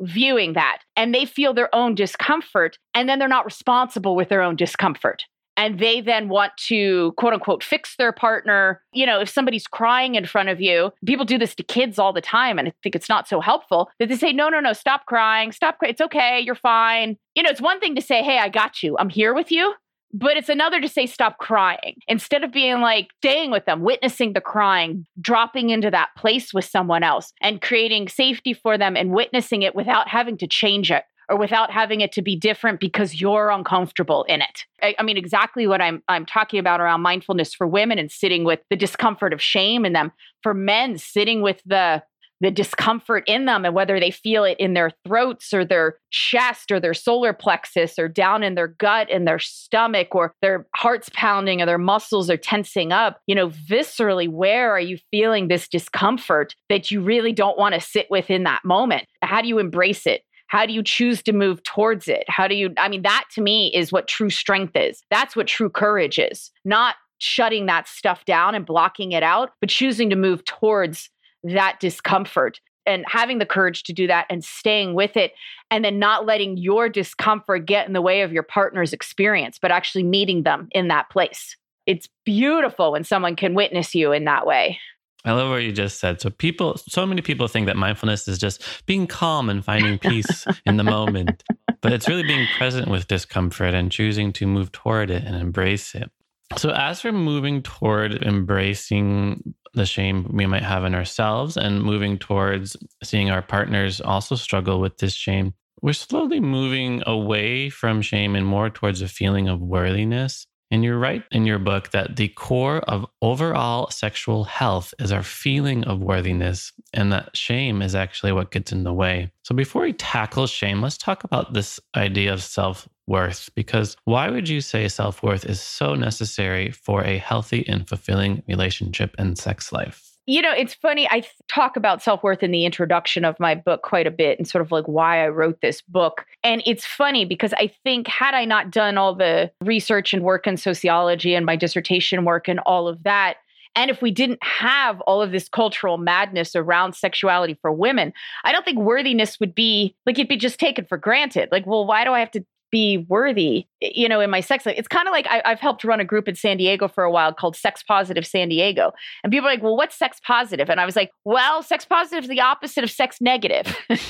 viewing 0.00 0.54
that. 0.54 0.78
And 0.96 1.14
they 1.14 1.24
feel 1.24 1.54
their 1.54 1.72
own 1.72 1.94
discomfort 1.94 2.76
and 2.92 3.08
then 3.08 3.20
they're 3.20 3.28
not 3.28 3.44
responsible 3.44 4.16
with 4.16 4.28
their 4.28 4.42
own 4.42 4.56
discomfort 4.56 5.24
and 5.56 5.78
they 5.78 6.00
then 6.00 6.28
want 6.28 6.52
to 6.68 7.12
quote 7.16 7.32
unquote 7.32 7.62
fix 7.62 7.96
their 7.96 8.12
partner. 8.12 8.82
You 8.92 9.06
know, 9.06 9.20
if 9.20 9.28
somebody's 9.28 9.66
crying 9.66 10.14
in 10.14 10.26
front 10.26 10.48
of 10.48 10.60
you, 10.60 10.92
people 11.06 11.24
do 11.24 11.38
this 11.38 11.54
to 11.56 11.62
kids 11.62 11.98
all 11.98 12.12
the 12.12 12.20
time, 12.20 12.58
and 12.58 12.68
I 12.68 12.72
think 12.82 12.94
it's 12.94 13.08
not 13.08 13.28
so 13.28 13.40
helpful 13.40 13.90
that 13.98 14.08
they 14.08 14.16
say, 14.16 14.32
no, 14.32 14.48
no, 14.48 14.60
no, 14.60 14.72
stop 14.72 15.06
crying, 15.06 15.52
stop 15.52 15.78
crying. 15.78 15.92
It's 15.92 16.00
okay, 16.00 16.40
you're 16.40 16.54
fine. 16.54 17.16
You 17.34 17.42
know, 17.42 17.50
it's 17.50 17.60
one 17.60 17.80
thing 17.80 17.94
to 17.94 18.02
say, 18.02 18.22
hey, 18.22 18.38
I 18.38 18.48
got 18.48 18.82
you, 18.82 18.96
I'm 18.98 19.10
here 19.10 19.34
with 19.34 19.50
you. 19.50 19.74
But 20.14 20.36
it's 20.36 20.50
another 20.50 20.78
to 20.78 20.88
say, 20.90 21.06
stop 21.06 21.38
crying. 21.38 21.96
Instead 22.06 22.44
of 22.44 22.52
being 22.52 22.82
like 22.82 23.08
staying 23.20 23.50
with 23.50 23.64
them, 23.64 23.80
witnessing 23.80 24.34
the 24.34 24.42
crying, 24.42 25.06
dropping 25.18 25.70
into 25.70 25.90
that 25.90 26.10
place 26.18 26.52
with 26.52 26.66
someone 26.66 27.02
else 27.02 27.32
and 27.40 27.62
creating 27.62 28.08
safety 28.08 28.52
for 28.52 28.76
them 28.76 28.94
and 28.94 29.12
witnessing 29.12 29.62
it 29.62 29.74
without 29.74 30.08
having 30.08 30.36
to 30.36 30.46
change 30.46 30.90
it 30.90 31.04
or 31.28 31.36
without 31.36 31.70
having 31.70 32.00
it 32.00 32.12
to 32.12 32.22
be 32.22 32.36
different 32.36 32.80
because 32.80 33.20
you're 33.20 33.50
uncomfortable 33.50 34.24
in 34.24 34.42
it. 34.42 34.64
I, 34.82 34.94
I, 34.98 35.02
mean, 35.02 35.16
exactly 35.16 35.66
what 35.66 35.80
I'm 35.80 36.02
I'm 36.08 36.26
talking 36.26 36.58
about 36.58 36.80
around 36.80 37.02
mindfulness 37.02 37.54
for 37.54 37.66
women 37.66 37.98
and 37.98 38.10
sitting 38.10 38.44
with 38.44 38.60
the 38.70 38.76
discomfort 38.76 39.32
of 39.32 39.40
shame 39.40 39.84
in 39.84 39.92
them. 39.92 40.12
For 40.42 40.54
men, 40.54 40.98
sitting 40.98 41.42
with 41.42 41.62
the 41.64 42.02
the 42.42 42.50
discomfort 42.50 43.22
in 43.28 43.44
them 43.44 43.64
and 43.64 43.72
whether 43.72 44.00
they 44.00 44.10
feel 44.10 44.42
it 44.42 44.58
in 44.58 44.74
their 44.74 44.90
throats 45.06 45.54
or 45.54 45.64
their 45.64 45.94
chest 46.10 46.72
or 46.72 46.80
their 46.80 46.92
solar 46.92 47.32
plexus 47.32 48.00
or 48.00 48.08
down 48.08 48.42
in 48.42 48.56
their 48.56 48.66
gut 48.66 49.08
and 49.10 49.26
their 49.28 49.38
stomach 49.38 50.08
or 50.12 50.34
their 50.42 50.66
heart's 50.74 51.08
pounding 51.14 51.62
or 51.62 51.66
their 51.66 51.78
muscles 51.78 52.28
are 52.28 52.36
tensing 52.36 52.92
up 52.92 53.20
you 53.28 53.34
know 53.34 53.48
viscerally 53.48 54.28
where 54.28 54.72
are 54.72 54.80
you 54.80 54.98
feeling 55.12 55.46
this 55.46 55.68
discomfort 55.68 56.56
that 56.68 56.90
you 56.90 57.00
really 57.00 57.32
don't 57.32 57.58
want 57.58 57.74
to 57.76 57.80
sit 57.80 58.08
with 58.10 58.28
in 58.28 58.42
that 58.42 58.64
moment 58.64 59.04
how 59.22 59.40
do 59.40 59.46
you 59.46 59.60
embrace 59.60 60.04
it 60.04 60.22
how 60.52 60.66
do 60.66 60.74
you 60.74 60.82
choose 60.82 61.22
to 61.22 61.32
move 61.32 61.62
towards 61.62 62.08
it? 62.08 62.24
How 62.28 62.46
do 62.46 62.54
you, 62.54 62.74
I 62.76 62.90
mean, 62.90 63.00
that 63.04 63.24
to 63.36 63.40
me 63.40 63.68
is 63.74 63.90
what 63.90 64.06
true 64.06 64.28
strength 64.28 64.76
is. 64.76 65.02
That's 65.10 65.34
what 65.34 65.46
true 65.46 65.70
courage 65.70 66.18
is, 66.18 66.50
not 66.62 66.96
shutting 67.16 67.64
that 67.66 67.88
stuff 67.88 68.26
down 68.26 68.54
and 68.54 68.66
blocking 68.66 69.12
it 69.12 69.22
out, 69.22 69.52
but 69.62 69.70
choosing 69.70 70.10
to 70.10 70.16
move 70.16 70.44
towards 70.44 71.08
that 71.42 71.78
discomfort 71.80 72.60
and 72.84 73.02
having 73.08 73.38
the 73.38 73.46
courage 73.46 73.82
to 73.84 73.94
do 73.94 74.06
that 74.08 74.26
and 74.28 74.44
staying 74.44 74.92
with 74.92 75.16
it 75.16 75.32
and 75.70 75.86
then 75.86 75.98
not 75.98 76.26
letting 76.26 76.58
your 76.58 76.90
discomfort 76.90 77.64
get 77.64 77.86
in 77.86 77.94
the 77.94 78.02
way 78.02 78.20
of 78.20 78.30
your 78.30 78.42
partner's 78.42 78.92
experience, 78.92 79.58
but 79.58 79.70
actually 79.70 80.04
meeting 80.04 80.42
them 80.42 80.68
in 80.72 80.88
that 80.88 81.08
place. 81.08 81.56
It's 81.86 82.10
beautiful 82.26 82.92
when 82.92 83.04
someone 83.04 83.36
can 83.36 83.54
witness 83.54 83.94
you 83.94 84.12
in 84.12 84.26
that 84.26 84.46
way. 84.46 84.78
I 85.24 85.32
love 85.32 85.50
what 85.50 85.62
you 85.62 85.72
just 85.72 86.00
said. 86.00 86.20
So 86.20 86.30
people, 86.30 86.76
so 86.88 87.06
many 87.06 87.22
people 87.22 87.46
think 87.46 87.66
that 87.66 87.76
mindfulness 87.76 88.26
is 88.26 88.38
just 88.38 88.62
being 88.86 89.06
calm 89.06 89.48
and 89.48 89.64
finding 89.64 89.98
peace 89.98 90.46
in 90.66 90.76
the 90.76 90.84
moment, 90.84 91.44
but 91.80 91.92
it's 91.92 92.08
really 92.08 92.24
being 92.24 92.46
present 92.58 92.88
with 92.88 93.06
discomfort 93.06 93.74
and 93.74 93.92
choosing 93.92 94.32
to 94.34 94.46
move 94.46 94.72
toward 94.72 95.10
it 95.10 95.24
and 95.24 95.36
embrace 95.36 95.94
it. 95.94 96.10
So 96.56 96.70
as 96.70 97.02
we're 97.02 97.12
moving 97.12 97.62
toward 97.62 98.22
embracing 98.22 99.54
the 99.74 99.86
shame 99.86 100.28
we 100.34 100.44
might 100.44 100.64
have 100.64 100.84
in 100.84 100.94
ourselves 100.94 101.56
and 101.56 101.82
moving 101.82 102.18
towards 102.18 102.76
seeing 103.02 103.30
our 103.30 103.40
partners 103.40 104.00
also 104.00 104.34
struggle 104.34 104.80
with 104.80 104.98
this 104.98 105.14
shame, 105.14 105.54
we're 105.80 105.92
slowly 105.92 106.40
moving 106.40 107.02
away 107.06 107.70
from 107.70 108.02
shame 108.02 108.36
and 108.36 108.46
more 108.46 108.70
towards 108.70 109.00
a 109.02 109.08
feeling 109.08 109.48
of 109.48 109.60
worthiness 109.60 110.46
and 110.72 110.82
you 110.82 110.94
write 110.94 111.24
in 111.30 111.44
your 111.44 111.58
book 111.58 111.90
that 111.90 112.16
the 112.16 112.28
core 112.28 112.78
of 112.88 113.04
overall 113.20 113.90
sexual 113.90 114.44
health 114.44 114.94
is 114.98 115.12
our 115.12 115.22
feeling 115.22 115.84
of 115.84 116.00
worthiness, 116.00 116.72
and 116.94 117.12
that 117.12 117.36
shame 117.36 117.82
is 117.82 117.94
actually 117.94 118.32
what 118.32 118.50
gets 118.50 118.72
in 118.72 118.82
the 118.82 118.92
way. 118.92 119.30
So, 119.42 119.54
before 119.54 119.82
we 119.82 119.92
tackle 119.92 120.46
shame, 120.46 120.80
let's 120.80 120.96
talk 120.96 121.24
about 121.24 121.52
this 121.52 121.78
idea 121.94 122.32
of 122.32 122.42
self 122.42 122.88
worth. 123.06 123.50
Because 123.54 123.98
why 124.06 124.30
would 124.30 124.48
you 124.48 124.62
say 124.62 124.88
self 124.88 125.22
worth 125.22 125.44
is 125.44 125.60
so 125.60 125.94
necessary 125.94 126.70
for 126.70 127.04
a 127.04 127.18
healthy 127.18 127.68
and 127.68 127.86
fulfilling 127.86 128.42
relationship 128.48 129.14
and 129.18 129.36
sex 129.36 129.72
life? 129.72 130.11
You 130.26 130.40
know, 130.40 130.52
it's 130.52 130.74
funny. 130.74 131.08
I 131.10 131.24
talk 131.48 131.76
about 131.76 132.00
self 132.00 132.22
worth 132.22 132.42
in 132.42 132.52
the 132.52 132.64
introduction 132.64 133.24
of 133.24 133.38
my 133.40 133.56
book 133.56 133.82
quite 133.82 134.06
a 134.06 134.10
bit 134.10 134.38
and 134.38 134.46
sort 134.46 134.62
of 134.62 134.70
like 134.70 134.86
why 134.86 135.24
I 135.24 135.28
wrote 135.28 135.60
this 135.60 135.82
book. 135.82 136.24
And 136.44 136.62
it's 136.64 136.86
funny 136.86 137.24
because 137.24 137.52
I 137.54 137.72
think, 137.82 138.06
had 138.06 138.34
I 138.34 138.44
not 138.44 138.70
done 138.70 138.98
all 138.98 139.14
the 139.14 139.50
research 139.62 140.14
and 140.14 140.22
work 140.22 140.46
in 140.46 140.56
sociology 140.56 141.34
and 141.34 141.44
my 141.44 141.56
dissertation 141.56 142.24
work 142.24 142.46
and 142.46 142.60
all 142.60 142.86
of 142.86 143.02
that, 143.02 143.38
and 143.74 143.90
if 143.90 144.02
we 144.02 144.10
didn't 144.10 144.42
have 144.42 145.00
all 145.02 145.22
of 145.22 145.32
this 145.32 145.48
cultural 145.48 145.96
madness 145.96 146.54
around 146.54 146.94
sexuality 146.94 147.58
for 147.62 147.72
women, 147.72 148.12
I 148.44 148.52
don't 148.52 148.64
think 148.64 148.78
worthiness 148.78 149.40
would 149.40 149.54
be 149.54 149.96
like 150.04 150.18
it'd 150.18 150.28
be 150.28 150.36
just 150.36 150.60
taken 150.60 150.84
for 150.84 150.98
granted. 150.98 151.48
Like, 151.50 151.66
well, 151.66 151.86
why 151.86 152.04
do 152.04 152.12
I 152.12 152.20
have 152.20 152.30
to 152.32 152.44
be 152.72 153.04
worthy, 153.08 153.66
you 153.82 154.08
know, 154.08 154.18
in 154.20 154.30
my 154.30 154.40
sex 154.40 154.64
life. 154.64 154.74
It's 154.78 154.88
kind 154.88 155.06
of 155.06 155.12
like 155.12 155.26
I, 155.28 155.42
have 155.44 155.60
helped 155.60 155.84
run 155.84 156.00
a 156.00 156.04
group 156.04 156.26
in 156.26 156.34
San 156.34 156.56
Diego 156.56 156.88
for 156.88 157.04
a 157.04 157.10
while 157.10 157.32
called 157.32 157.54
Sex 157.54 157.82
Positive 157.82 158.26
San 158.26 158.48
Diego. 158.48 158.92
And 159.22 159.30
people 159.30 159.46
are 159.46 159.52
like, 159.52 159.62
well, 159.62 159.76
what's 159.76 159.94
sex 159.94 160.18
positive? 160.26 160.70
And 160.70 160.80
I 160.80 160.86
was 160.86 160.96
like, 160.96 161.10
well, 161.24 161.62
sex 161.62 161.84
positive 161.84 162.24
is 162.24 162.30
the 162.30 162.40
opposite 162.40 162.82
of 162.82 162.90
sex 162.90 163.18
negative, 163.20 163.76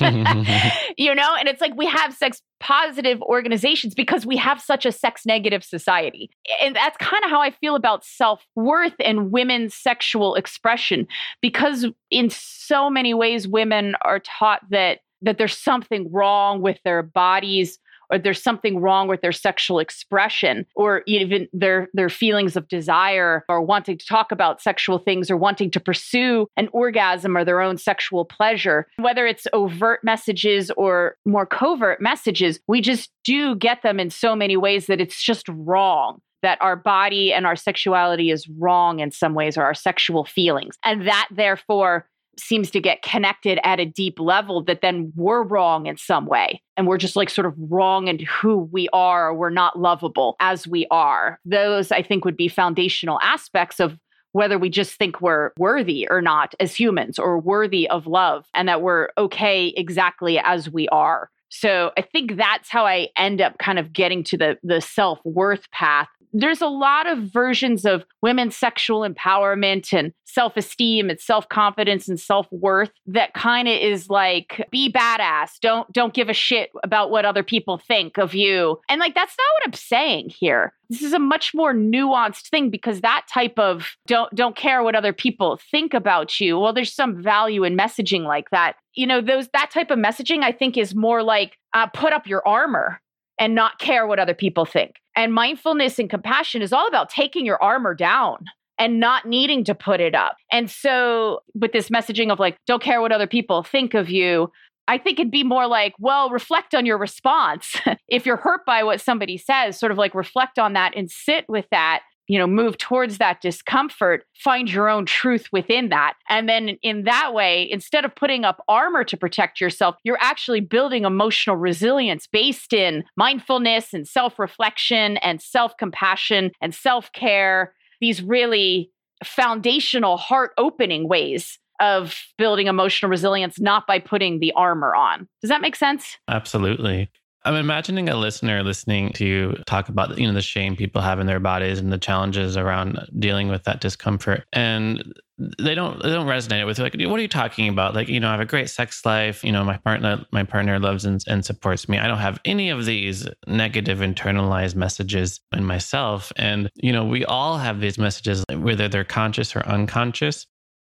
you 0.97 1.13
know? 1.13 1.35
And 1.37 1.49
it's 1.49 1.59
like 1.59 1.75
we 1.75 1.85
have 1.85 2.13
sex 2.13 2.41
positive 2.61 3.21
organizations 3.23 3.93
because 3.93 4.25
we 4.25 4.37
have 4.37 4.61
such 4.61 4.85
a 4.85 4.91
sex 4.93 5.25
negative 5.25 5.65
society. 5.65 6.29
And 6.61 6.73
that's 6.73 6.95
kind 6.97 7.23
of 7.25 7.29
how 7.29 7.41
I 7.41 7.51
feel 7.51 7.75
about 7.75 8.05
self 8.05 8.45
worth 8.55 8.95
and 9.01 9.29
women's 9.29 9.75
sexual 9.75 10.35
expression 10.35 11.05
because 11.41 11.85
in 12.09 12.29
so 12.29 12.89
many 12.89 13.13
ways, 13.13 13.45
women 13.45 13.95
are 14.03 14.19
taught 14.19 14.61
that 14.69 14.99
that 15.21 15.37
there's 15.37 15.57
something 15.57 16.11
wrong 16.11 16.61
with 16.61 16.77
their 16.83 17.01
bodies 17.01 17.79
or 18.11 18.17
there's 18.17 18.41
something 18.41 18.79
wrong 18.79 19.07
with 19.07 19.21
their 19.21 19.31
sexual 19.31 19.79
expression 19.79 20.65
or 20.75 21.03
even 21.07 21.47
their 21.53 21.89
their 21.93 22.09
feelings 22.09 22.55
of 22.55 22.67
desire 22.67 23.43
or 23.49 23.61
wanting 23.61 23.97
to 23.97 24.05
talk 24.05 24.31
about 24.31 24.61
sexual 24.61 24.99
things 24.99 25.29
or 25.29 25.37
wanting 25.37 25.71
to 25.71 25.79
pursue 25.79 26.47
an 26.57 26.69
orgasm 26.71 27.35
or 27.37 27.45
their 27.45 27.61
own 27.61 27.77
sexual 27.77 28.25
pleasure. 28.25 28.87
Whether 28.97 29.25
it's 29.25 29.47
overt 29.53 30.03
messages 30.03 30.71
or 30.71 31.15
more 31.25 31.45
covert 31.45 32.01
messages 32.01 32.59
we 32.67 32.81
just 32.81 33.11
do 33.23 33.55
get 33.55 33.81
them 33.83 33.99
in 33.99 34.09
so 34.09 34.35
many 34.35 34.57
ways 34.57 34.87
that 34.87 35.01
it's 35.01 35.21
just 35.21 35.47
wrong 35.49 36.21
that 36.41 36.57
our 36.61 36.75
body 36.75 37.33
and 37.33 37.47
our 37.47 37.55
sexuality 37.55 38.29
is 38.29 38.47
wrong 38.49 38.99
in 38.99 39.11
some 39.11 39.33
ways 39.33 39.57
or 39.57 39.63
our 39.63 39.73
sexual 39.73 40.25
feelings. 40.25 40.77
And 40.83 41.07
that 41.07 41.29
therefore 41.31 42.05
seems 42.37 42.71
to 42.71 42.79
get 42.79 43.01
connected 43.01 43.59
at 43.63 43.79
a 43.79 43.85
deep 43.85 44.19
level 44.19 44.63
that 44.63 44.81
then 44.81 45.11
we're 45.15 45.43
wrong 45.43 45.85
in 45.85 45.97
some 45.97 46.25
way. 46.25 46.61
And 46.77 46.87
we're 46.87 46.97
just 46.97 47.15
like 47.15 47.29
sort 47.29 47.45
of 47.45 47.53
wrong 47.57 48.07
in 48.07 48.19
who 48.19 48.69
we 48.71 48.89
are, 48.93 49.29
or 49.29 49.33
we're 49.33 49.49
not 49.49 49.79
lovable 49.79 50.35
as 50.39 50.67
we 50.67 50.87
are. 50.89 51.39
Those, 51.45 51.91
I 51.91 52.01
think, 52.01 52.25
would 52.25 52.37
be 52.37 52.47
foundational 52.47 53.19
aspects 53.21 53.79
of 53.79 53.97
whether 54.31 54.57
we 54.57 54.69
just 54.69 54.95
think 54.95 55.21
we're 55.21 55.51
worthy 55.57 56.07
or 56.09 56.21
not 56.21 56.55
as 56.59 56.75
humans 56.75 57.19
or 57.19 57.39
worthy 57.39 57.87
of 57.89 58.07
love 58.07 58.45
and 58.55 58.67
that 58.67 58.81
we're 58.81 59.09
okay 59.17 59.67
exactly 59.77 60.39
as 60.39 60.69
we 60.71 60.87
are. 60.89 61.29
So 61.55 61.91
I 61.95 62.01
think 62.01 62.35
that's 62.35 62.69
how 62.69 62.87
I 62.87 63.09
end 63.15 63.39
up 63.39 63.59
kind 63.59 63.77
of 63.77 63.93
getting 63.93 64.23
to 64.25 64.37
the 64.37 64.57
the 64.63 64.81
self-worth 64.81 65.69
path. 65.69 66.07
There's 66.35 66.61
a 66.61 66.67
lot 66.67 67.07
of 67.07 67.19
versions 67.19 67.85
of 67.85 68.05
women's 68.23 68.57
sexual 68.57 69.07
empowerment 69.07 69.95
and 69.95 70.13
self-esteem 70.25 71.11
and 71.11 71.19
self-confidence 71.19 72.09
and 72.09 72.19
self-worth 72.19 72.89
that 73.05 73.35
kind 73.35 73.67
of 73.67 73.75
is 73.75 74.09
like 74.09 74.67
be 74.71 74.91
badass. 74.91 75.59
Don't 75.61 75.91
don't 75.93 76.15
give 76.15 76.27
a 76.27 76.33
shit 76.33 76.71
about 76.83 77.11
what 77.11 77.23
other 77.23 77.43
people 77.43 77.77
think 77.77 78.17
of 78.17 78.33
you. 78.33 78.79
And 78.89 78.99
like 78.99 79.13
that's 79.13 79.35
not 79.37 79.47
what 79.53 79.67
i'm 79.67 79.73
saying 79.73 80.29
here 80.29 80.73
this 80.93 81.03
is 81.03 81.13
a 81.13 81.19
much 81.19 81.53
more 81.53 81.73
nuanced 81.73 82.49
thing 82.49 82.69
because 82.69 83.01
that 83.01 83.25
type 83.31 83.57
of 83.57 83.95
don't 84.07 84.33
don't 84.35 84.55
care 84.55 84.83
what 84.83 84.95
other 84.95 85.13
people 85.13 85.59
think 85.71 85.93
about 85.93 86.39
you 86.39 86.57
well 86.59 86.73
there's 86.73 86.93
some 86.93 87.21
value 87.21 87.63
in 87.63 87.77
messaging 87.77 88.23
like 88.23 88.49
that 88.51 88.75
you 88.93 89.05
know 89.05 89.21
those 89.21 89.47
that 89.53 89.71
type 89.71 89.91
of 89.91 89.99
messaging 89.99 90.43
i 90.43 90.51
think 90.51 90.77
is 90.77 90.95
more 90.95 91.23
like 91.23 91.57
uh, 91.73 91.87
put 91.87 92.13
up 92.13 92.27
your 92.27 92.47
armor 92.47 93.01
and 93.39 93.55
not 93.55 93.79
care 93.79 94.05
what 94.07 94.19
other 94.19 94.33
people 94.33 94.65
think. 94.65 94.95
And 95.15 95.33
mindfulness 95.33 95.99
and 95.99 96.09
compassion 96.09 96.61
is 96.61 96.73
all 96.73 96.87
about 96.87 97.09
taking 97.09 97.45
your 97.45 97.61
armor 97.61 97.93
down 97.93 98.45
and 98.79 98.99
not 98.99 99.27
needing 99.27 99.63
to 99.65 99.75
put 99.75 99.99
it 99.99 100.15
up. 100.15 100.37
And 100.51 100.69
so, 100.69 101.41
with 101.53 101.71
this 101.71 101.89
messaging 101.89 102.31
of 102.31 102.39
like, 102.39 102.57
don't 102.65 102.81
care 102.81 103.01
what 103.01 103.11
other 103.11 103.27
people 103.27 103.63
think 103.63 103.93
of 103.93 104.09
you, 104.09 104.51
I 104.87 104.97
think 104.97 105.19
it'd 105.19 105.31
be 105.31 105.43
more 105.43 105.67
like, 105.67 105.93
well, 105.97 106.29
reflect 106.29 106.75
on 106.75 106.85
your 106.85 106.97
response. 106.97 107.75
if 108.07 108.25
you're 108.25 108.37
hurt 108.37 108.65
by 108.65 108.83
what 108.83 109.01
somebody 109.01 109.37
says, 109.37 109.79
sort 109.79 109.91
of 109.91 109.97
like 109.97 110.13
reflect 110.13 110.59
on 110.59 110.73
that 110.73 110.93
and 110.95 111.09
sit 111.09 111.45
with 111.47 111.65
that 111.71 112.01
you 112.27 112.39
know 112.39 112.47
move 112.47 112.77
towards 112.77 113.17
that 113.17 113.41
discomfort 113.41 114.25
find 114.33 114.71
your 114.71 114.89
own 114.89 115.05
truth 115.05 115.47
within 115.51 115.89
that 115.89 116.13
and 116.29 116.47
then 116.47 116.77
in 116.81 117.03
that 117.03 117.33
way 117.33 117.67
instead 117.69 118.05
of 118.05 118.15
putting 118.15 118.45
up 118.45 118.63
armor 118.67 119.03
to 119.03 119.17
protect 119.17 119.59
yourself 119.59 119.95
you're 120.03 120.17
actually 120.21 120.61
building 120.61 121.03
emotional 121.03 121.55
resilience 121.55 122.27
based 122.27 122.73
in 122.73 123.03
mindfulness 123.17 123.93
and 123.93 124.07
self-reflection 124.07 125.17
and 125.17 125.41
self-compassion 125.41 126.51
and 126.61 126.73
self-care 126.73 127.73
these 127.99 128.21
really 128.21 128.89
foundational 129.23 130.17
heart 130.17 130.51
opening 130.57 131.07
ways 131.07 131.59
of 131.79 132.19
building 132.37 132.67
emotional 132.67 133.09
resilience 133.09 133.59
not 133.59 133.87
by 133.87 133.99
putting 133.99 134.39
the 134.39 134.51
armor 134.53 134.95
on. 134.95 135.27
Does 135.41 135.49
that 135.49 135.61
make 135.61 135.75
sense? 135.75 136.17
Absolutely. 136.27 137.09
I'm 137.45 137.55
imagining 137.55 138.07
a 138.09 138.15
listener 138.15 138.63
listening 138.63 139.11
to 139.13 139.25
you 139.25 139.63
talk 139.65 139.89
about 139.89 140.17
you 140.17 140.27
know 140.27 140.33
the 140.33 140.41
shame 140.41 140.75
people 140.75 141.01
have 141.01 141.19
in 141.19 141.27
their 141.27 141.39
bodies 141.39 141.79
and 141.79 141.91
the 141.91 141.97
challenges 141.97 142.55
around 142.55 142.99
dealing 143.19 143.49
with 143.49 143.63
that 143.65 143.81
discomfort, 143.81 144.45
and 144.53 145.13
they 145.59 145.75
don't 145.75 146.01
they 146.01 146.09
don't 146.09 146.27
resonate 146.27 146.65
with 146.65 146.79
like 146.79 146.95
what 146.95 147.19
are 147.19 147.21
you 147.21 147.27
talking 147.27 147.67
about? 147.67 147.95
Like 147.95 148.07
you 148.07 148.19
know 148.19 148.29
I 148.29 148.31
have 148.31 148.39
a 148.39 148.45
great 148.45 148.69
sex 148.69 149.05
life, 149.05 149.43
you 149.43 149.51
know 149.51 149.63
my 149.65 149.77
partner 149.77 150.25
my 150.31 150.43
partner 150.43 150.79
loves 150.79 151.03
and, 151.03 151.21
and 151.27 151.43
supports 151.43 151.89
me. 151.89 151.97
I 151.97 152.07
don't 152.07 152.19
have 152.19 152.39
any 152.45 152.69
of 152.69 152.85
these 152.85 153.27
negative 153.45 153.99
internalized 153.99 154.75
messages 154.75 155.41
in 155.51 155.65
myself, 155.65 156.31
and 156.37 156.69
you 156.75 156.93
know 156.93 157.03
we 157.03 157.25
all 157.25 157.57
have 157.57 157.81
these 157.81 157.97
messages 157.97 158.45
whether 158.55 158.87
they're 158.87 159.03
conscious 159.03 159.53
or 159.53 159.67
unconscious 159.67 160.47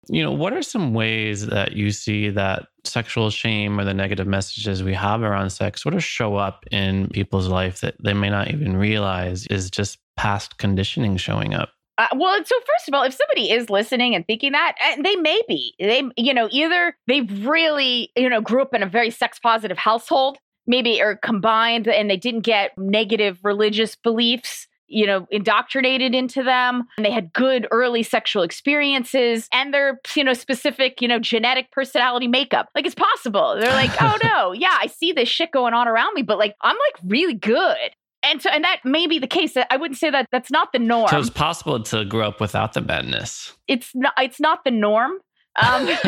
you 0.09 0.23
know, 0.23 0.33
what 0.33 0.53
are 0.53 0.63
some 0.63 0.95
ways 0.95 1.47
that 1.47 1.73
you 1.73 1.91
see 1.91 2.31
that 2.31 2.69
sexual 2.85 3.31
shame 3.31 3.79
or 3.79 3.85
the 3.85 3.95
negative 3.95 4.27
messages 4.27 4.83
we 4.83 4.95
have 4.95 5.23
around 5.23 5.51
sex 5.51 5.83
sort 5.83 5.95
of 5.95 6.03
show 6.03 6.37
up 6.37 6.65
in 6.71 7.09
people's 7.09 7.49
life 7.49 7.81
that 7.81 7.95
they 8.03 8.15
may 8.15 8.31
not 8.31 8.49
even 8.51 8.77
realize 8.77 9.47
is 9.49 9.71
just 9.71 9.99
past 10.17 10.59
conditioning 10.59 11.17
showing 11.17 11.55
up? 11.55 11.71
Uh, 11.99 12.07
well, 12.15 12.39
so 12.45 12.55
first 12.61 12.87
of 12.87 12.95
all, 12.95 13.03
if 13.03 13.13
somebody 13.13 13.51
is 13.51 13.69
listening 13.69 14.15
and 14.15 14.25
thinking 14.27 14.53
that, 14.53 14.75
uh, 14.85 15.03
they 15.03 15.17
may 15.17 15.43
be. 15.49 15.75
They, 15.81 16.05
you 16.17 16.33
know, 16.33 16.49
either 16.53 16.97
they 17.09 17.23
really, 17.23 18.11
you 18.17 18.29
know, 18.29 18.41
grew 18.41 18.63
up 18.63 18.73
in 18.73 18.85
a 18.85 18.89
very 18.89 19.11
sex 19.11 19.41
positive 19.41 19.77
household, 19.77 20.39
maybe 20.67 21.03
or 21.03 21.17
combined, 21.17 21.89
and 21.89 22.09
they 22.09 22.17
didn't 22.17 22.43
get 22.43 22.71
negative 22.79 23.41
religious 23.43 23.97
beliefs 23.97 24.68
you 24.89 25.07
know, 25.07 25.27
indoctrinated 25.31 26.15
into 26.15 26.43
them 26.43 26.85
and 26.97 27.07
they 27.07 27.11
had 27.11 27.33
good 27.33 27.67
early 27.71 28.03
sexual 28.03 28.43
experiences 28.43 29.49
and 29.53 29.73
their, 29.73 30.01
you 30.15 30.25
know, 30.25 30.33
specific, 30.33 31.01
you 31.01 31.09
know, 31.09 31.19
genetic 31.19 31.71
personality 31.71 32.27
makeup. 32.27 32.69
Like 32.75 32.87
it's 32.87 32.95
possible. 32.95 33.57
They're 33.59 33.73
like, 33.73 33.91
oh 34.01 34.17
no, 34.25 34.53
yeah, 34.53 34.77
I 34.81 34.87
see 34.87 35.13
this 35.13 35.29
shit 35.29 35.53
going 35.53 35.75
on 35.75 35.87
around 35.89 36.15
me, 36.15 36.23
but 36.23 36.39
like 36.39 36.55
I'm 36.63 36.77
like 36.77 37.03
really 37.05 37.35
good. 37.35 37.77
And 38.23 38.43
so, 38.43 38.51
and 38.51 38.65
that 38.65 38.81
may 38.85 39.07
be 39.07 39.19
the 39.19 39.29
case. 39.29 39.57
I 39.71 39.77
wouldn't 39.77 39.99
say 39.99 40.11
that 40.11 40.27
that's 40.33 40.51
not 40.51 40.73
the 40.73 40.81
norm. 40.81 41.09
So 41.09 41.21
it's 41.21 41.31
possible 41.31 41.81
to 41.85 42.05
grow 42.05 42.29
up 42.29 42.41
without 42.41 42.73
the 42.73 42.81
madness. 42.81 43.55
It's 43.69 43.93
not. 43.95 44.13
It's 44.19 44.41
not 44.41 44.65
the 44.65 44.73
norm. 44.73 45.13
Um, 45.61 45.87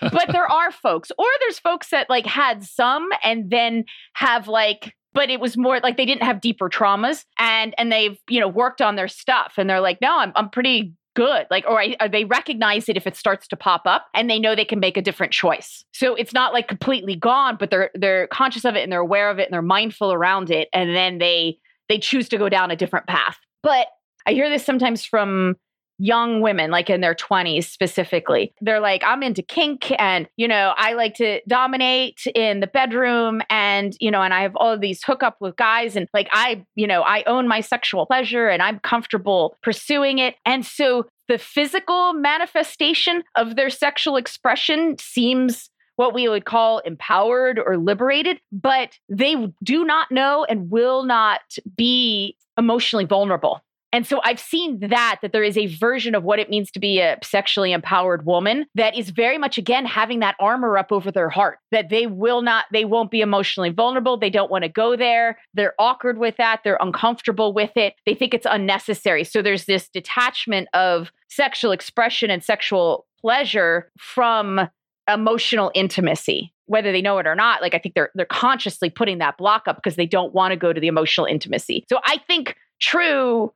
but 0.00 0.26
there 0.30 0.46
are 0.50 0.70
folks, 0.70 1.10
or 1.18 1.26
there's 1.40 1.58
folks 1.58 1.90
that 1.90 2.10
like 2.10 2.26
had 2.26 2.64
some 2.64 3.08
and 3.22 3.50
then 3.50 3.84
have 4.14 4.48
like 4.48 4.94
but 5.14 5.30
it 5.30 5.40
was 5.40 5.56
more 5.56 5.80
like 5.80 5.96
they 5.96 6.06
didn't 6.06 6.22
have 6.22 6.40
deeper 6.40 6.68
traumas 6.68 7.24
and 7.38 7.74
and 7.78 7.90
they've 7.90 8.18
you 8.28 8.40
know 8.40 8.48
worked 8.48 8.82
on 8.82 8.96
their 8.96 9.08
stuff 9.08 9.54
and 9.56 9.70
they're 9.70 9.80
like 9.80 10.00
no 10.00 10.18
i'm, 10.18 10.32
I'm 10.36 10.50
pretty 10.50 10.94
good. 11.14 11.46
Like 11.50 11.64
or, 11.66 11.80
I, 11.80 11.96
or 12.00 12.08
they 12.08 12.24
recognize 12.24 12.88
it 12.88 12.96
if 12.96 13.06
it 13.06 13.16
starts 13.16 13.48
to 13.48 13.56
pop 13.56 13.82
up 13.86 14.06
and 14.14 14.28
they 14.28 14.38
know 14.38 14.54
they 14.54 14.64
can 14.64 14.80
make 14.80 14.96
a 14.96 15.02
different 15.02 15.32
choice. 15.32 15.84
So 15.92 16.14
it's 16.14 16.34
not 16.34 16.52
like 16.52 16.68
completely 16.68 17.16
gone 17.16 17.56
but 17.58 17.70
they're 17.70 17.90
they're 17.94 18.26
conscious 18.28 18.64
of 18.64 18.76
it 18.76 18.82
and 18.82 18.92
they're 18.92 19.00
aware 19.00 19.30
of 19.30 19.38
it 19.38 19.44
and 19.44 19.52
they're 19.52 19.62
mindful 19.62 20.12
around 20.12 20.50
it 20.50 20.68
and 20.72 20.94
then 20.94 21.18
they 21.18 21.58
they 21.88 21.98
choose 21.98 22.28
to 22.30 22.38
go 22.38 22.48
down 22.48 22.70
a 22.70 22.76
different 22.76 23.06
path. 23.06 23.38
But 23.62 23.86
i 24.26 24.32
hear 24.32 24.48
this 24.48 24.64
sometimes 24.64 25.04
from 25.04 25.54
young 25.98 26.40
women, 26.40 26.70
like 26.70 26.90
in 26.90 27.00
their 27.00 27.14
20s 27.14 27.64
specifically. 27.64 28.52
They're 28.60 28.80
like, 28.80 29.02
I'm 29.04 29.22
into 29.22 29.42
kink 29.42 29.92
and, 29.98 30.28
you 30.36 30.48
know, 30.48 30.74
I 30.76 30.94
like 30.94 31.14
to 31.14 31.40
dominate 31.46 32.26
in 32.34 32.60
the 32.60 32.66
bedroom 32.66 33.42
and, 33.50 33.96
you 34.00 34.10
know, 34.10 34.22
and 34.22 34.34
I 34.34 34.42
have 34.42 34.56
all 34.56 34.72
of 34.72 34.80
these 34.80 35.02
hookup 35.04 35.36
with 35.40 35.56
guys 35.56 35.96
and 35.96 36.08
like 36.12 36.28
I, 36.32 36.64
you 36.74 36.86
know, 36.86 37.02
I 37.02 37.22
own 37.24 37.48
my 37.48 37.60
sexual 37.60 38.06
pleasure 38.06 38.48
and 38.48 38.62
I'm 38.62 38.80
comfortable 38.80 39.56
pursuing 39.62 40.18
it. 40.18 40.36
And 40.44 40.64
so 40.66 41.06
the 41.28 41.38
physical 41.38 42.12
manifestation 42.12 43.22
of 43.34 43.56
their 43.56 43.70
sexual 43.70 44.16
expression 44.16 44.96
seems 44.98 45.70
what 45.96 46.12
we 46.12 46.28
would 46.28 46.44
call 46.44 46.80
empowered 46.80 47.58
or 47.58 47.76
liberated, 47.78 48.40
but 48.52 48.98
they 49.08 49.36
do 49.62 49.84
not 49.84 50.10
know 50.10 50.44
and 50.48 50.70
will 50.70 51.04
not 51.04 51.40
be 51.76 52.36
emotionally 52.58 53.04
vulnerable. 53.04 53.63
And 53.94 54.04
so 54.04 54.20
I've 54.24 54.40
seen 54.40 54.80
that, 54.80 55.20
that 55.22 55.30
there 55.30 55.44
is 55.44 55.56
a 55.56 55.66
version 55.66 56.16
of 56.16 56.24
what 56.24 56.40
it 56.40 56.50
means 56.50 56.68
to 56.72 56.80
be 56.80 56.98
a 56.98 57.16
sexually 57.22 57.70
empowered 57.70 58.26
woman 58.26 58.66
that 58.74 58.98
is 58.98 59.10
very 59.10 59.38
much, 59.38 59.56
again, 59.56 59.86
having 59.86 60.18
that 60.18 60.34
armor 60.40 60.76
up 60.76 60.90
over 60.90 61.12
their 61.12 61.30
heart, 61.30 61.60
that 61.70 61.90
they 61.90 62.08
will 62.08 62.42
not, 62.42 62.64
they 62.72 62.84
won't 62.84 63.12
be 63.12 63.20
emotionally 63.20 63.70
vulnerable. 63.70 64.16
They 64.16 64.30
don't 64.30 64.50
want 64.50 64.64
to 64.64 64.68
go 64.68 64.96
there. 64.96 65.38
They're 65.54 65.74
awkward 65.78 66.18
with 66.18 66.36
that. 66.38 66.62
They're 66.64 66.78
uncomfortable 66.80 67.52
with 67.52 67.70
it. 67.76 67.94
They 68.04 68.14
think 68.14 68.34
it's 68.34 68.48
unnecessary. 68.50 69.22
So 69.22 69.42
there's 69.42 69.66
this 69.66 69.88
detachment 69.88 70.66
of 70.74 71.12
sexual 71.28 71.70
expression 71.70 72.30
and 72.30 72.42
sexual 72.42 73.06
pleasure 73.20 73.92
from 73.96 74.68
emotional 75.08 75.70
intimacy 75.74 76.50
whether 76.66 76.92
they 76.92 77.02
know 77.02 77.18
it 77.18 77.26
or 77.26 77.34
not 77.34 77.60
like 77.60 77.74
i 77.74 77.78
think 77.78 77.94
they're 77.94 78.10
they're 78.14 78.24
consciously 78.24 78.88
putting 78.88 79.18
that 79.18 79.36
block 79.36 79.68
up 79.68 79.76
because 79.76 79.96
they 79.96 80.06
don't 80.06 80.32
want 80.32 80.50
to 80.50 80.56
go 80.56 80.72
to 80.72 80.80
the 80.80 80.86
emotional 80.86 81.26
intimacy 81.26 81.84
so 81.90 81.98
i 82.04 82.18
think 82.26 82.56
true 82.80 83.52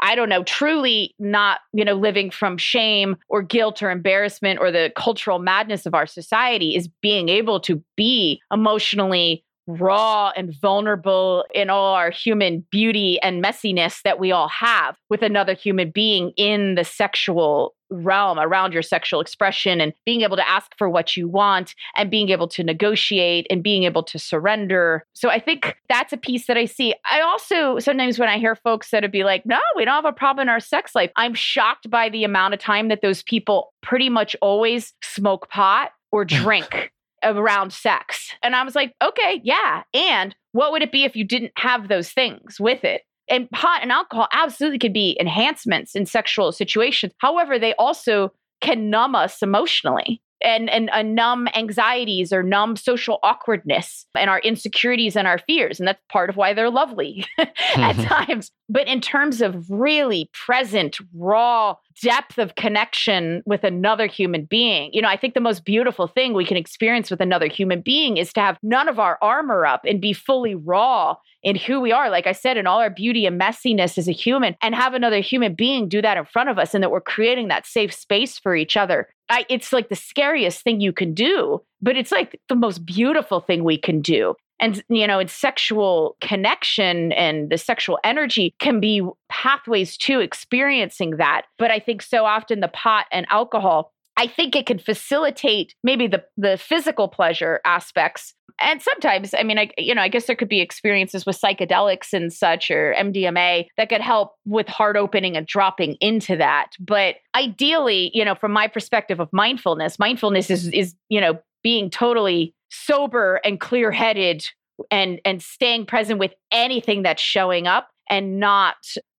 I 0.00 0.14
don't 0.14 0.28
know, 0.28 0.42
truly 0.42 1.14
not, 1.18 1.60
you 1.72 1.84
know, 1.84 1.94
living 1.94 2.30
from 2.30 2.58
shame 2.58 3.16
or 3.28 3.42
guilt 3.42 3.82
or 3.82 3.90
embarrassment 3.90 4.60
or 4.60 4.70
the 4.70 4.92
cultural 4.96 5.38
madness 5.38 5.86
of 5.86 5.94
our 5.94 6.06
society 6.06 6.76
is 6.76 6.88
being 7.00 7.28
able 7.28 7.60
to 7.60 7.82
be 7.96 8.40
emotionally 8.52 9.44
raw 9.66 10.30
and 10.36 10.54
vulnerable 10.60 11.44
in 11.54 11.70
all 11.70 11.94
our 11.94 12.10
human 12.10 12.64
beauty 12.70 13.20
and 13.22 13.42
messiness 13.42 14.02
that 14.02 14.18
we 14.18 14.32
all 14.32 14.48
have 14.48 14.96
with 15.08 15.22
another 15.22 15.54
human 15.54 15.90
being 15.90 16.32
in 16.36 16.74
the 16.74 16.84
sexual 16.84 17.74
realm 17.90 18.38
around 18.38 18.72
your 18.72 18.82
sexual 18.82 19.20
expression 19.20 19.80
and 19.80 19.92
being 20.04 20.22
able 20.22 20.36
to 20.36 20.48
ask 20.48 20.72
for 20.76 20.88
what 20.88 21.16
you 21.16 21.28
want 21.28 21.74
and 21.96 22.10
being 22.10 22.30
able 22.30 22.48
to 22.48 22.64
negotiate 22.64 23.46
and 23.50 23.62
being 23.62 23.84
able 23.84 24.02
to 24.02 24.18
surrender. 24.18 25.04
So 25.12 25.28
I 25.28 25.38
think 25.38 25.76
that's 25.88 26.12
a 26.12 26.16
piece 26.16 26.46
that 26.46 26.56
I 26.56 26.64
see. 26.64 26.94
I 27.10 27.20
also 27.20 27.78
sometimes 27.78 28.18
when 28.18 28.28
I 28.28 28.38
hear 28.38 28.56
folks 28.56 28.90
that 28.90 29.02
would 29.02 29.12
be 29.12 29.24
like, 29.24 29.46
no, 29.46 29.60
we 29.76 29.84
don't 29.84 29.94
have 29.94 30.04
a 30.04 30.12
problem 30.12 30.44
in 30.44 30.48
our 30.48 30.60
sex 30.60 30.94
life, 30.94 31.10
I'm 31.16 31.34
shocked 31.34 31.88
by 31.88 32.08
the 32.08 32.24
amount 32.24 32.54
of 32.54 32.60
time 32.60 32.88
that 32.88 33.02
those 33.02 33.22
people 33.22 33.72
pretty 33.82 34.08
much 34.08 34.34
always 34.40 34.92
smoke 35.02 35.48
pot 35.48 35.92
or 36.10 36.24
drink 36.24 36.90
around 37.24 37.72
sex. 37.72 38.30
And 38.42 38.54
I 38.54 38.62
was 38.62 38.74
like, 38.74 38.94
okay, 39.02 39.40
yeah. 39.44 39.82
And 39.92 40.34
what 40.52 40.72
would 40.72 40.82
it 40.82 40.92
be 40.92 41.04
if 41.04 41.16
you 41.16 41.24
didn't 41.24 41.52
have 41.56 41.88
those 41.88 42.10
things 42.10 42.58
with 42.60 42.84
it? 42.84 43.02
And 43.28 43.50
pot 43.50 43.80
and 43.82 43.90
alcohol 43.90 44.28
absolutely 44.32 44.78
could 44.78 44.92
be 44.92 45.16
enhancements 45.18 45.94
in 45.94 46.06
sexual 46.06 46.52
situations. 46.52 47.12
However, 47.18 47.58
they 47.58 47.74
also 47.74 48.32
can 48.60 48.90
numb 48.90 49.14
us 49.14 49.42
emotionally. 49.42 50.20
And, 50.44 50.70
and 50.70 50.90
uh, 50.90 51.02
numb 51.02 51.48
anxieties 51.54 52.32
or 52.32 52.42
numb 52.42 52.76
social 52.76 53.18
awkwardness 53.22 54.06
and 54.14 54.30
our 54.30 54.40
insecurities 54.40 55.16
and 55.16 55.26
our 55.26 55.38
fears. 55.38 55.78
And 55.78 55.88
that's 55.88 56.00
part 56.10 56.30
of 56.30 56.36
why 56.36 56.52
they're 56.52 56.70
lovely 56.70 57.24
at 57.38 57.92
times. 58.04 58.50
But 58.68 58.86
in 58.86 59.00
terms 59.00 59.42
of 59.42 59.64
really 59.68 60.30
present, 60.32 60.98
raw 61.14 61.76
depth 62.02 62.38
of 62.38 62.54
connection 62.54 63.42
with 63.46 63.64
another 63.64 64.06
human 64.06 64.44
being, 64.44 64.90
you 64.92 65.02
know, 65.02 65.08
I 65.08 65.16
think 65.16 65.34
the 65.34 65.40
most 65.40 65.64
beautiful 65.64 66.06
thing 66.06 66.32
we 66.34 66.46
can 66.46 66.56
experience 66.56 67.10
with 67.10 67.20
another 67.20 67.46
human 67.46 67.80
being 67.80 68.16
is 68.16 68.32
to 68.34 68.40
have 68.40 68.58
none 68.62 68.88
of 68.88 68.98
our 68.98 69.18
armor 69.22 69.66
up 69.66 69.82
and 69.84 70.00
be 70.00 70.12
fully 70.12 70.54
raw 70.54 71.16
in 71.44 71.56
who 71.56 71.80
we 71.80 71.92
are, 71.92 72.10
like 72.10 72.26
I 72.26 72.32
said, 72.32 72.56
in 72.56 72.66
all 72.66 72.80
our 72.80 72.90
beauty 72.90 73.26
and 73.26 73.38
messiness 73.38 73.98
as 73.98 74.08
a 74.08 74.12
human, 74.12 74.56
and 74.62 74.74
have 74.74 74.94
another 74.94 75.20
human 75.20 75.54
being 75.54 75.88
do 75.88 76.00
that 76.00 76.16
in 76.16 76.24
front 76.24 76.48
of 76.48 76.58
us, 76.58 76.74
and 76.74 76.82
that 76.82 76.90
we're 76.90 77.02
creating 77.02 77.48
that 77.48 77.66
safe 77.66 77.92
space 77.92 78.38
for 78.38 78.56
each 78.56 78.76
other. 78.76 79.08
I, 79.28 79.46
it's 79.48 79.72
like 79.72 79.88
the 79.88 79.96
scariest 79.96 80.62
thing 80.62 80.80
you 80.80 80.92
can 80.92 81.14
do, 81.14 81.62
but 81.80 81.96
it's 81.96 82.12
like 82.12 82.40
the 82.48 82.54
most 82.54 82.84
beautiful 82.84 83.40
thing 83.40 83.64
we 83.64 83.78
can 83.78 84.00
do. 84.00 84.34
And, 84.60 84.84
you 84.88 85.06
know, 85.06 85.18
it's 85.18 85.32
sexual 85.32 86.16
connection 86.20 87.12
and 87.12 87.50
the 87.50 87.58
sexual 87.58 87.98
energy 88.04 88.54
can 88.60 88.80
be 88.80 89.02
pathways 89.28 89.96
to 89.98 90.20
experiencing 90.20 91.16
that. 91.16 91.42
But 91.58 91.70
I 91.70 91.80
think 91.80 92.02
so 92.02 92.24
often 92.24 92.60
the 92.60 92.68
pot 92.68 93.06
and 93.10 93.26
alcohol 93.30 93.92
I 94.16 94.26
think 94.26 94.54
it 94.54 94.66
can 94.66 94.78
facilitate 94.78 95.74
maybe 95.82 96.06
the 96.06 96.24
the 96.36 96.56
physical 96.56 97.08
pleasure 97.08 97.60
aspects. 97.64 98.34
And 98.60 98.80
sometimes, 98.80 99.34
I 99.36 99.42
mean, 99.42 99.58
I 99.58 99.70
you 99.76 99.94
know, 99.94 100.02
I 100.02 100.08
guess 100.08 100.26
there 100.26 100.36
could 100.36 100.48
be 100.48 100.60
experiences 100.60 101.26
with 101.26 101.40
psychedelics 101.40 102.12
and 102.12 102.32
such 102.32 102.70
or 102.70 102.94
MDMA 102.98 103.66
that 103.76 103.88
could 103.88 104.00
help 104.00 104.34
with 104.44 104.68
heart 104.68 104.96
opening 104.96 105.36
and 105.36 105.46
dropping 105.46 105.96
into 106.00 106.36
that. 106.36 106.70
But 106.78 107.16
ideally, 107.34 108.10
you 108.14 108.24
know, 108.24 108.34
from 108.34 108.52
my 108.52 108.68
perspective 108.68 109.20
of 109.20 109.28
mindfulness, 109.32 109.98
mindfulness 109.98 110.50
is 110.50 110.68
is, 110.68 110.94
you 111.08 111.20
know, 111.20 111.38
being 111.62 111.90
totally 111.90 112.54
sober 112.70 113.40
and 113.44 113.60
clear-headed 113.60 114.48
and 114.90 115.20
and 115.24 115.42
staying 115.42 115.86
present 115.86 116.18
with 116.18 116.32
anything 116.50 117.02
that's 117.02 117.22
showing 117.22 117.66
up 117.66 117.88
and 118.10 118.38
not 118.38 118.76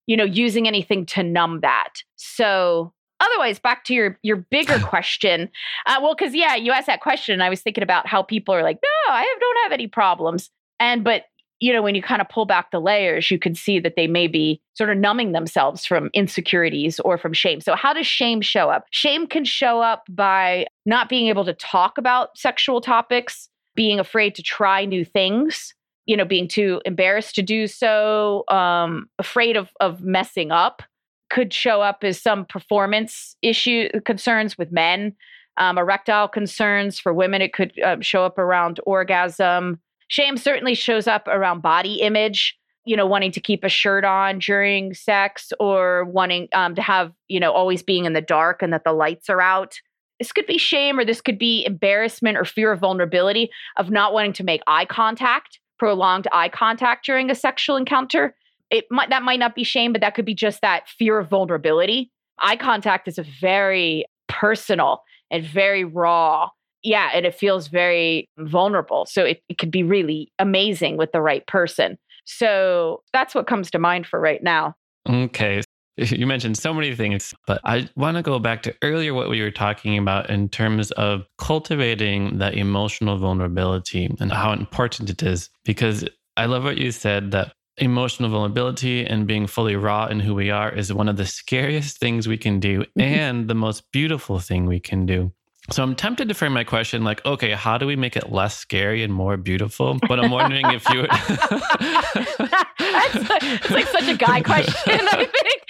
you 0.08 0.18
know 0.18 0.24
using 0.24 0.68
anything 0.68 1.06
to 1.06 1.24
numb 1.24 1.62
that 1.62 1.94
so 2.16 2.94
otherwise 3.20 3.60
back 3.60 3.84
to 3.86 3.94
your 3.94 4.20
your 4.24 4.38
bigger 4.38 4.80
question. 4.84 5.50
Uh, 5.86 6.00
well 6.02 6.16
because 6.16 6.34
yeah 6.34 6.56
you 6.56 6.72
asked 6.72 6.88
that 6.88 7.02
question 7.02 7.34
and 7.34 7.44
i 7.44 7.50
was 7.50 7.62
thinking 7.62 7.84
about 7.84 8.08
how 8.08 8.22
people 8.22 8.54
are 8.54 8.64
like 8.64 8.80
no 8.82 9.14
i 9.14 9.22
have, 9.22 9.40
don't 9.40 9.64
have 9.64 9.72
any 9.72 9.88
problems. 9.88 10.50
And 10.80 11.04
but 11.04 11.26
you 11.60 11.72
know 11.72 11.82
when 11.82 11.96
you 11.96 12.02
kind 12.02 12.22
of 12.22 12.30
pull 12.30 12.46
back 12.46 12.72
the 12.72 12.82
layers 12.82 13.32
you 13.32 13.40
can 13.40 13.56
see 13.56 13.80
that 13.80 13.96
they 13.96 14.08
may 14.08 14.28
be 14.28 14.62
sort 14.74 14.90
of 14.90 14.98
numbing 14.98 15.32
themselves 15.32 15.86
from 15.86 16.10
insecurities 16.14 17.00
or 17.02 17.18
from 17.18 17.34
shame. 17.34 17.62
So 17.62 17.76
how 17.76 17.94
does 17.94 18.08
shame 18.08 18.42
show 18.42 18.70
up? 18.70 18.86
Shame 18.92 19.28
can 19.28 19.46
show 19.46 19.82
up 19.82 20.04
by 20.10 20.68
not 20.86 21.10
being 21.10 21.28
able 21.28 21.46
to 21.46 21.54
talk 21.54 21.98
about 21.98 22.38
sexual 22.38 22.82
topics 22.82 23.50
being 23.76 24.00
afraid 24.00 24.36
to 24.36 24.44
try 24.44 24.86
new 24.86 25.06
things 25.06 25.74
you 26.06 26.16
know 26.16 26.26
being 26.26 26.48
too 26.48 26.82
embarrassed 26.86 27.36
to 27.36 27.42
do 27.42 27.68
so 27.68 28.44
um 28.48 29.10
afraid 29.20 29.58
of 29.58 29.72
of 29.80 30.02
messing 30.02 30.52
up 30.52 30.82
could 31.30 31.54
show 31.54 31.82
up 31.82 32.04
as 32.04 32.22
some 32.22 32.46
performance 32.46 33.36
issue 33.42 33.90
concerns 34.06 34.58
with 34.58 34.72
men, 34.72 35.16
um, 35.58 35.78
erectile 35.78 36.28
concerns 36.28 37.00
for 37.00 37.14
women. 37.14 37.42
It 37.42 37.54
could 37.54 37.80
uh, 37.82 37.98
show 38.02 38.26
up 38.26 38.38
around 38.38 38.80
orgasm. 38.86 39.80
Shame 40.08 40.38
certainly 40.38 40.76
shows 40.76 41.08
up 41.08 41.28
around 41.28 41.62
body 41.62 41.96
image. 41.96 42.58
You 42.88 42.96
know, 42.96 43.08
wanting 43.08 43.32
to 43.32 43.40
keep 43.40 43.64
a 43.64 43.70
shirt 43.70 44.06
on 44.06 44.38
during 44.38 44.94
sex 44.94 45.52
or 45.60 46.06
wanting 46.06 46.48
um, 46.54 46.76
to 46.76 46.84
have, 46.84 47.12
you 47.28 47.40
know, 47.40 47.52
always 47.52 47.82
being 47.82 48.06
in 48.06 48.14
the 48.14 48.22
dark 48.22 48.62
and 48.62 48.72
that 48.74 48.84
the 48.84 48.94
lights 48.94 49.28
are 49.28 49.42
out. 49.42 49.80
This 50.20 50.32
could 50.32 50.46
be 50.46 50.60
shame 50.60 51.00
or 51.00 51.04
this 51.04 51.20
could 51.20 51.40
be 51.40 51.66
embarrassment 51.66 52.38
or 52.38 52.46
fear 52.46 52.72
of 52.72 52.80
vulnerability 52.80 53.50
of 53.78 53.90
not 53.90 54.14
wanting 54.14 54.34
to 54.34 54.44
make 54.44 54.62
eye 54.68 54.86
contact, 54.86 55.60
prolonged 55.80 56.28
eye 56.32 56.48
contact 56.48 57.08
during 57.08 57.32
a 57.32 57.36
sexual 57.36 57.76
encounter 57.76 58.36
it 58.72 58.86
might 58.90 59.10
that 59.10 59.24
might 59.24 59.40
not 59.40 59.56
be 59.56 59.64
shame, 59.64 59.92
but 59.92 60.02
that 60.02 60.16
could 60.16 60.26
be 60.26 60.36
just 60.36 60.62
that 60.62 60.88
fear 60.88 61.20
of 61.20 61.30
vulnerability. 61.30 62.12
Eye 62.40 62.58
contact 62.58 63.08
is 63.08 63.18
a 63.18 63.24
very 63.24 64.06
personal 64.28 65.04
and 65.32 65.44
very 65.44 65.84
raw. 65.84 66.50
Yeah, 66.84 67.10
and 67.14 67.26
it 67.26 67.34
feels 67.34 67.68
very 67.68 68.30
vulnerable. 68.38 69.08
So 69.08 69.24
it, 69.24 69.42
it 69.50 69.58
could 69.58 69.72
be 69.72 69.84
really 69.84 70.32
amazing 70.38 70.98
with 70.98 71.12
the 71.12 71.22
right 71.22 71.46
person. 71.48 71.98
So 72.26 73.02
that's 73.14 73.34
what 73.34 73.48
comes 73.48 73.72
to 73.72 73.80
mind 73.80 74.06
for 74.06 74.20
right 74.20 74.44
now. 74.44 74.76
Okay. 75.08 75.62
You 75.98 76.28
mentioned 76.28 76.58
so 76.58 76.74
many 76.74 76.94
things, 76.94 77.34
but 77.48 77.62
I 77.64 77.88
want 77.96 78.18
to 78.18 78.22
go 78.22 78.38
back 78.38 78.64
to 78.64 78.76
earlier 78.82 79.14
what 79.14 79.30
we 79.30 79.42
were 79.42 79.50
talking 79.50 79.98
about 79.98 80.30
in 80.30 80.50
terms 80.50 80.92
of 80.92 81.26
cultivating 81.38 82.38
that 82.40 82.54
emotional 82.56 83.18
vulnerability 83.18 84.14
and 84.20 84.30
how 84.30 84.52
important 84.52 85.10
it 85.10 85.24
is. 85.24 85.50
Because 85.64 86.04
I 86.36 86.48
love 86.48 86.66
what 86.66 86.78
you 86.78 86.92
said 86.92 87.32
that 87.32 87.54
emotional 87.78 88.30
vulnerability 88.30 89.06
and 89.06 89.28
being 89.28 89.48
fully 89.48 89.76
raw 89.76 90.06
in 90.08 90.20
who 90.20 90.34
we 90.34 90.50
are 90.50 90.72
is 90.72 90.94
one 90.94 91.10
of 91.10 91.18
the 91.18 91.26
scariest 91.26 91.98
things 91.98 92.28
we 92.28 92.38
can 92.38 92.60
do 92.60 92.82
mm-hmm. 92.82 93.02
and 93.02 93.48
the 93.48 93.56
most 93.56 93.92
beautiful 93.92 94.40
thing 94.40 94.66
we 94.66 94.80
can 94.80 95.06
do. 95.06 95.32
So 95.72 95.82
I'm 95.82 95.96
tempted 95.96 96.28
to 96.28 96.36
frame 96.36 96.54
my 96.54 96.64
question 96.64 97.04
like, 97.04 97.26
okay, 97.26 97.52
how 97.54 97.78
do 97.80 97.88
we 97.88 97.96
make 97.96 98.16
it 98.16 98.32
less 98.32 98.56
scary 98.56 99.04
and 99.04 99.12
more 99.12 99.36
beautiful? 99.36 99.98
But 100.08 100.20
I'm 100.20 100.30
wondering 100.30 100.66
if 100.70 100.88
you 100.90 101.02
would. 101.02 101.10
it's 102.80 103.70
like 103.72 103.88
such 103.88 104.08
a 104.08 104.16
guy 104.16 104.42
question, 104.44 105.00
I 105.12 105.26
think. 105.26 105.62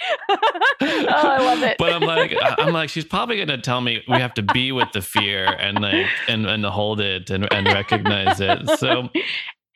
oh, 1.08 1.28
I 1.28 1.38
love 1.38 1.62
it. 1.62 1.76
But 1.78 1.92
I'm 1.92 2.02
like, 2.02 2.34
I'm 2.40 2.72
like, 2.72 2.90
she's 2.90 3.04
probably 3.04 3.38
gonna 3.38 3.60
tell 3.60 3.80
me 3.80 4.02
we 4.08 4.18
have 4.18 4.34
to 4.34 4.42
be 4.42 4.72
with 4.72 4.92
the 4.92 5.00
fear 5.00 5.46
and 5.46 5.80
like 5.80 6.06
and 6.28 6.46
and 6.46 6.64
hold 6.64 7.00
it 7.00 7.30
and, 7.30 7.50
and 7.52 7.66
recognize 7.66 8.40
it. 8.40 8.68
So 8.78 9.08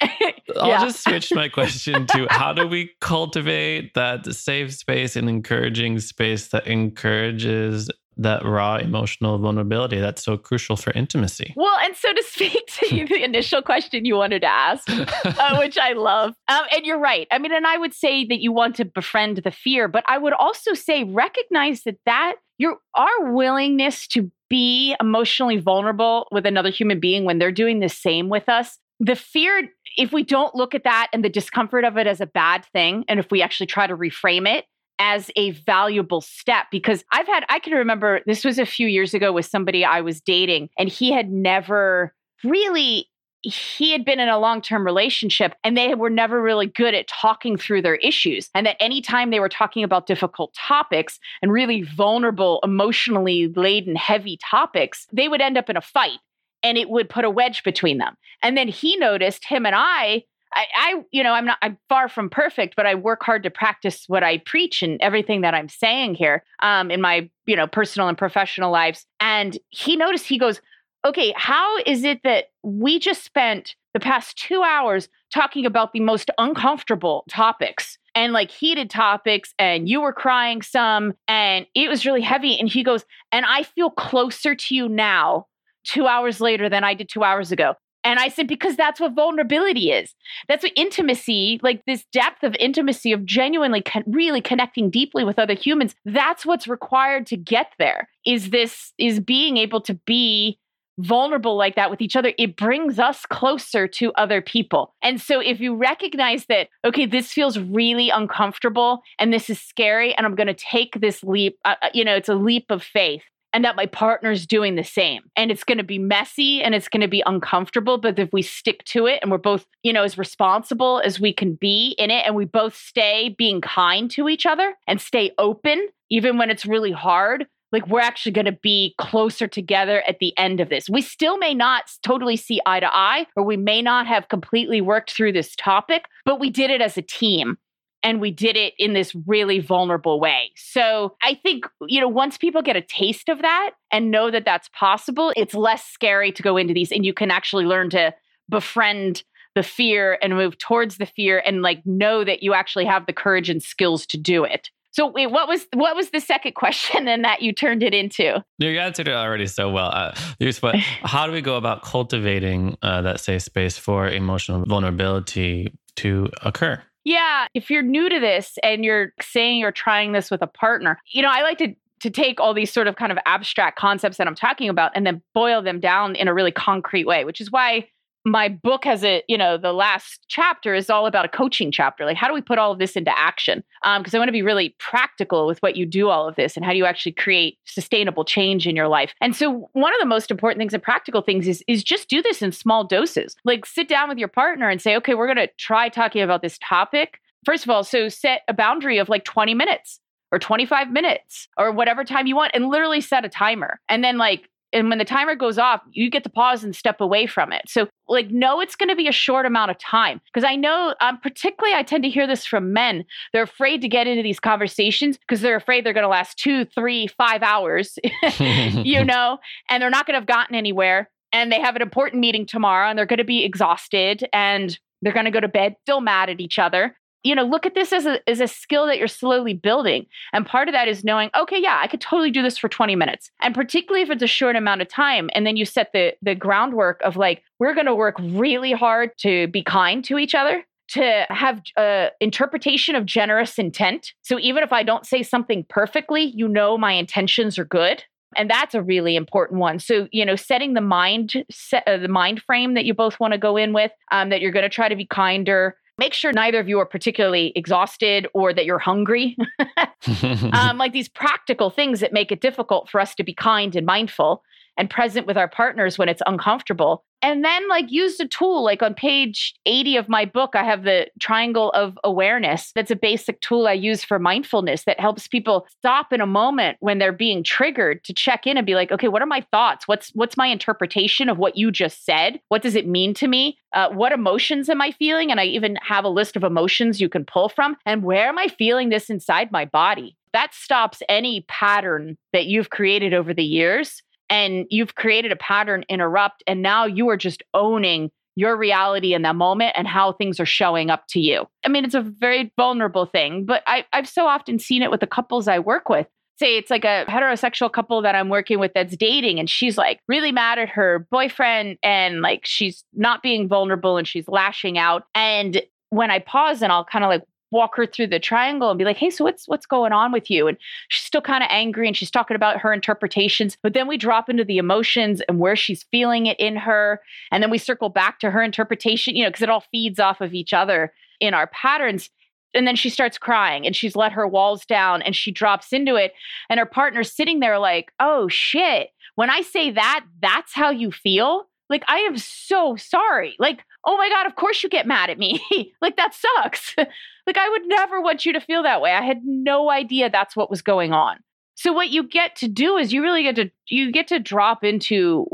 I'll 0.57 0.69
yeah. 0.69 0.85
just 0.85 1.03
switch 1.03 1.33
my 1.33 1.49
question 1.49 2.07
to 2.09 2.27
how 2.31 2.53
do 2.53 2.67
we 2.67 2.91
cultivate 3.01 3.95
that 3.95 4.27
safe 4.35 4.75
space 4.75 5.17
and 5.17 5.29
encouraging 5.29 6.01
space 6.01 6.49
that 6.49 6.67
encourages 6.67 7.91
that 8.21 8.45
raw 8.45 8.77
emotional 8.77 9.39
vulnerability 9.39 9.99
that's 9.99 10.23
so 10.23 10.37
crucial 10.37 10.77
for 10.77 10.93
intimacy. 10.93 11.55
Well, 11.57 11.79
and 11.83 11.97
so 11.97 12.13
to 12.13 12.23
speak 12.23 12.67
to 12.79 12.95
you, 12.95 13.07
the 13.07 13.25
initial 13.25 13.63
question 13.63 14.05
you 14.05 14.17
wanted 14.17 14.41
to 14.41 14.49
ask, 14.49 14.89
uh, 14.91 15.57
which 15.59 15.79
I 15.79 15.93
love, 15.93 16.35
um, 16.49 16.63
and 16.75 16.85
you're 16.85 16.99
right. 16.99 17.27
I 17.31 17.39
mean, 17.39 17.53
and 17.53 17.67
I 17.67 17.79
would 17.79 17.95
say 17.95 18.27
that 18.27 18.41
you 18.41 18.53
want 18.53 18.77
to 18.77 18.85
befriend 18.85 19.39
the 19.39 19.51
fear, 19.51 19.89
but 19.89 20.05
I 20.07 20.19
would 20.19 20.35
also 20.35 20.75
say 20.75 21.05
recognize 21.05 21.83
that 21.85 21.97
that 22.05 22.35
your 22.59 22.77
our 22.95 23.33
willingness 23.33 24.07
to 24.09 24.31
be 24.51 24.95
emotionally 25.01 25.59
vulnerable 25.59 26.29
with 26.31 26.45
another 26.45 26.71
human 26.71 27.01
being 27.01 27.25
when 27.25 27.39
they're 27.39 27.53
doing 27.53 27.81
the 27.81 27.89
same 27.89 28.29
with 28.29 28.49
us 28.49 28.79
the 29.01 29.17
fear, 29.17 29.71
if 30.01 30.13
we 30.13 30.23
don't 30.23 30.55
look 30.55 30.75
at 30.75 30.85
that 30.85 31.09
and 31.13 31.23
the 31.23 31.29
discomfort 31.29 31.85
of 31.85 31.99
it 31.99 32.07
as 32.07 32.23
a 32.23 32.27
bad 32.27 32.65
thing, 32.73 33.05
and 33.07 33.21
if 33.21 33.31
we 33.31 33.43
actually 33.43 33.67
try 33.67 33.87
to 33.87 33.95
reframe 33.95 34.49
it 34.49 34.65
as 34.99 35.31
a 35.37 35.51
valuable 35.51 36.23
step, 36.23 36.67
because 36.71 37.05
I've 37.13 37.27
had, 37.27 37.45
I 37.51 37.59
can 37.59 37.75
remember 37.75 38.23
this 38.25 38.43
was 38.43 38.59
a 38.59 38.65
few 38.65 38.89
years 38.89 39.13
ago 39.13 39.31
with 39.31 39.45
somebody 39.45 39.85
I 39.85 40.01
was 40.01 40.23
dating, 40.23 40.71
and 40.79 40.89
he 40.89 41.13
had 41.13 41.31
never 41.31 42.15
really 42.43 43.07
he 43.43 43.91
had 43.91 44.05
been 44.05 44.21
in 44.21 44.29
a 44.29 44.39
long-term 44.39 44.85
relationship 44.85 45.55
and 45.65 45.75
they 45.75 45.95
were 45.95 46.11
never 46.11 46.43
really 46.43 46.67
good 46.67 46.95
at 46.95 47.09
talking 47.09 47.57
through 47.57 47.81
their 47.81 47.95
issues. 47.97 48.51
And 48.55 48.67
that 48.67 48.77
anytime 48.81 49.31
they 49.31 49.41
were 49.41 49.49
talking 49.49 49.83
about 49.83 50.07
difficult 50.07 50.53
topics 50.53 51.19
and 51.41 51.51
really 51.51 51.81
vulnerable 51.81 52.61
emotionally 52.63 53.51
laden 53.57 53.97
heavy 53.97 54.39
topics 54.51 55.07
they 55.11 55.27
would 55.27 55.41
end 55.41 55.57
up 55.57 55.71
in 55.71 55.79
a 55.79 55.81
fight 55.81 56.19
and 56.63 56.79
it 56.79 56.91
would 56.91 57.09
put 57.09 57.25
a 57.25 57.31
wedge 57.31 57.63
between 57.63 57.99
them. 57.99 58.15
And 58.43 58.57
then 58.57 58.69
he 58.69 58.97
noticed 58.97 59.45
him 59.45 59.67
and 59.67 59.75
I, 59.77 60.25
I, 60.53 60.67
I, 60.75 61.03
you 61.13 61.23
know, 61.23 61.33
I'm 61.33 61.47
not, 61.47 61.59
I'm 61.63 61.79
far 61.89 62.09
from 62.09 62.29
perfect, 62.29 62.75
but 62.77 62.87
I 62.87 62.95
work 62.95 63.23
hard 63.23 63.43
to 63.45 63.51
practice 63.51 64.05
what 64.09 64.25
I 64.25 64.39
preach 64.39 64.83
and 64.83 65.01
everything 65.01 65.43
that 65.43 65.55
I'm 65.55 65.69
saying 65.69 66.17
here 66.17 66.43
um, 66.63 66.91
in 66.91 67.01
my, 67.01 67.31
you 67.47 67.57
know, 67.57 67.67
personal 67.67 68.09
and 68.09 68.19
professional 68.19 68.73
lives. 68.73 69.07
And 69.21 69.57
he 69.69 69.97
noticed, 69.97 70.27
he 70.27 70.39
goes, 70.39 70.61
okay, 71.05 71.33
how 71.37 71.79
is 71.87 72.05
it 72.05 72.21
that 72.25 72.47
we 72.63 72.99
just 72.99 73.25
spent 73.25 73.77
the 73.95 74.01
past 74.01 74.37
two 74.37 74.63
hours 74.63 75.09
talking 75.33 75.67
about 75.67 75.93
the 75.93 76.01
most 76.01 76.31
uncomfortable 76.39 77.25
topics? 77.29 77.97
and 78.15 78.33
like 78.33 78.51
heated 78.51 78.91
topics 78.91 79.55
and 79.59 79.89
you 79.89 80.01
were 80.01 80.13
crying 80.13 80.63
some 80.63 81.15
and 81.29 81.67
it 81.75 81.89
was 81.89 82.05
really 82.05 82.21
heavy 82.21 82.59
and 82.59 82.69
he 82.69 82.83
goes 82.83 83.05
and 83.31 83.47
i 83.47 83.63
feel 83.63 83.91
closer 83.91 84.55
to 84.55 84.75
you 84.75 84.89
now 84.89 85.47
two 85.85 86.07
hours 86.07 86.41
later 86.41 86.69
than 86.69 86.85
I 86.85 86.95
did 86.95 87.09
two 87.09 87.25
hours 87.25 87.53
ago. 87.53 87.75
And 88.03 88.19
I 88.19 88.29
said, 88.29 88.49
because 88.49 88.77
that's 88.77 88.99
what 88.99 89.15
vulnerability 89.15 89.91
is. 89.91 90.15
That's 90.49 90.63
what 90.63 90.73
intimacy, 90.75 91.61
like 91.63 91.83
this 91.87 92.05
depth 92.13 92.43
of 92.43 92.57
intimacy, 92.59 93.13
of 93.13 93.27
genuinely 93.27 93.83
con- 93.83 94.05
really 94.07 94.41
connecting 94.41 94.91
deeply 94.91 95.23
with 95.23 95.39
other 95.39 95.55
humans, 95.55 95.95
that's 96.07 96.47
what's 96.47 96.67
required 96.67 97.27
to 97.27 97.37
get 97.37 97.73
there. 97.79 98.09
Is 98.25 98.51
this, 98.51 98.93
is 98.99 99.21
being 99.21 99.59
able 99.59 99.83
to 99.83 99.95
be 100.07 100.59
vulnerable 100.99 101.57
like 101.57 101.77
that 101.77 101.91
with 101.91 102.01
each 102.01 102.17
other, 102.17 102.33
it 102.39 102.57
brings 102.57 102.99
us 102.99 103.25
closer 103.27 103.89
to 103.89 104.13
other 104.15 104.41
people. 104.43 104.95
And 105.03 105.21
so 105.21 105.41
if 105.41 105.61
you 105.61 105.75
recognize 105.75 106.47
that, 106.47 106.69
okay, 106.85 107.07
this 107.07 107.33
feels 107.33 107.59
really 107.59 108.11
uncomfortable 108.11 109.01
and 109.19 109.33
this 109.33 109.49
is 109.49 109.61
scary, 109.61 110.15
and 110.15 110.27
I'm 110.27 110.35
going 110.35 110.47
to 110.47 110.55
take 110.55 111.01
this 111.01 111.23
leap, 111.23 111.59
uh, 111.65 111.77
uh, 111.83 111.89
you 111.95 112.05
know, 112.05 112.15
it's 112.15 112.29
a 112.29 112.35
leap 112.35 112.67
of 112.71 112.83
faith 112.83 113.23
and 113.53 113.65
that 113.65 113.77
my 113.77 113.87
partner's 113.87 114.47
doing 114.47 114.75
the 114.75 114.85
same. 114.85 115.23
And 115.37 115.51
it's 115.51 115.65
going 115.65 115.79
to 115.79 115.85
be 115.85 115.99
messy 115.99 116.63
and 116.63 116.75
it's 116.75 116.89
going 116.89 117.01
to 117.01 117.09
be 117.09 117.23
uncomfortable. 117.27 117.99
But 117.99 118.19
if 118.19 118.33
we 118.33 118.43
stick 118.43 118.85
to 118.85 119.07
it 119.07 119.21
and 119.23 119.31
we're 119.31 119.39
both, 119.39 119.67
you 119.83 119.93
know, 119.93 120.05
as 120.05 120.19
responsible 120.19 121.01
as 121.05 121.21
we 121.21 121.33
can 121.33 121.55
be 121.55 121.95
in 121.99 122.11
it 122.11 122.27
and 122.27 122.35
we 122.35 122.45
both 122.45 122.77
stay 122.77 123.35
being 123.37 123.61
kind 123.61 124.11
to 124.13 124.29
each 124.29 124.47
other 124.47 124.75
and 124.87 125.01
stay 125.01 125.33
open, 125.39 125.89
even 126.11 126.39
when 126.39 126.51
it's 126.51 126.67
really 126.67 126.93
hard, 126.93 127.47
like 127.73 127.87
we're 127.87 128.01
actually 128.01 128.33
going 128.33 128.47
to 128.47 128.53
be 128.53 128.95
closer 128.99 129.47
together 129.47 130.03
at 130.07 130.19
the 130.19 130.37
end 130.37 130.61
of 130.61 130.69
this. 130.69 130.89
We 130.91 131.03
still 131.03 131.39
may 131.39 131.55
not 131.55 131.85
totally 132.03 132.37
see 132.37 132.61
eye 132.67 132.81
to 132.81 132.93
eye, 132.93 133.27
or 133.37 133.45
we 133.45 133.57
may 133.57 133.81
not 133.81 134.07
have 134.07 134.29
completely 134.29 134.81
worked 134.81 135.13
through 135.13 135.33
this 135.33 135.55
topic, 135.57 136.07
but 136.25 136.41
we 136.41 136.51
did 136.51 136.71
it 136.71 136.81
as 136.81 136.99
a 136.99 137.03
team 137.03 137.59
and 138.03 138.21
we 138.21 138.31
did 138.31 138.57
it 138.57 138.75
in 138.79 138.93
this 138.93 139.15
really 139.27 139.59
vulnerable 139.59 140.21
way. 140.21 140.51
So 140.57 141.17
I 141.23 141.35
think, 141.35 141.67
you 141.87 142.01
know, 142.01 142.09
once 142.09 142.39
people 142.39 142.63
get 142.63 142.77
a 142.77 142.81
taste 142.81 143.29
of 143.29 143.43
that 143.43 143.73
and 143.93 144.11
know 144.11 144.31
that 144.31 144.45
that's 144.45 144.69
possible, 144.71 145.33
it's 145.37 145.55
less 145.55 145.85
scary 145.85 146.33
to 146.33 146.43
go 146.43 146.57
into 146.57 146.75
these 146.75 146.93
and 146.93 147.05
you 147.05 147.13
can 147.13 147.31
actually 147.31 147.65
learn 147.65 147.91
to 147.91 148.15
befriend 148.49 149.23
the 149.55 149.63
fear 149.63 150.19
and 150.23 150.35
move 150.35 150.59
towards 150.59 150.97
the 150.99 151.07
fear 151.07 151.43
and 151.45 151.63
like 151.63 151.85
know 151.85 152.25
that 152.25 152.43
you 152.43 152.55
actually 152.55 152.85
have 152.85 153.07
the 153.07 153.13
courage 153.13 153.51
and 153.51 153.63
skills 153.63 154.07
to 154.07 154.17
do 154.17 154.45
it. 154.45 154.71
So 154.93 155.07
wait, 155.07 155.29
what 155.31 155.47
was 155.49 155.67
what 155.73 155.95
was 155.95 156.11
the 156.11 156.21
second 156.21 156.55
question 156.55 157.09
and 157.09 157.25
that 157.25 157.43
you 157.43 157.53
turned 157.53 157.83
it 157.83 157.95
into? 157.95 158.45
You 158.59 158.79
answered 158.79 159.09
it 159.09 159.15
already 159.15 159.47
so 159.47 159.71
well. 159.71 159.91
Uh, 159.93 160.15
but 160.61 160.77
how 161.03 161.27
do 161.27 161.33
we 161.33 161.43
go 161.43 161.57
about 161.57 161.83
cultivating 161.83 162.77
uh, 162.83 163.03
that 163.03 163.21
safe 163.21 163.43
space 163.43 163.77
for 163.79 164.09
emotional 164.09 164.65
vulnerability 164.65 165.73
to 165.97 166.29
occur? 166.43 166.83
Yeah, 167.05 167.47
if 167.55 167.71
you're 167.71 167.83
new 167.83 168.09
to 168.09 168.21
this 168.21 168.59
and 168.63 168.85
you're 168.85 169.13
saying 169.21 169.59
you're 169.59 169.73
trying 169.73 170.13
this 170.13 170.31
with 170.31 170.43
a 170.43 170.47
partner, 170.47 170.99
you 171.13 171.23
know, 171.23 171.31
I 171.31 171.43
like 171.43 171.59
to 171.59 171.75
to 172.01 172.11
take 172.11 172.41
all 172.41 172.55
these 172.55 172.73
sort 172.73 172.87
of 172.87 172.97
kind 172.97 173.13
of 173.13 173.19
abstract 173.27 173.79
concepts 173.79 174.17
that 174.17 174.27
I'm 174.27 174.35
talking 174.35 174.71
about 174.71 174.93
and 174.95 175.07
then 175.07 175.21
boil 175.35 175.61
them 175.61 175.81
down 175.81 176.17
in 176.17 176.29
a 176.29 176.35
really 176.35 176.51
concrete 176.51 177.07
way, 177.07 177.27
which 177.27 177.43
is 177.43 177.53
why 177.53 177.89
my 178.25 178.49
book 178.49 178.85
has 178.85 179.03
a 179.05 179.23
you 179.29 179.39
know 179.39 179.57
the 179.57 179.73
last 179.73 180.25
chapter 180.29 180.75
is 180.75 180.91
all 180.91 181.07
about 181.07 181.25
a 181.25 181.29
coaching 181.29 181.73
chapter. 181.73 182.05
Like 182.05 182.17
how 182.17 182.29
do 182.29 182.35
we 182.35 182.41
put 182.41 182.59
all 182.59 182.73
of 182.73 182.79
this 182.79 182.97
into 182.97 183.17
action? 183.19 183.65
Because 183.83 184.15
um, 184.15 184.19
i 184.19 184.19
want 184.19 184.29
to 184.29 184.33
be 184.33 184.43
really 184.43 184.75
practical 184.79 185.47
with 185.47 185.59
what 185.61 185.77
you 185.77 185.87
do 185.87 186.09
all 186.09 186.29
of 186.29 186.37
this 186.37 186.57
and 186.57 186.65
how 186.65 186.73
do 186.73 186.79
you 186.79 186.85
actually 186.85 187.13
create 187.13 187.59
sustainable 187.65 188.25
change 188.25 188.67
in 188.67 188.77
your 188.77 188.89
life. 188.89 189.15
And 189.21 189.35
so 189.35 189.71
one 189.73 189.95
of 189.95 190.01
the 190.01 190.07
most 190.07 190.31
important 190.31 190.61
things 190.61 190.75
and 190.75 190.83
practical 190.83 191.23
things 191.23 191.49
is 191.49 191.65
is 191.67 191.83
just 191.83 192.09
do 192.09 192.23
this 192.23 192.43
in 192.43 192.53
small 192.53 192.85
doses. 192.85 193.37
Like 193.45 193.65
sit 193.65 193.89
down 193.89 194.09
with 194.09 194.19
your 194.19 194.29
partner 194.29 194.69
and 194.69 194.81
say 194.81 194.97
okay 194.97 195.15
we're 195.15 195.33
going 195.33 195.49
to 195.49 195.53
try 195.59 195.89
talking 195.89 196.23
about 196.23 196.43
this 196.43 196.59
topic. 196.59 197.19
First 197.45 197.65
of 197.65 197.71
all 197.71 197.85
so 197.85 198.09
set 198.09 198.43
a 198.49 198.55
boundary 198.55 198.99
of 198.99 199.09
like 199.09 199.25
20 199.25 199.55
minutes 199.55 200.01
or 200.33 200.39
25 200.39 200.91
minutes 200.91 201.49
or 201.57 201.73
whatever 201.73 202.05
time 202.05 202.27
you 202.27 202.37
want 202.37 202.53
and 202.55 202.69
literally 202.69 203.01
set 203.01 203.25
a 203.25 203.29
timer. 203.29 203.81
And 203.89 204.05
then 204.05 204.19
like 204.19 204.49
and 204.73 204.89
when 204.89 204.99
the 204.99 205.05
timer 205.05 205.35
goes 205.35 205.59
off, 205.59 205.83
you 205.93 206.11
get 206.11 206.23
to 206.25 206.31
pause 206.31 206.63
and 206.63 206.75
step 206.75 207.01
away 207.01 207.27
from 207.27 207.53
it. 207.53 207.63
So, 207.69 207.89
like, 208.09 208.31
no, 208.31 208.61
it's 208.61 208.77
going 208.77 208.89
to 208.89 208.97
be 208.97 209.09
a 209.09 209.13
short 209.13 209.47
amount 209.47 209.71
of 209.71 209.79
time. 209.79 210.21
Because 210.27 210.45
I 210.45 210.57
know, 210.57 210.95
um, 211.01 211.19
particularly, 211.19 211.77
I 211.77 211.83
tend 211.83 212.05
to 212.05 212.11
hear 212.11 212.27
this 212.27 212.45
from 212.45 212.73
men. 212.73 213.05
They're 213.33 213.43
afraid 213.43 213.81
to 213.83 213.89
get 213.89 214.07
into 214.07 214.23
these 214.23 214.41
conversations 214.41 215.19
because 215.19 215.41
they're 215.41 215.57
afraid 215.57 215.85
they're 215.85 215.93
going 215.93 216.05
to 216.05 216.09
last 216.09 216.39
two, 216.39 216.65
three, 216.65 217.09
five 217.09 217.43
hours, 217.43 217.99
you 218.39 219.05
know, 219.05 219.39
and 219.69 219.83
they're 219.83 219.91
not 219.91 220.07
going 220.07 220.15
to 220.15 220.21
have 220.21 220.27
gotten 220.27 220.55
anywhere. 220.55 221.11
And 221.33 221.53
they 221.53 221.61
have 221.61 221.77
an 221.77 221.83
important 221.83 222.21
meeting 222.21 222.45
tomorrow 222.45 222.89
and 222.89 222.99
they're 222.99 223.07
going 223.07 223.19
to 223.19 223.25
be 223.25 223.45
exhausted 223.45 224.29
and 224.33 224.77
they're 225.03 225.13
going 225.13 225.27
to 225.27 225.31
go 225.31 225.41
to 225.41 225.49
bed 225.49 225.77
still 225.83 226.01
mad 226.01 226.29
at 226.29 226.41
each 226.41 226.59
other 226.59 226.97
you 227.23 227.35
know 227.35 227.45
look 227.45 227.67
at 227.67 227.75
this 227.75 227.93
as 227.93 228.07
a 228.07 228.29
as 228.29 228.41
a 228.41 228.49
skill 228.49 228.87
that 228.87 228.99
you're 228.99 229.09
slowly 229.09 229.55
building. 229.55 230.07
And 230.33 230.47
part 230.47 230.69
of 230.69 230.73
that 230.73 230.89
is 230.89 231.05
knowing 231.05 231.31
okay 231.37 231.61
yeah 231.61 231.79
i 231.83 231.87
could 231.87 232.01
totally 232.01 232.31
do 232.31 232.43
this 232.43 232.59
for 232.59 232.69
20 232.69 232.97
minutes. 232.97 233.31
And 233.41 233.55
particularly 233.55 234.03
if 234.03 234.11
it's 234.11 234.23
a 234.23 234.29
short 234.29 234.57
amount 234.57 234.83
of 234.83 234.89
time 234.89 235.31
and 235.35 235.47
then 235.47 235.57
you 235.57 235.65
set 235.65 235.93
the 235.93 236.15
the 236.23 236.35
groundwork 236.35 237.01
of 237.03 237.17
like 237.17 237.43
we're 237.59 237.75
going 237.75 237.87
to 237.87 237.95
work 237.95 238.17
really 238.21 238.73
hard 238.73 239.11
to 239.19 239.49
be 239.49 239.63
kind 239.63 240.05
to 240.05 240.19
each 240.19 240.35
other 240.35 240.65
to 240.89 241.27
have 241.29 241.63
a 241.79 242.09
interpretation 242.21 242.97
of 242.97 243.07
generous 243.07 243.59
intent. 243.59 244.13
So 244.23 244.39
even 244.39 244.63
if 244.63 244.73
i 244.73 244.83
don't 244.83 245.07
say 245.07 245.23
something 245.23 245.65
perfectly 245.69 246.23
you 246.23 246.49
know 246.49 246.79
my 246.79 246.93
intentions 246.93 247.59
are 247.59 247.65
good. 247.65 248.05
And 248.37 248.49
that's 248.49 248.77
a 248.77 248.83
really 248.83 249.17
important 249.17 249.59
one. 249.59 249.81
So 249.81 250.09
you 250.13 250.25
know 250.25 250.37
setting 250.37 250.75
the 250.75 250.81
mind 250.81 251.45
set, 251.51 251.87
uh, 251.87 251.99
the 251.99 252.09
mind 252.09 252.43
frame 252.43 252.75
that 252.75 252.85
you 252.85 252.95
both 252.95 253.19
want 253.19 253.33
to 253.33 253.39
go 253.39 253.57
in 253.57 253.73
with 253.73 253.91
um, 254.13 254.31
that 254.31 254.41
you're 254.41 254.53
going 254.53 254.63
to 254.63 254.69
try 254.69 254.89
to 254.89 254.97
be 254.97 255.07
kinder 255.07 255.77
make 256.01 256.15
sure 256.15 256.33
neither 256.33 256.59
of 256.59 256.69
you 256.69 256.81
are 256.81 256.87
particularly 256.87 257.53
exhausted 257.55 258.27
or 258.33 258.55
that 258.55 258.65
you're 258.65 258.79
hungry. 258.79 259.37
um, 260.53 260.79
like 260.79 260.93
these 260.93 261.11
practical 261.11 261.69
things 261.69 262.01
that 262.01 262.13
make 262.13 262.33
it 262.33 262.41
difficult 262.41 262.89
for 262.89 263.01
us 263.01 263.15
to 263.15 263.23
be 263.23 263.35
kind 263.35 263.77
and 263.77 263.87
mindful 263.87 264.43
and 264.79 264.89
present 264.89 265.27
with 265.27 265.37
our 265.37 265.49
partners 265.49 265.99
when 265.99 266.09
it's 266.09 266.23
uncomfortable 266.27 267.05
and 267.23 267.45
then 267.45 267.69
like 267.69 267.91
use 267.91 268.19
a 268.21 268.27
tool 268.27 268.65
like 268.65 268.83
on 268.83 268.95
page 268.95 269.55
80 269.67 269.97
of 269.97 270.09
my 270.09 270.25
book 270.25 270.55
i 270.55 270.65
have 270.65 270.85
the 270.85 271.07
triangle 271.21 271.71
of 271.73 271.99
awareness. 272.05 272.73
That's 272.75 272.91
a 272.91 272.97
basic 272.97 273.41
tool 273.41 273.67
i 273.67 273.73
use 273.73 274.05
for 274.05 274.19
mindfulness 274.19 274.85
that 274.85 275.01
helps 275.01 275.29
people 275.29 275.67
stop 275.79 276.13
in 276.13 276.21
a 276.21 276.27
moment 276.27 276.77
when 276.81 276.99
they're 276.99 277.13
being 277.13 277.43
triggered 277.43 278.05
to 278.05 278.15
check 278.15 278.47
in 278.47 278.57
and 278.57 278.67
be 278.67 278.75
like 278.75 278.93
okay 278.93 279.09
what 279.09 279.23
are 279.23 279.27
my 279.27 279.45
thoughts? 279.51 279.87
What's 279.87 280.11
what's 280.15 280.37
my 280.37 280.47
interpretation 280.47 281.29
of 281.29 281.39
what 281.39 281.57
you 281.57 281.71
just 281.71 282.05
said? 282.05 282.41
What 282.49 282.63
does 282.63 282.75
it 282.75 282.87
mean 282.87 283.15
to 283.15 283.29
me? 283.29 283.59
Uh, 283.73 283.89
what 283.91 284.13
emotions 284.13 284.69
am 284.69 284.81
i 284.81 284.91
feeling? 284.93 285.31
And 285.31 285.41
i 285.41 285.45
even 285.45 285.77
have 285.83 286.05
a 286.05 286.09
list 286.09 286.37
of 286.37 286.45
emotions 286.45 287.01
you 287.01 287.09
can 287.09 287.25
pull 287.25 287.49
from. 287.49 287.77
And 287.87 288.03
where 288.03 288.29
am 288.29 288.39
i 288.39 288.49
feeling 288.49 288.89
this 288.89 289.11
inside 289.11 289.53
my 289.53 289.65
body? 289.65 290.17
That 290.33 290.55
stops 290.55 291.03
any 291.09 291.43
pattern 291.49 292.17
that 292.33 292.47
you've 292.47 292.71
created 292.71 293.15
over 293.15 293.35
the 293.35 293.45
years 293.45 294.03
and 294.31 294.67
you've 294.71 294.95
created 294.95 295.33
a 295.33 295.37
pattern 295.37 295.85
interrupt 295.89 296.43
and 296.47 296.63
now 296.63 296.87
you 296.87 297.09
are 297.11 297.17
just 297.17 297.43
owning 297.53 298.11
your 298.37 298.57
reality 298.57 299.13
in 299.13 299.23
that 299.23 299.37
moment 299.37 299.73
and 299.77 299.87
how 299.87 300.13
things 300.13 300.41
are 300.41 300.47
showing 300.47 300.89
up 300.89 301.05
to 301.09 301.21
you. 301.21 301.47
I 301.65 301.69
mean, 301.69 301.85
it's 301.85 301.95
a 301.95 302.01
very 302.01 302.53
vulnerable 302.57 303.05
thing, 303.05 303.45
but 303.45 303.63
I, 303.67 303.85
I've 303.93 304.09
so 304.09 304.27
often 304.27 304.59
seen 304.59 304.83
it 304.83 304.91
with 304.91 305.01
the 305.01 305.07
couples 305.07 305.49
I 305.49 305.59
work 305.59 305.89
with. 305.89 306.07
Say 306.39 306.57
it's 306.57 306.71
like 306.71 306.87
a 306.87 307.05
heterosexual 307.07 307.71
couple 307.71 308.01
that 308.01 308.15
I'm 308.15 308.31
working 308.31 308.59
with 308.59 308.73
that's 308.75 308.97
dating, 308.97 309.39
and 309.39 309.51
she's 309.51 309.77
like 309.77 310.01
really 310.09 310.33
mad 310.33 310.59
at 310.59 310.71
her 310.71 311.07
boyfriend, 311.11 311.77
and 311.83 312.23
like 312.23 312.47
she's 312.47 312.83
not 312.95 313.23
being 313.23 313.47
vulnerable 313.47 313.99
and 313.99 314.09
she's 314.09 314.27
lashing 314.27 314.79
out. 314.79 315.03
And 315.15 315.61
when 315.91 316.11
I 316.11 316.21
pause 316.21 316.63
and 316.63 316.73
I'll 316.73 316.87
kind 316.87 317.05
of 317.05 317.11
like 317.11 317.25
walk 317.51 317.77
her 317.77 317.87
through 317.87 318.09
the 318.09 318.21
triangle 318.21 318.71
and 318.71 318.79
be 318.79 318.85
like, 318.85 318.97
"Hey, 318.97 319.11
so 319.11 319.25
what's 319.25 319.49
what's 319.49 319.67
going 319.67 319.93
on 319.93 320.13
with 320.13 320.31
you?" 320.31 320.47
And 320.47 320.57
she's 320.89 321.05
still 321.05 321.21
kind 321.21 321.43
of 321.43 321.49
angry 321.51 321.87
and 321.87 321.97
she's 321.97 322.11
talking 322.11 322.35
about 322.35 322.59
her 322.59 322.73
interpretations, 322.73 323.57
but 323.63 323.75
then 323.75 323.89
we 323.89 323.97
drop 323.97 324.29
into 324.29 324.45
the 324.45 324.59
emotions 324.59 325.21
and 325.29 325.39
where 325.39 325.57
she's 325.57 325.85
feeling 325.85 326.27
it 326.27 326.39
in 326.39 326.57
her, 326.57 327.01
and 327.31 327.43
then 327.43 327.51
we 327.51 327.59
circle 327.59 327.89
back 327.89 328.21
to 328.21 328.31
her 328.31 328.43
interpretation, 328.43 329.17
you 329.17 329.25
know, 329.25 329.31
because 329.31 329.43
it 329.43 329.51
all 329.51 329.65
feeds 329.73 329.99
off 329.99 330.21
of 330.21 330.35
each 330.35 330.53
other 330.53 330.93
in 331.21 331.35
our 331.35 331.49
patterns. 331.49 332.11
And 332.53 332.67
then 332.67 332.75
she 332.75 332.91
starts 332.91 333.17
crying 333.17 333.65
and 333.65 333.77
she's 333.77 333.95
let 333.95 334.11
her 334.11 334.27
walls 334.27 334.67
down 334.67 335.03
and 335.03 335.15
she 335.15 335.31
drops 335.31 335.73
into 335.73 335.95
it 335.95 336.15
and 336.49 336.59
her 336.59 336.67
partner's 336.67 337.13
sitting 337.13 337.41
there 337.41 337.59
like, 337.59 337.93
"Oh 338.01 338.29
shit. 338.29 338.91
When 339.15 339.31
I 339.31 339.43
say 339.43 339.71
that, 339.73 340.05
that's 340.21 340.55
how 340.55 340.71
you 340.71 340.91
feel?" 340.91 341.47
Like, 341.71 341.85
I 341.87 341.99
am 341.99 342.19
so 342.19 342.75
sorry. 342.75 343.37
Like, 343.39 343.65
oh 343.87 343.97
my 343.97 344.09
God, 344.11 344.27
of 344.27 344.35
course 344.35 344.63
you 344.63 344.69
get 344.69 344.89
mad 344.89 345.09
at 345.09 345.19
me. 345.19 345.41
like, 345.81 345.97
that 345.97 346.13
sucks. 346.15 346.75
like, 347.31 347.39
I 347.39 347.49
would 347.49 347.67
never 347.67 348.01
want 348.01 348.27
you 348.27 348.33
to 348.33 348.41
feel 348.41 348.63
that 348.65 348.81
way. 348.81 348.93
I 348.93 349.03
had 349.03 349.25
no 349.25 349.71
idea 349.71 350.11
that's 350.11 350.35
what 350.35 350.51
was 350.51 350.63
going 350.63 350.93
on. 350.93 351.19
So 351.55 351.73
what 351.73 351.91
you 351.91 352.03
get 352.03 352.37
to 352.37 352.49
do 352.49 352.77
is 352.77 352.93
you 352.93 353.03
really 353.03 353.23
get 353.23 353.37
to 353.37 353.51
you 353.69 353.93
get 353.93 354.09
to 354.09 354.19
drop 354.19 354.65
into 354.65 355.27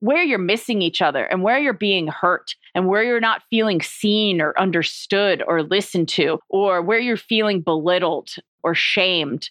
where 0.00 0.22
you're 0.22 0.38
missing 0.38 0.82
each 0.82 1.00
other 1.02 1.24
and 1.24 1.42
where 1.42 1.58
you're 1.58 1.72
being 1.72 2.06
hurt 2.06 2.54
and 2.74 2.86
where 2.86 3.02
you're 3.02 3.18
not 3.20 3.42
feeling 3.50 3.80
seen 3.80 4.40
or 4.40 4.58
understood 4.58 5.42
or 5.46 5.62
listened 5.62 6.08
to 6.10 6.38
or 6.48 6.82
where 6.82 6.98
you're 6.98 7.16
feeling 7.16 7.62
belittled 7.62 8.34
or 8.62 8.74
shamed. 8.74 9.50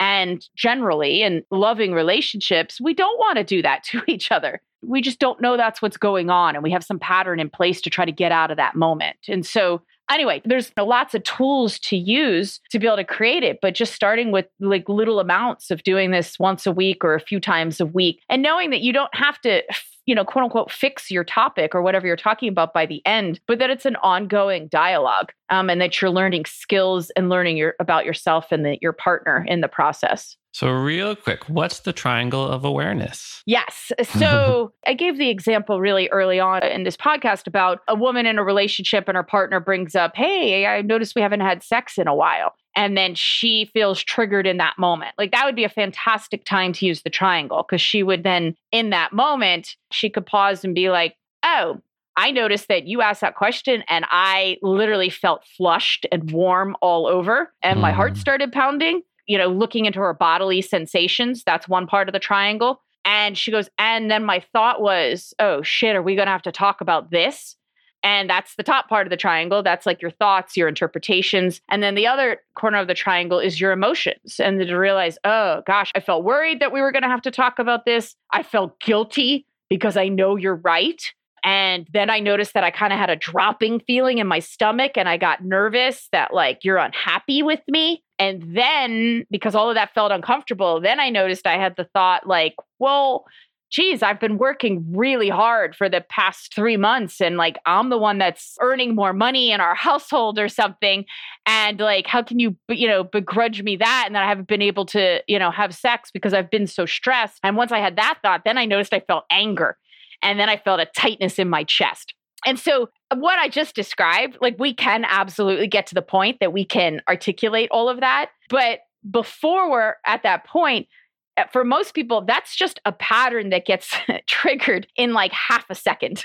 And 0.00 0.46
generally 0.56 1.22
in 1.22 1.44
loving 1.50 1.92
relationships, 1.92 2.80
we 2.80 2.94
don't 2.94 3.18
want 3.18 3.38
to 3.38 3.44
do 3.44 3.60
that 3.62 3.84
to 3.90 4.02
each 4.06 4.30
other 4.30 4.60
we 4.86 5.00
just 5.00 5.18
don't 5.18 5.40
know 5.40 5.56
that's 5.56 5.80
what's 5.80 5.96
going 5.96 6.30
on 6.30 6.54
and 6.54 6.62
we 6.62 6.70
have 6.70 6.84
some 6.84 6.98
pattern 6.98 7.40
in 7.40 7.50
place 7.50 7.80
to 7.80 7.90
try 7.90 8.04
to 8.04 8.12
get 8.12 8.32
out 8.32 8.50
of 8.50 8.56
that 8.56 8.74
moment 8.74 9.16
and 9.28 9.46
so 9.46 9.80
anyway 10.10 10.40
there's 10.44 10.72
lots 10.78 11.14
of 11.14 11.22
tools 11.24 11.78
to 11.78 11.96
use 11.96 12.60
to 12.70 12.78
be 12.78 12.86
able 12.86 12.96
to 12.96 13.04
create 13.04 13.42
it 13.42 13.58
but 13.62 13.74
just 13.74 13.94
starting 13.94 14.30
with 14.30 14.46
like 14.60 14.88
little 14.88 15.20
amounts 15.20 15.70
of 15.70 15.82
doing 15.82 16.10
this 16.10 16.38
once 16.38 16.66
a 16.66 16.72
week 16.72 17.04
or 17.04 17.14
a 17.14 17.20
few 17.20 17.40
times 17.40 17.80
a 17.80 17.86
week 17.86 18.20
and 18.28 18.42
knowing 18.42 18.70
that 18.70 18.80
you 18.80 18.92
don't 18.92 19.14
have 19.14 19.40
to 19.40 19.62
you 20.06 20.14
know 20.14 20.24
quote 20.24 20.44
unquote 20.44 20.70
fix 20.70 21.10
your 21.10 21.24
topic 21.24 21.74
or 21.74 21.82
whatever 21.82 22.06
you're 22.06 22.16
talking 22.16 22.48
about 22.48 22.72
by 22.72 22.86
the 22.86 23.02
end 23.06 23.40
but 23.46 23.58
that 23.58 23.70
it's 23.70 23.86
an 23.86 23.96
ongoing 23.96 24.68
dialogue 24.68 25.32
um, 25.50 25.70
and 25.70 25.80
that 25.80 26.00
you're 26.00 26.10
learning 26.10 26.44
skills 26.44 27.10
and 27.16 27.28
learning 27.28 27.56
your, 27.56 27.74
about 27.80 28.04
yourself 28.04 28.46
and 28.50 28.64
the, 28.64 28.78
your 28.80 28.92
partner 28.92 29.44
in 29.48 29.60
the 29.60 29.68
process 29.68 30.36
so, 30.54 30.70
real 30.70 31.16
quick, 31.16 31.48
what's 31.48 31.80
the 31.80 31.92
triangle 31.92 32.46
of 32.46 32.64
awareness? 32.64 33.42
Yes. 33.44 33.90
So, 34.04 34.72
I 34.86 34.94
gave 34.94 35.18
the 35.18 35.28
example 35.28 35.80
really 35.80 36.08
early 36.10 36.38
on 36.38 36.62
in 36.62 36.84
this 36.84 36.96
podcast 36.96 37.48
about 37.48 37.80
a 37.88 37.96
woman 37.96 38.24
in 38.24 38.38
a 38.38 38.44
relationship 38.44 39.08
and 39.08 39.16
her 39.16 39.24
partner 39.24 39.58
brings 39.58 39.96
up, 39.96 40.12
Hey, 40.14 40.64
I 40.64 40.80
noticed 40.82 41.16
we 41.16 41.22
haven't 41.22 41.40
had 41.40 41.64
sex 41.64 41.98
in 41.98 42.06
a 42.06 42.14
while. 42.14 42.54
and 42.76 42.96
then 42.96 43.16
she 43.16 43.68
feels 43.72 44.00
triggered 44.00 44.46
in 44.46 44.58
that 44.58 44.78
moment. 44.78 45.12
Like 45.18 45.32
that 45.32 45.44
would 45.44 45.56
be 45.56 45.64
a 45.64 45.68
fantastic 45.68 46.44
time 46.44 46.72
to 46.74 46.86
use 46.86 47.02
the 47.02 47.10
triangle 47.10 47.64
because 47.68 47.82
she 47.82 48.04
would 48.04 48.22
then, 48.22 48.54
in 48.70 48.90
that 48.90 49.12
moment, 49.12 49.74
she 49.90 50.08
could 50.08 50.24
pause 50.24 50.62
and 50.62 50.72
be 50.72 50.88
like, 50.88 51.16
oh, 51.44 51.80
I 52.16 52.30
noticed 52.30 52.68
that 52.68 52.86
you 52.86 53.00
asked 53.00 53.22
that 53.22 53.34
question 53.34 53.82
and 53.88 54.04
I 54.08 54.58
literally 54.62 55.10
felt 55.10 55.44
flushed 55.56 56.06
and 56.12 56.30
warm 56.30 56.76
all 56.80 57.08
over, 57.08 57.52
and 57.60 57.78
mm. 57.78 57.82
my 57.82 57.90
heart 57.90 58.12
mm. 58.12 58.18
started 58.18 58.52
pounding. 58.52 59.02
You 59.26 59.38
know, 59.38 59.48
looking 59.48 59.86
into 59.86 60.00
her 60.00 60.14
bodily 60.14 60.62
sensations, 60.62 61.42
that's 61.44 61.68
one 61.68 61.86
part 61.86 62.08
of 62.08 62.12
the 62.12 62.18
triangle. 62.18 62.80
And 63.04 63.36
she 63.36 63.50
goes, 63.50 63.68
and 63.78 64.10
then 64.10 64.24
my 64.24 64.42
thought 64.52 64.80
was, 64.80 65.34
oh 65.38 65.62
shit, 65.62 65.96
are 65.96 66.02
we 66.02 66.16
going 66.16 66.26
to 66.26 66.32
have 66.32 66.42
to 66.42 66.52
talk 66.52 66.80
about 66.80 67.10
this? 67.10 67.56
And 68.04 68.28
that's 68.28 68.54
the 68.56 68.62
top 68.62 68.88
part 68.88 69.06
of 69.06 69.10
the 69.10 69.16
triangle. 69.16 69.62
That's 69.62 69.86
like 69.86 70.02
your 70.02 70.10
thoughts, 70.10 70.58
your 70.58 70.68
interpretations. 70.68 71.62
And 71.70 71.82
then 71.82 71.94
the 71.94 72.06
other 72.06 72.42
corner 72.54 72.78
of 72.78 72.86
the 72.86 72.94
triangle 72.94 73.38
is 73.38 73.58
your 73.58 73.72
emotions. 73.72 74.38
And 74.38 74.60
to 74.60 74.76
realize, 74.76 75.16
oh 75.24 75.62
gosh, 75.66 75.90
I 75.94 76.00
felt 76.00 76.22
worried 76.22 76.60
that 76.60 76.70
we 76.70 76.82
were 76.82 76.92
going 76.92 77.02
to 77.02 77.08
have 77.08 77.22
to 77.22 77.30
talk 77.30 77.58
about 77.58 77.86
this. 77.86 78.14
I 78.30 78.42
felt 78.42 78.78
guilty 78.78 79.46
because 79.70 79.96
I 79.96 80.08
know 80.08 80.36
you're 80.36 80.56
right. 80.56 81.02
And 81.44 81.88
then 81.92 82.10
I 82.10 82.20
noticed 82.20 82.52
that 82.54 82.64
I 82.64 82.70
kind 82.70 82.92
of 82.92 82.98
had 82.98 83.10
a 83.10 83.16
dropping 83.16 83.80
feeling 83.80 84.18
in 84.18 84.26
my 84.26 84.38
stomach 84.38 84.92
and 84.96 85.08
I 85.08 85.16
got 85.16 85.42
nervous 85.42 86.08
that 86.12 86.34
like 86.34 86.60
you're 86.62 86.76
unhappy 86.76 87.42
with 87.42 87.60
me. 87.68 88.03
And 88.24 88.56
then 88.56 89.26
because 89.30 89.54
all 89.54 89.68
of 89.68 89.74
that 89.74 89.92
felt 89.92 90.10
uncomfortable, 90.10 90.80
then 90.80 90.98
I 90.98 91.10
noticed 91.10 91.46
I 91.46 91.58
had 91.58 91.76
the 91.76 91.84
thought 91.84 92.26
like, 92.26 92.54
well, 92.78 93.26
geez, 93.70 94.02
I've 94.02 94.20
been 94.20 94.38
working 94.38 94.84
really 94.96 95.28
hard 95.28 95.76
for 95.76 95.90
the 95.90 96.00
past 96.00 96.54
three 96.54 96.78
months 96.78 97.20
and 97.20 97.36
like 97.36 97.58
I'm 97.66 97.90
the 97.90 97.98
one 97.98 98.18
that's 98.18 98.56
earning 98.62 98.94
more 98.94 99.12
money 99.12 99.52
in 99.52 99.60
our 99.60 99.74
household 99.88 100.38
or 100.38 100.48
something. 100.48 101.04
And 101.44 101.78
like, 101.80 102.06
how 102.06 102.22
can 102.22 102.38
you, 102.38 102.56
you 102.68 102.88
know, 102.88 103.04
begrudge 103.04 103.62
me 103.62 103.76
that? 103.76 104.04
And 104.06 104.14
that 104.14 104.22
I 104.22 104.28
haven't 104.28 104.48
been 104.48 104.62
able 104.62 104.86
to, 104.86 105.20
you 105.28 105.38
know, 105.38 105.50
have 105.50 105.74
sex 105.74 106.10
because 106.10 106.32
I've 106.32 106.50
been 106.50 106.66
so 106.66 106.86
stressed. 106.86 107.40
And 107.42 107.56
once 107.56 107.72
I 107.72 107.78
had 107.78 107.96
that 107.96 108.20
thought, 108.22 108.42
then 108.46 108.56
I 108.56 108.64
noticed 108.64 108.94
I 108.94 109.00
felt 109.00 109.24
anger 109.30 109.76
and 110.22 110.40
then 110.40 110.48
I 110.48 110.56
felt 110.56 110.80
a 110.80 110.86
tightness 110.96 111.38
in 111.38 111.50
my 111.50 111.64
chest. 111.64 112.14
And 112.46 112.58
so, 112.58 112.90
what 113.14 113.38
I 113.38 113.48
just 113.48 113.74
described, 113.74 114.38
like, 114.40 114.56
we 114.58 114.74
can 114.74 115.04
absolutely 115.04 115.66
get 115.66 115.86
to 115.88 115.94
the 115.94 116.02
point 116.02 116.38
that 116.40 116.52
we 116.52 116.64
can 116.64 117.00
articulate 117.08 117.68
all 117.70 117.88
of 117.88 118.00
that. 118.00 118.30
But 118.48 118.80
before 119.10 119.70
we're 119.70 119.94
at 120.06 120.22
that 120.22 120.46
point, 120.46 120.88
uh, 121.36 121.44
for 121.52 121.64
most 121.64 121.94
people, 121.94 122.22
that's 122.22 122.54
just 122.56 122.80
a 122.84 122.92
pattern 122.92 123.50
that 123.50 123.66
gets 123.66 123.94
triggered 124.26 124.86
in 124.96 125.12
like 125.12 125.32
half 125.32 125.68
a 125.70 125.74
2nd 125.74 126.22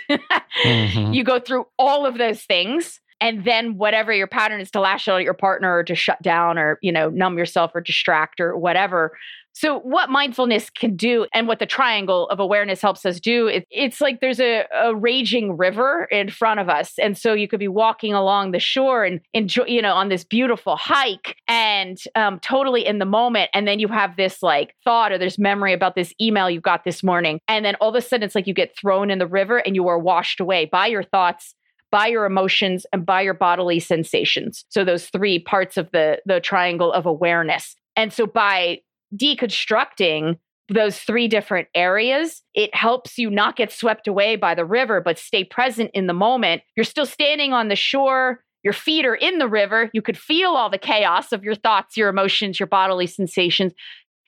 mm-hmm. 0.64 1.14
You 1.14 1.24
go 1.24 1.40
through 1.40 1.66
all 1.78 2.06
of 2.06 2.18
those 2.18 2.44
things. 2.44 3.00
And 3.22 3.44
then 3.44 3.78
whatever 3.78 4.14
your 4.14 4.28
pattern 4.28 4.62
is 4.62 4.72
to 4.72 4.80
lash 4.80 5.10
out 5.10 5.18
at 5.18 5.24
your 5.24 5.34
partner 5.34 5.80
or 5.80 5.84
to 5.84 5.94
shut 5.94 6.22
down 6.22 6.58
or, 6.58 6.80
you 6.82 6.90
know, 6.90 7.10
numb 7.10 7.38
yourself 7.38 7.72
or 7.76 7.82
distract 7.82 8.40
or 8.40 8.58
whatever, 8.58 9.12
so, 9.60 9.80
what 9.80 10.10
mindfulness 10.10 10.70
can 10.70 10.96
do 10.96 11.28
and 11.34 11.46
what 11.46 11.60
the 11.60 11.66
triangle 11.66 12.30
of 12.30 12.40
awareness 12.40 12.82
helps 12.82 13.06
us 13.06 13.20
do, 13.20 13.48
it, 13.48 13.68
it's 13.70 14.00
like 14.00 14.22
there's 14.22 14.40
a, 14.40 14.64
a, 14.74 14.96
raging 14.96 15.58
river 15.58 16.08
in 16.12 16.30
front 16.30 16.62
of 16.62 16.70
us. 16.70 16.94
And 16.98 17.18
so 17.18 17.34
you 17.34 17.50
could 17.50 17.60
be 17.60 17.68
walking 17.68 18.14
along 18.14 18.52
the 18.52 18.62
shore 18.62 19.04
and 19.04 19.20
enjoy, 19.34 19.66
you 19.66 19.82
know, 19.82 19.96
on 19.96 20.08
this 20.08 20.24
beautiful 20.24 20.78
hike 20.78 21.36
and 21.50 21.98
um, 22.16 22.40
totally 22.40 22.86
in 22.86 23.00
the 23.00 23.06
moment. 23.06 23.50
And 23.54 23.68
then 23.68 23.80
you 23.80 23.90
have 23.90 24.16
this 24.16 24.42
like 24.42 24.76
thought 24.86 25.12
or 25.12 25.18
this 25.18 25.38
memory 25.38 25.74
about 25.74 25.94
this 25.94 26.14
email 26.22 26.50
you 26.50 26.62
got 26.62 26.86
this 26.86 27.04
morning. 27.04 27.42
And 27.50 27.66
then 27.66 27.76
all 27.82 27.90
of 27.90 27.96
a 27.96 28.02
sudden 28.02 28.24
it's 28.24 28.36
like 28.36 28.48
you 28.48 28.54
get 28.54 28.78
thrown 28.78 29.12
in 29.12 29.20
the 29.20 29.28
river 29.28 29.58
and 29.58 29.76
you 29.76 29.90
are 29.90 30.00
washed 30.00 30.40
away 30.40 30.70
by 30.72 30.88
your 30.88 31.04
thoughts 31.04 31.54
by 31.92 32.06
your 32.06 32.26
emotions 32.26 32.86
and 32.94 33.04
by 33.04 33.20
your 33.20 33.34
bodily 33.34 33.80
sensations 33.80 34.64
so 34.70 34.84
those 34.86 35.08
three 35.08 35.40
parts 35.40 35.76
of 35.76 35.90
the 35.90 36.20
the 36.24 36.40
triangle 36.40 36.94
of 36.94 37.08
awareness 37.08 37.76
and 37.96 38.14
so 38.14 38.28
by 38.28 38.80
deconstructing 39.16 40.38
those 40.70 41.00
three 41.00 41.28
different 41.28 41.68
areas, 41.74 42.44
it 42.54 42.74
helps 42.76 43.18
you 43.18 43.30
not 43.30 43.56
get 43.56 43.72
swept 43.72 44.08
away 44.08 44.36
by 44.36 44.54
the 44.54 44.66
river, 44.66 45.02
but 45.02 45.18
stay 45.18 45.44
present 45.44 45.92
in 45.94 46.08
the 46.08 46.14
moment. 46.14 46.62
You're 46.76 46.84
still 46.84 47.06
standing 47.06 47.54
on 47.54 47.70
the 47.70 47.76
shore. 47.76 48.44
Your 48.64 48.74
feet 48.74 49.06
are 49.06 49.16
in 49.16 49.40
the 49.40 49.48
river. 49.48 49.90
You 49.94 50.02
could 50.02 50.18
feel 50.18 50.50
all 50.50 50.70
the 50.70 50.78
chaos 50.78 51.32
of 51.32 51.44
your 51.44 51.56
thoughts, 51.56 51.98
your 51.98 52.10
emotions, 52.10 52.60
your 52.60 52.68
bodily 52.68 53.08
sensations. 53.08 53.74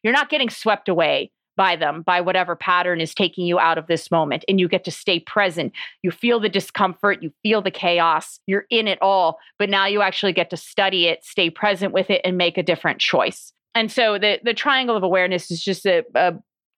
You're 0.03 0.13
not 0.13 0.29
getting 0.29 0.49
swept 0.49 0.89
away 0.89 1.31
by 1.57 1.75
them, 1.75 2.01
by 2.01 2.21
whatever 2.21 2.55
pattern 2.55 3.01
is 3.01 3.13
taking 3.13 3.45
you 3.45 3.59
out 3.59 3.77
of 3.77 3.87
this 3.87 4.09
moment. 4.09 4.45
And 4.47 4.59
you 4.59 4.67
get 4.67 4.85
to 4.85 4.91
stay 4.91 5.19
present. 5.19 5.73
You 6.01 6.09
feel 6.09 6.39
the 6.39 6.49
discomfort, 6.49 7.21
you 7.21 7.31
feel 7.43 7.61
the 7.61 7.71
chaos, 7.71 8.39
you're 8.47 8.65
in 8.69 8.87
it 8.87 8.97
all. 9.01 9.37
But 9.59 9.69
now 9.69 9.85
you 9.85 10.01
actually 10.01 10.33
get 10.33 10.49
to 10.51 10.57
study 10.57 11.07
it, 11.07 11.23
stay 11.23 11.49
present 11.49 11.93
with 11.93 12.09
it, 12.09 12.21
and 12.23 12.37
make 12.37 12.57
a 12.57 12.63
different 12.63 12.99
choice 12.99 13.53
and 13.75 13.91
so 13.91 14.17
the 14.17 14.39
the 14.43 14.53
triangle 14.53 14.95
of 14.95 15.03
awareness 15.03 15.51
is 15.51 15.61
just 15.61 15.85
a, 15.85 16.03
a 16.15 16.33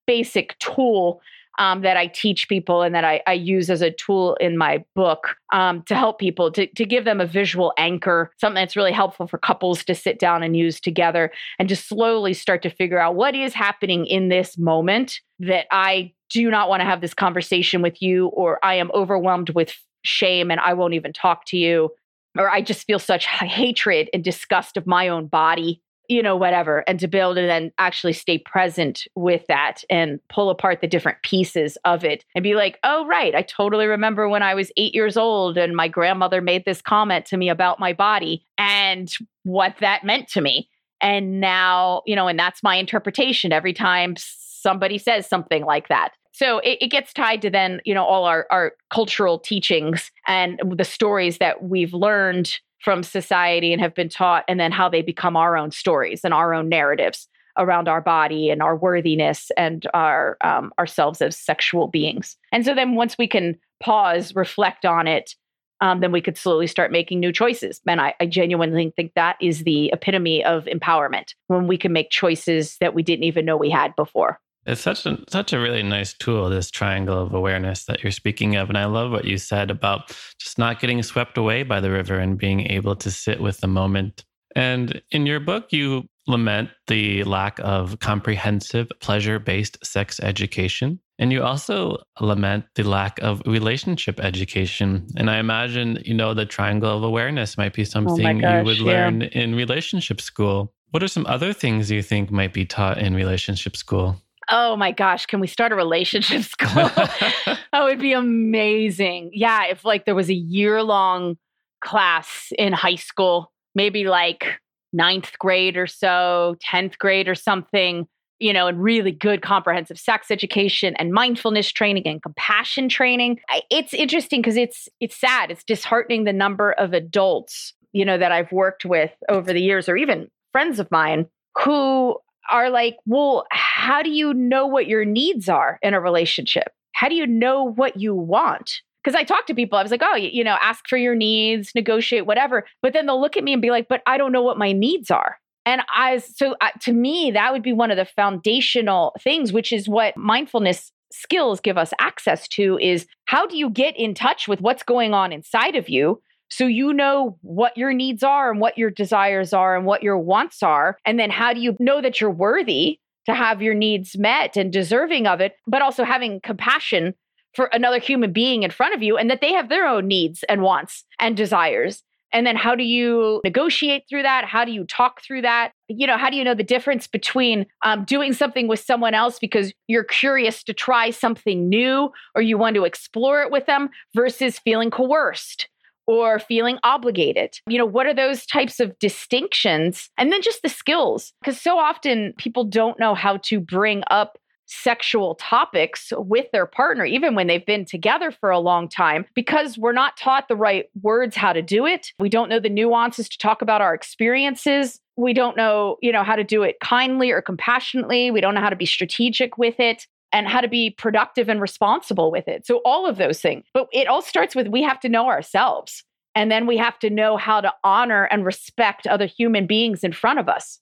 basic 0.06 0.58
tool 0.60 1.22
um, 1.60 1.82
that 1.82 1.98
I 1.98 2.08
teach 2.08 2.50
people 2.50 2.82
and 2.82 2.96
that 2.96 3.04
I, 3.04 3.22
I, 3.28 3.34
use 3.34 3.70
as 3.70 3.82
a 3.82 3.92
tool 3.92 4.36
in 4.42 4.58
my 4.58 4.84
book 4.96 5.36
um, 5.54 5.84
to 5.84 5.96
help 5.96 6.18
people 6.18 6.52
to, 6.52 6.66
to 6.66 6.86
give 6.86 7.06
them 7.06 7.22
a 7.22 7.28
visual 7.28 7.74
anchor, 7.78 8.32
something 8.40 8.60
that's 8.60 8.76
really 8.76 8.92
helpful 8.92 9.28
for 9.28 9.38
couples 9.38 9.84
to 9.86 9.94
sit 9.94 10.18
down 10.18 10.42
and 10.42 10.58
use 10.58 10.80
together 10.80 11.32
and 11.60 11.70
just 11.70 11.88
slowly 11.88 12.34
start 12.34 12.64
to 12.64 12.72
figure 12.72 13.00
out 13.00 13.16
what 13.16 13.36
is 13.36 13.54
happening 13.54 14.08
in 14.08 14.30
this 14.30 14.58
moment 14.58 15.20
that 15.40 15.68
I 15.70 16.14
do 16.32 16.50
not 16.50 16.70
want 16.70 16.82
to 16.82 16.86
have 16.86 17.02
this 17.02 17.14
conversation 17.14 17.84
with 17.84 18.02
you, 18.02 18.28
or 18.28 18.58
I 18.66 18.76
am 18.76 18.90
overwhelmed 18.96 19.52
with 19.52 19.76
shame 20.04 20.50
and 20.50 20.60
I 20.60 20.74
won't 20.74 20.96
even 20.96 21.14
talk 21.14 21.46
to 21.48 21.58
you, 21.58 21.92
or 22.36 22.50
I 22.50 22.62
just 22.62 22.88
feel 22.88 22.98
such 22.98 23.28
hatred 23.28 24.10
and 24.12 24.24
disgust 24.24 24.76
of 24.76 24.88
my 24.88 25.08
own 25.08 25.28
body 25.28 25.82
you 26.08 26.22
know, 26.22 26.36
whatever, 26.36 26.84
and 26.88 27.00
to 27.00 27.08
be 27.08 27.18
able 27.18 27.36
to 27.36 27.42
then 27.42 27.72
actually 27.78 28.14
stay 28.14 28.38
present 28.38 29.08
with 29.16 29.46
that 29.48 29.84
and 29.90 30.20
pull 30.30 30.50
apart 30.50 30.82
the 30.82 30.88
different 30.88 31.22
pieces 31.24 31.78
of 31.86 32.04
it 32.04 32.26
and 32.36 32.44
be 32.44 32.56
like, 32.56 32.80
oh, 32.84 33.06
right, 33.08 33.36
I 33.36 33.42
totally 33.42 33.88
remember 33.88 34.28
when 34.28 34.44
I 34.44 34.54
was 34.54 34.72
eight 34.78 34.94
years 34.94 35.18
old 35.18 35.58
and 35.58 35.76
my 35.76 35.88
grandmother 35.88 36.42
made 36.42 36.66
this 36.66 36.82
comment 36.82 37.26
to 37.28 37.38
me 37.38 37.50
about 37.50 37.80
my 37.80 37.94
body 37.94 38.46
and 38.58 39.12
what 39.44 39.76
that 39.80 40.04
meant 40.04 40.28
to 40.30 40.42
me. 40.42 40.70
And 41.02 41.40
now, 41.40 42.02
you 42.06 42.16
know, 42.16 42.28
and 42.28 42.40
that's 42.40 42.64
my 42.64 42.76
interpretation 42.76 43.52
every 43.52 43.74
time 43.74 44.16
somebody 44.18 44.98
says 44.98 45.28
something 45.28 45.66
like 45.66 45.90
that. 45.90 46.14
So 46.32 46.60
it, 46.60 46.80
it, 46.82 46.88
gets 46.88 47.14
tied 47.14 47.44
to 47.44 47.52
then, 47.52 47.80
you 47.86 47.94
know, 47.94 48.04
all 48.04 48.26
our, 48.26 48.48
our 48.50 48.74
cultural 48.90 49.38
teachings 49.38 50.12
and 50.28 50.60
the 50.76 50.84
stories 50.84 51.38
that 51.38 51.64
we've 51.64 51.94
learned 51.94 52.60
from 52.84 53.02
society 53.02 53.72
and 53.72 53.82
have 53.82 53.96
been 53.96 54.10
taught, 54.10 54.44
and 54.48 54.60
then 54.60 54.72
how 54.72 54.90
they 54.90 55.02
become 55.02 55.38
our 55.38 55.56
own 55.58 55.72
stories 55.72 56.22
and 56.24 56.34
our 56.34 56.54
own 56.54 56.70
narratives 56.70 57.28
around 57.58 57.88
our 57.88 58.02
body 58.02 58.50
and 58.50 58.62
our 58.62 58.76
worthiness 58.76 59.52
and 59.58 59.88
our 59.94 60.38
um, 60.42 60.74
ourselves 60.80 61.22
as 61.22 61.38
sexual 61.38 61.88
beings. 61.88 62.36
And 62.52 62.66
so 62.66 62.74
then 62.76 62.96
once 62.96 63.18
we 63.18 63.28
can 63.28 63.58
pause, 63.80 64.36
reflect 64.36 64.86
on 64.86 65.08
it, 65.08 65.36
um, 65.82 66.00
then 66.00 66.12
we 66.12 66.22
could 66.22 66.38
slowly 66.38 66.68
start 66.68 66.92
making 66.92 67.20
new 67.20 67.32
choices. 67.32 67.80
And 67.88 68.02
I, 68.02 68.16
I 68.20 68.26
genuinely 68.26 68.92
think 68.96 69.14
that 69.16 69.36
is 69.42 69.64
the 69.64 69.92
epitome 69.94 70.44
of 70.44 70.66
empowerment 70.66 71.36
when 71.48 71.68
we 71.68 71.78
can 71.78 71.94
make 71.94 72.10
choices 72.10 72.78
that 72.80 72.94
we 72.94 73.04
didn't 73.04 73.26
even 73.26 73.46
know 73.46 73.58
we 73.58 73.70
had 73.70 73.96
before. 73.96 74.40
It's 74.66 74.82
such 74.82 75.06
a 75.06 75.18
such 75.30 75.54
a 75.54 75.60
really 75.60 75.84
nice 75.84 76.14
tool, 76.14 76.50
this 76.50 76.72
triangle 76.72 77.22
of 77.22 77.34
awareness 77.34 77.86
that 77.86 78.04
you're 78.04 78.12
speaking 78.12 78.56
of. 78.56 78.70
And 78.70 78.78
I 78.78 78.86
love 78.86 79.12
what 79.12 79.26
you 79.26 79.38
said 79.38 79.70
about 79.70 80.16
just 80.40 80.58
not 80.58 80.80
getting 80.80 81.04
swept 81.04 81.38
away 81.38 81.64
by 81.64 81.80
the 81.80 81.92
river 81.92 82.18
and 82.20 82.38
being 82.38 82.62
able 82.72 82.96
to 82.98 83.12
sit 83.12 83.42
with 83.42 83.60
the 83.60 83.68
moment. 83.68 84.24
And 84.56 85.02
in 85.12 85.26
your 85.26 85.40
book, 85.40 85.72
you 85.72 86.08
lament 86.28 86.70
the 86.88 87.24
lack 87.24 87.60
of 87.60 88.00
comprehensive 88.00 88.88
pleasure-based 89.02 89.86
sex 89.86 90.20
education. 90.22 91.00
And 91.20 91.32
you 91.32 91.44
also 91.44 91.98
lament 92.20 92.66
the 92.76 92.84
lack 92.84 93.20
of 93.22 93.42
relationship 93.46 94.20
education. 94.20 95.08
And 95.18 95.30
I 95.30 95.38
imagine, 95.38 96.00
you 96.06 96.14
know, 96.14 96.34
the 96.34 96.46
triangle 96.46 96.96
of 96.98 97.04
awareness 97.04 97.58
might 97.58 97.74
be 97.74 97.84
oh 97.84 97.86
something 97.86 98.38
oh 98.38 98.42
gosh, 98.42 98.60
you 98.60 98.66
would 98.66 98.78
yeah. 98.78 98.86
learn 98.86 99.22
in 99.24 99.56
relationship 99.56 100.22
school. 100.22 100.74
What 100.92 101.04
are 101.04 101.08
some 101.08 101.26
other 101.26 101.54
things 101.54 101.92
you 101.92 102.02
think 102.02 102.32
might 102.32 102.54
be 102.54 102.66
taught 102.66 102.98
in 102.98 103.16
relationship 103.16 103.76
school? 103.76 104.18
Oh 104.56 104.76
my 104.76 104.92
gosh, 104.92 105.26
can 105.26 105.40
we 105.40 105.48
start 105.48 105.72
a 105.72 105.76
relationship 105.76 106.44
school? 106.44 106.70
that 106.70 107.58
would 107.74 108.00
be 108.00 108.14
amazing. 108.14 109.32
Yeah, 109.34 109.66
if 109.66 109.84
like 109.84 110.06
there 110.06 110.14
was 110.14 110.30
a 110.30 110.36
year 110.36 110.84
long 110.84 111.38
class 111.84 112.54
in 112.60 112.72
high 112.72 112.96
school, 112.96 113.52
maybe 113.74 114.06
like 114.06 114.60
ninth 114.94 115.32
grade 115.40 115.76
or 115.76 115.88
so, 115.88 116.56
10th 116.72 117.00
grade 117.00 117.28
or 117.28 117.34
something, 117.34 118.08
you 118.38 118.54
know, 118.54 118.68
and 118.68 118.80
really 118.82 119.12
good 119.12 119.42
comprehensive 119.42 120.00
sex 120.00 120.30
education 120.30 120.96
and 121.00 121.12
mindfulness 121.12 121.72
training 121.72 122.06
and 122.06 122.22
compassion 122.22 122.90
training. 122.90 123.40
It's 123.72 123.96
interesting 123.96 124.42
because 124.42 124.56
it's 124.56 124.88
it's 125.00 125.16
sad. 125.16 125.50
It's 125.50 125.64
disheartening 125.64 126.26
the 126.26 126.34
number 126.34 126.74
of 126.74 126.94
adults, 126.94 127.74
you 127.92 128.06
know, 128.06 128.20
that 128.20 128.32
I've 128.32 128.52
worked 128.52 128.86
with 128.86 129.12
over 129.30 129.52
the 129.52 129.62
years 129.62 129.90
or 129.90 129.98
even 129.98 130.28
friends 130.52 130.78
of 130.78 130.92
mine 130.92 131.26
who 131.58 132.18
are 132.54 132.70
like, 132.70 132.96
well, 133.06 133.46
how 133.52 134.02
do 134.02 134.10
you 134.10 134.34
know 134.34 134.66
what 134.66 134.88
your 134.88 135.04
needs 135.04 135.50
are 135.50 135.80
in 135.82 135.94
a 135.94 136.00
relationship? 136.00 136.72
How 136.94 137.10
do 137.10 137.16
you 137.16 137.28
know 137.28 137.64
what 137.64 138.00
you 138.00 138.16
want? 138.16 138.72
because 139.04 139.16
I 139.16 139.24
talk 139.24 139.48
to 139.48 139.54
people, 139.54 139.78
I 139.78 139.84
was 139.84 139.92
like, 139.92 140.02
oh, 140.04 140.16
you, 140.16 140.44
know, 140.44 140.58
ask 140.62 140.88
for 140.88 140.98
your 140.98 141.16
needs, 141.16 141.76
negotiate, 141.76 142.26
whatever. 142.26 142.66
But 142.82 142.94
then 142.94 143.06
they'll 143.06 143.20
look 143.20 143.36
at 143.36 143.44
me 143.44 143.54
and 143.54 143.62
be 143.62 143.70
like, 143.70 143.88
but 143.90 144.02
I 144.06 144.18
don't 144.18 144.32
know 144.32 144.42
what 144.42 144.58
my 144.58 144.72
needs 144.72 145.12
are. 145.12 145.38
And 145.66 145.82
I, 145.94 146.18
so 146.20 146.56
to 146.82 146.94
me, 146.94 147.32
that 147.32 147.52
would 147.52 147.64
be 147.64 147.74
one 147.74 147.92
of 147.92 147.98
the 147.98 148.06
foundational 148.06 149.14
things, 149.22 149.54
which 149.54 149.72
is 149.72 149.88
what 149.88 150.16
mindfulness 150.18 150.92
skills 151.12 151.60
give 151.60 151.78
us 151.78 151.94
access 152.00 152.48
to 152.50 152.78
is 152.80 153.06
how 153.26 153.46
do 153.46 153.58
you 153.58 153.70
get 153.70 153.96
in 153.98 154.14
touch 154.14 154.48
with 154.48 154.62
what's 154.62 154.84
going 154.84 155.14
on 155.14 155.32
inside 155.32 155.76
of 155.76 155.88
you 155.88 156.22
so 156.54 156.66
you 156.66 156.94
know 156.94 157.38
what 157.42 157.76
your 157.78 157.94
needs 157.94 158.24
are 158.24 158.52
and 158.52 158.60
what 158.60 158.78
your 158.78 158.90
desires 158.90 159.54
are 159.54 159.76
and 159.76 159.86
what 159.86 160.04
your 160.04 160.18
wants 160.18 160.62
are 160.62 160.98
and 161.06 161.20
then 161.20 161.30
how 161.30 161.54
do 161.54 161.60
you 161.60 161.76
know 161.80 162.02
that 162.02 162.22
you're 162.22 162.30
worthy 162.30 163.00
to 163.26 163.34
have 163.34 163.62
your 163.62 163.74
needs 163.74 164.18
met 164.18 164.56
and 164.58 164.72
deserving 164.72 165.28
of 165.28 165.42
it 165.42 165.56
but 165.68 165.82
also 165.82 166.04
having 166.04 166.40
compassion 166.42 167.14
for 167.54 167.66
another 167.72 168.00
human 168.00 168.34
being 168.34 168.64
in 168.64 168.72
front 168.72 168.96
of 168.96 169.04
you 169.04 169.18
and 169.18 169.30
that 169.30 169.42
they 169.42 169.54
have 169.54 169.70
their 169.70 169.88
own 169.88 170.08
needs 170.08 170.44
and 170.50 170.62
wants 170.62 171.06
and 171.20 171.38
desires 171.38 172.04
and 172.34 172.48
then 172.48 172.56
how 172.56 172.76
do 172.76 172.84
you 172.84 173.40
negotiate 173.44 174.06
through 174.10 174.24
that? 174.24 174.44
How 174.44 174.66
do 174.66 174.72
you 174.72 174.86
talk 174.86 175.22
through 175.22 175.44
that? 175.44 175.72
You 175.88 176.08
know, 176.08 176.18
how 176.18 176.32
do 176.32 176.36
you 176.36 176.44
know 176.44 176.56
the 176.56 176.64
difference 176.64 177.06
between 177.06 177.68
um, 177.86 178.06
doing 178.06 178.34
something 178.34 178.68
with 178.68 178.80
someone 178.80 179.14
else 179.14 179.38
because 179.38 179.72
you're 179.88 180.04
curious 180.04 180.64
to 180.64 180.74
try 180.74 181.12
something 181.12 181.70
new 181.70 182.10
or 182.34 182.42
you 182.42 182.58
want 182.58 182.76
to 182.76 182.86
explore 182.86 183.44
it 183.44 183.52
with 183.52 183.68
them 183.68 183.90
versus 184.16 184.58
feeling 184.58 184.90
coerced? 184.90 185.70
Or 186.08 186.40
feeling 186.40 186.78
obligated. 186.84 187.58
You 187.68 187.78
know, 187.78 187.86
what 187.86 188.06
are 188.06 188.14
those 188.14 188.46
types 188.46 188.80
of 188.80 188.98
distinctions? 189.00 190.10
And 190.18 190.32
then 190.32 190.42
just 190.42 190.62
the 190.62 190.70
skills, 190.70 191.34
because 191.42 191.60
so 191.60 191.78
often 191.78 192.34
people 192.38 192.64
don't 192.64 193.00
know 193.00 193.16
how 193.16 193.38
to 193.38 193.60
bring 193.60 194.04
up 194.10 194.38
sexual 194.66 195.36
topics 195.36 196.12
with 196.16 196.48
their 196.52 196.66
partner, 196.66 197.06
even 197.06 197.36
when 197.36 197.48
they've 197.48 197.66
been 197.66 197.86
together 197.86 198.32
for 198.32 198.50
a 198.50 198.60
long 198.60 198.88
time, 198.88 199.26
because 199.36 199.78
we're 199.78 199.92
not 199.92 200.18
taught 200.18 200.48
the 200.48 200.56
right 200.56 200.86
words 201.02 201.36
how 201.36 201.54
to 201.54 201.62
do 201.62 201.86
it. 201.86 202.12
We 202.18 202.30
don't 202.30 202.50
know 202.50 202.60
the 202.60 202.70
nuances 202.70 203.28
to 203.30 203.38
talk 203.38 203.62
about 203.62 203.82
our 203.82 203.94
experiences. 203.94 205.00
We 205.16 205.34
don't 205.34 205.58
know, 205.58 205.98
you 206.02 206.12
know, 206.12 206.24
how 206.24 206.36
to 206.36 206.44
do 206.44 206.64
it 206.64 206.80
kindly 206.80 207.30
or 207.30 207.42
compassionately. 207.42 208.32
We 208.32 208.42
don't 208.42 208.56
know 208.56 208.62
how 208.62 208.70
to 208.70 208.76
be 208.76 208.86
strategic 208.86 209.58
with 209.58 209.80
it 209.80 210.08
and 210.34 210.48
how 210.48 210.60
to 210.60 210.68
be 210.68 210.90
productive 210.90 211.48
and 211.48 211.62
responsible 211.62 212.32
with 212.32 212.48
it. 212.48 212.66
So 212.66 212.82
all 212.84 213.06
of 213.06 213.18
those 213.18 213.40
things. 213.40 213.64
But 213.74 213.88
it 213.94 214.08
all 214.08 214.22
starts 214.22 214.56
with 214.56 214.68
we 214.68 214.82
have 214.84 215.00
to 215.02 215.10
know 215.10 215.28
ourselves. 215.28 216.04
And 216.36 216.52
then 216.52 216.66
we 216.66 216.78
have 216.78 216.98
to 217.00 217.12
know 217.12 217.38
how 217.38 217.62
to 217.62 217.72
honor 217.84 218.26
and 218.26 218.44
respect 218.44 219.06
other 219.06 219.28
human 219.28 219.68
beings 219.68 220.04
in 220.04 220.12
front 220.12 220.40
of 220.40 220.50
us 220.50 220.80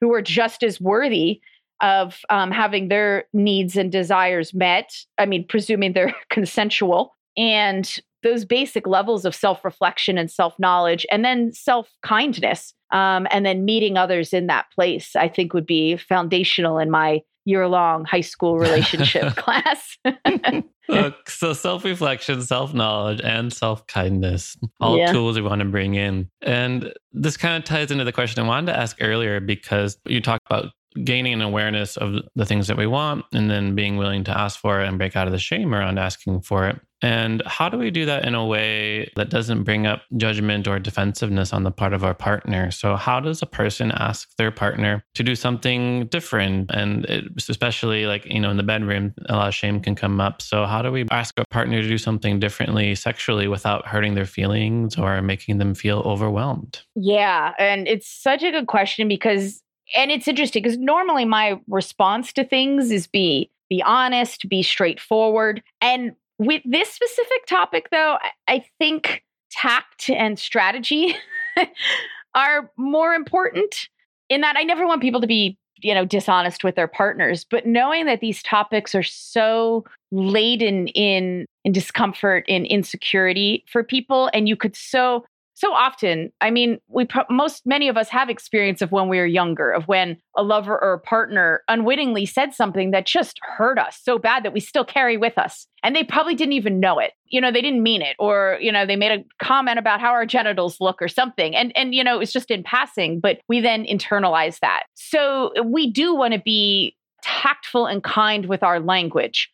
who 0.00 0.12
are 0.12 0.22
just 0.22 0.64
as 0.64 0.80
worthy 0.80 1.40
of 1.80 2.18
um, 2.30 2.50
having 2.50 2.88
their 2.88 3.24
needs 3.32 3.76
and 3.76 3.92
desires 3.92 4.52
met. 4.52 4.92
I 5.16 5.26
mean, 5.26 5.46
presuming 5.48 5.92
they're 5.92 6.14
consensual 6.30 7.14
and 7.36 8.00
those 8.24 8.44
basic 8.44 8.86
levels 8.86 9.24
of 9.24 9.34
self 9.34 9.64
reflection 9.64 10.18
and 10.18 10.28
self 10.28 10.58
knowledge, 10.58 11.06
and 11.10 11.24
then 11.24 11.52
self 11.52 11.88
kindness, 12.02 12.74
um, 12.92 13.28
and 13.30 13.46
then 13.46 13.64
meeting 13.64 13.96
others 13.96 14.32
in 14.32 14.48
that 14.48 14.66
place, 14.74 15.14
I 15.14 15.28
think 15.28 15.54
would 15.54 15.66
be 15.66 15.96
foundational 15.96 16.78
in 16.78 16.90
my 16.90 17.22
year 17.48 17.66
long 17.66 18.04
high 18.04 18.20
school 18.20 18.58
relationship 18.58 19.34
class. 19.36 19.96
Look, 20.88 21.28
so 21.28 21.52
self 21.52 21.84
reflection, 21.84 22.42
self 22.42 22.74
knowledge, 22.74 23.20
and 23.22 23.52
self 23.52 23.86
kindness, 23.86 24.56
all 24.80 24.98
yeah. 24.98 25.12
tools 25.12 25.36
we 25.36 25.42
want 25.42 25.60
to 25.60 25.64
bring 25.66 25.94
in. 25.94 26.30
And 26.42 26.92
this 27.12 27.36
kind 27.36 27.56
of 27.56 27.64
ties 27.64 27.90
into 27.90 28.04
the 28.04 28.12
question 28.12 28.44
I 28.44 28.46
wanted 28.46 28.72
to 28.72 28.78
ask 28.78 28.96
earlier 29.00 29.40
because 29.40 29.98
you 30.06 30.20
talked 30.20 30.46
about 30.46 30.72
gaining 31.04 31.32
an 31.32 31.42
awareness 31.42 31.96
of 31.96 32.22
the 32.34 32.44
things 32.44 32.66
that 32.68 32.76
we 32.76 32.86
want 32.86 33.24
and 33.32 33.50
then 33.50 33.74
being 33.74 33.96
willing 33.96 34.24
to 34.24 34.38
ask 34.38 34.58
for 34.58 34.80
it 34.80 34.88
and 34.88 34.98
break 34.98 35.16
out 35.16 35.26
of 35.26 35.32
the 35.32 35.38
shame 35.38 35.74
around 35.74 35.98
asking 35.98 36.40
for 36.42 36.66
it. 36.66 36.80
And 37.00 37.42
how 37.46 37.68
do 37.68 37.78
we 37.78 37.90
do 37.90 38.06
that 38.06 38.24
in 38.24 38.34
a 38.34 38.44
way 38.44 39.10
that 39.14 39.30
doesn't 39.30 39.62
bring 39.62 39.86
up 39.86 40.02
judgment 40.16 40.66
or 40.66 40.80
defensiveness 40.80 41.52
on 41.52 41.62
the 41.62 41.70
part 41.70 41.92
of 41.92 42.02
our 42.02 42.14
partner? 42.14 42.72
So, 42.72 42.96
how 42.96 43.20
does 43.20 43.40
a 43.40 43.46
person 43.46 43.92
ask 43.92 44.28
their 44.36 44.50
partner 44.50 45.04
to 45.14 45.22
do 45.22 45.36
something 45.36 46.06
different? 46.08 46.70
And 46.72 47.04
it, 47.04 47.24
especially 47.48 48.06
like, 48.06 48.26
you 48.26 48.40
know, 48.40 48.50
in 48.50 48.56
the 48.56 48.64
bedroom, 48.64 49.14
a 49.28 49.36
lot 49.36 49.48
of 49.48 49.54
shame 49.54 49.80
can 49.80 49.94
come 49.94 50.20
up. 50.20 50.42
So, 50.42 50.66
how 50.66 50.82
do 50.82 50.90
we 50.90 51.06
ask 51.12 51.38
our 51.38 51.44
partner 51.50 51.80
to 51.80 51.88
do 51.88 51.98
something 51.98 52.40
differently 52.40 52.96
sexually 52.96 53.46
without 53.46 53.86
hurting 53.86 54.14
their 54.14 54.26
feelings 54.26 54.98
or 54.98 55.22
making 55.22 55.58
them 55.58 55.74
feel 55.74 56.00
overwhelmed? 56.00 56.80
Yeah. 56.96 57.52
And 57.60 57.86
it's 57.86 58.08
such 58.08 58.42
a 58.42 58.50
good 58.50 58.66
question 58.66 59.06
because 59.06 59.62
and 59.96 60.10
it's 60.10 60.28
interesting 60.28 60.62
because 60.62 60.78
normally 60.78 61.24
my 61.24 61.60
response 61.68 62.32
to 62.34 62.44
things 62.44 62.90
is 62.90 63.06
be 63.06 63.50
be 63.68 63.82
honest, 63.82 64.48
be 64.48 64.62
straightforward. 64.62 65.62
And 65.80 66.12
with 66.38 66.62
this 66.64 66.90
specific 66.90 67.46
topic 67.46 67.88
though, 67.90 68.16
I 68.46 68.64
think 68.78 69.24
tact 69.50 70.08
and 70.10 70.38
strategy 70.38 71.14
are 72.34 72.70
more 72.76 73.14
important 73.14 73.88
in 74.28 74.40
that 74.42 74.56
I 74.56 74.62
never 74.62 74.86
want 74.86 75.02
people 75.02 75.20
to 75.20 75.26
be 75.26 75.58
you 75.80 75.94
know 75.94 76.04
dishonest 76.04 76.64
with 76.64 76.74
their 76.74 76.88
partners 76.88 77.46
but 77.48 77.64
knowing 77.64 78.06
that 78.06 78.18
these 78.18 78.42
topics 78.42 78.96
are 78.96 79.02
so 79.02 79.84
laden 80.10 80.88
in 80.88 81.46
in 81.64 81.70
discomfort 81.70 82.44
in 82.48 82.66
insecurity 82.66 83.64
for 83.70 83.84
people 83.84 84.28
and 84.34 84.48
you 84.48 84.56
could 84.56 84.74
so 84.74 85.24
so 85.58 85.72
often 85.72 86.30
i 86.40 86.50
mean 86.50 86.78
we 86.88 87.04
pro- 87.04 87.24
most 87.28 87.66
many 87.66 87.88
of 87.88 87.96
us 87.96 88.08
have 88.08 88.30
experience 88.30 88.80
of 88.80 88.92
when 88.92 89.08
we 89.08 89.18
were 89.18 89.26
younger 89.26 89.70
of 89.70 89.88
when 89.88 90.16
a 90.36 90.42
lover 90.42 90.78
or 90.80 90.92
a 90.94 91.00
partner 91.00 91.62
unwittingly 91.68 92.24
said 92.24 92.54
something 92.54 92.90
that 92.90 93.06
just 93.06 93.38
hurt 93.42 93.78
us 93.78 93.98
so 94.02 94.18
bad 94.18 94.44
that 94.44 94.52
we 94.52 94.60
still 94.60 94.84
carry 94.84 95.16
with 95.16 95.36
us 95.36 95.66
and 95.82 95.94
they 95.94 96.04
probably 96.04 96.34
didn't 96.34 96.52
even 96.52 96.80
know 96.80 96.98
it. 96.98 97.12
You 97.26 97.40
know 97.40 97.52
they 97.52 97.60
didn't 97.60 97.82
mean 97.82 98.02
it 98.02 98.16
or 98.18 98.58
you 98.60 98.72
know 98.72 98.86
they 98.86 98.96
made 98.96 99.12
a 99.12 99.44
comment 99.44 99.78
about 99.78 100.00
how 100.00 100.10
our 100.10 100.26
genitals 100.26 100.80
look 100.80 101.00
or 101.02 101.08
something 101.08 101.54
and 101.54 101.76
and 101.76 101.94
you 101.94 102.02
know 102.02 102.14
it 102.14 102.18
was 102.18 102.32
just 102.32 102.50
in 102.50 102.62
passing 102.62 103.20
but 103.20 103.40
we 103.48 103.60
then 103.60 103.84
internalize 103.84 104.58
that. 104.60 104.84
So 104.94 105.52
uh, 105.58 105.62
we 105.62 105.90
do 105.90 106.14
want 106.14 106.34
to 106.34 106.40
be 106.40 106.96
tactful 107.22 107.86
and 107.86 108.02
kind 108.02 108.46
with 108.46 108.62
our 108.62 108.80
language 108.80 109.50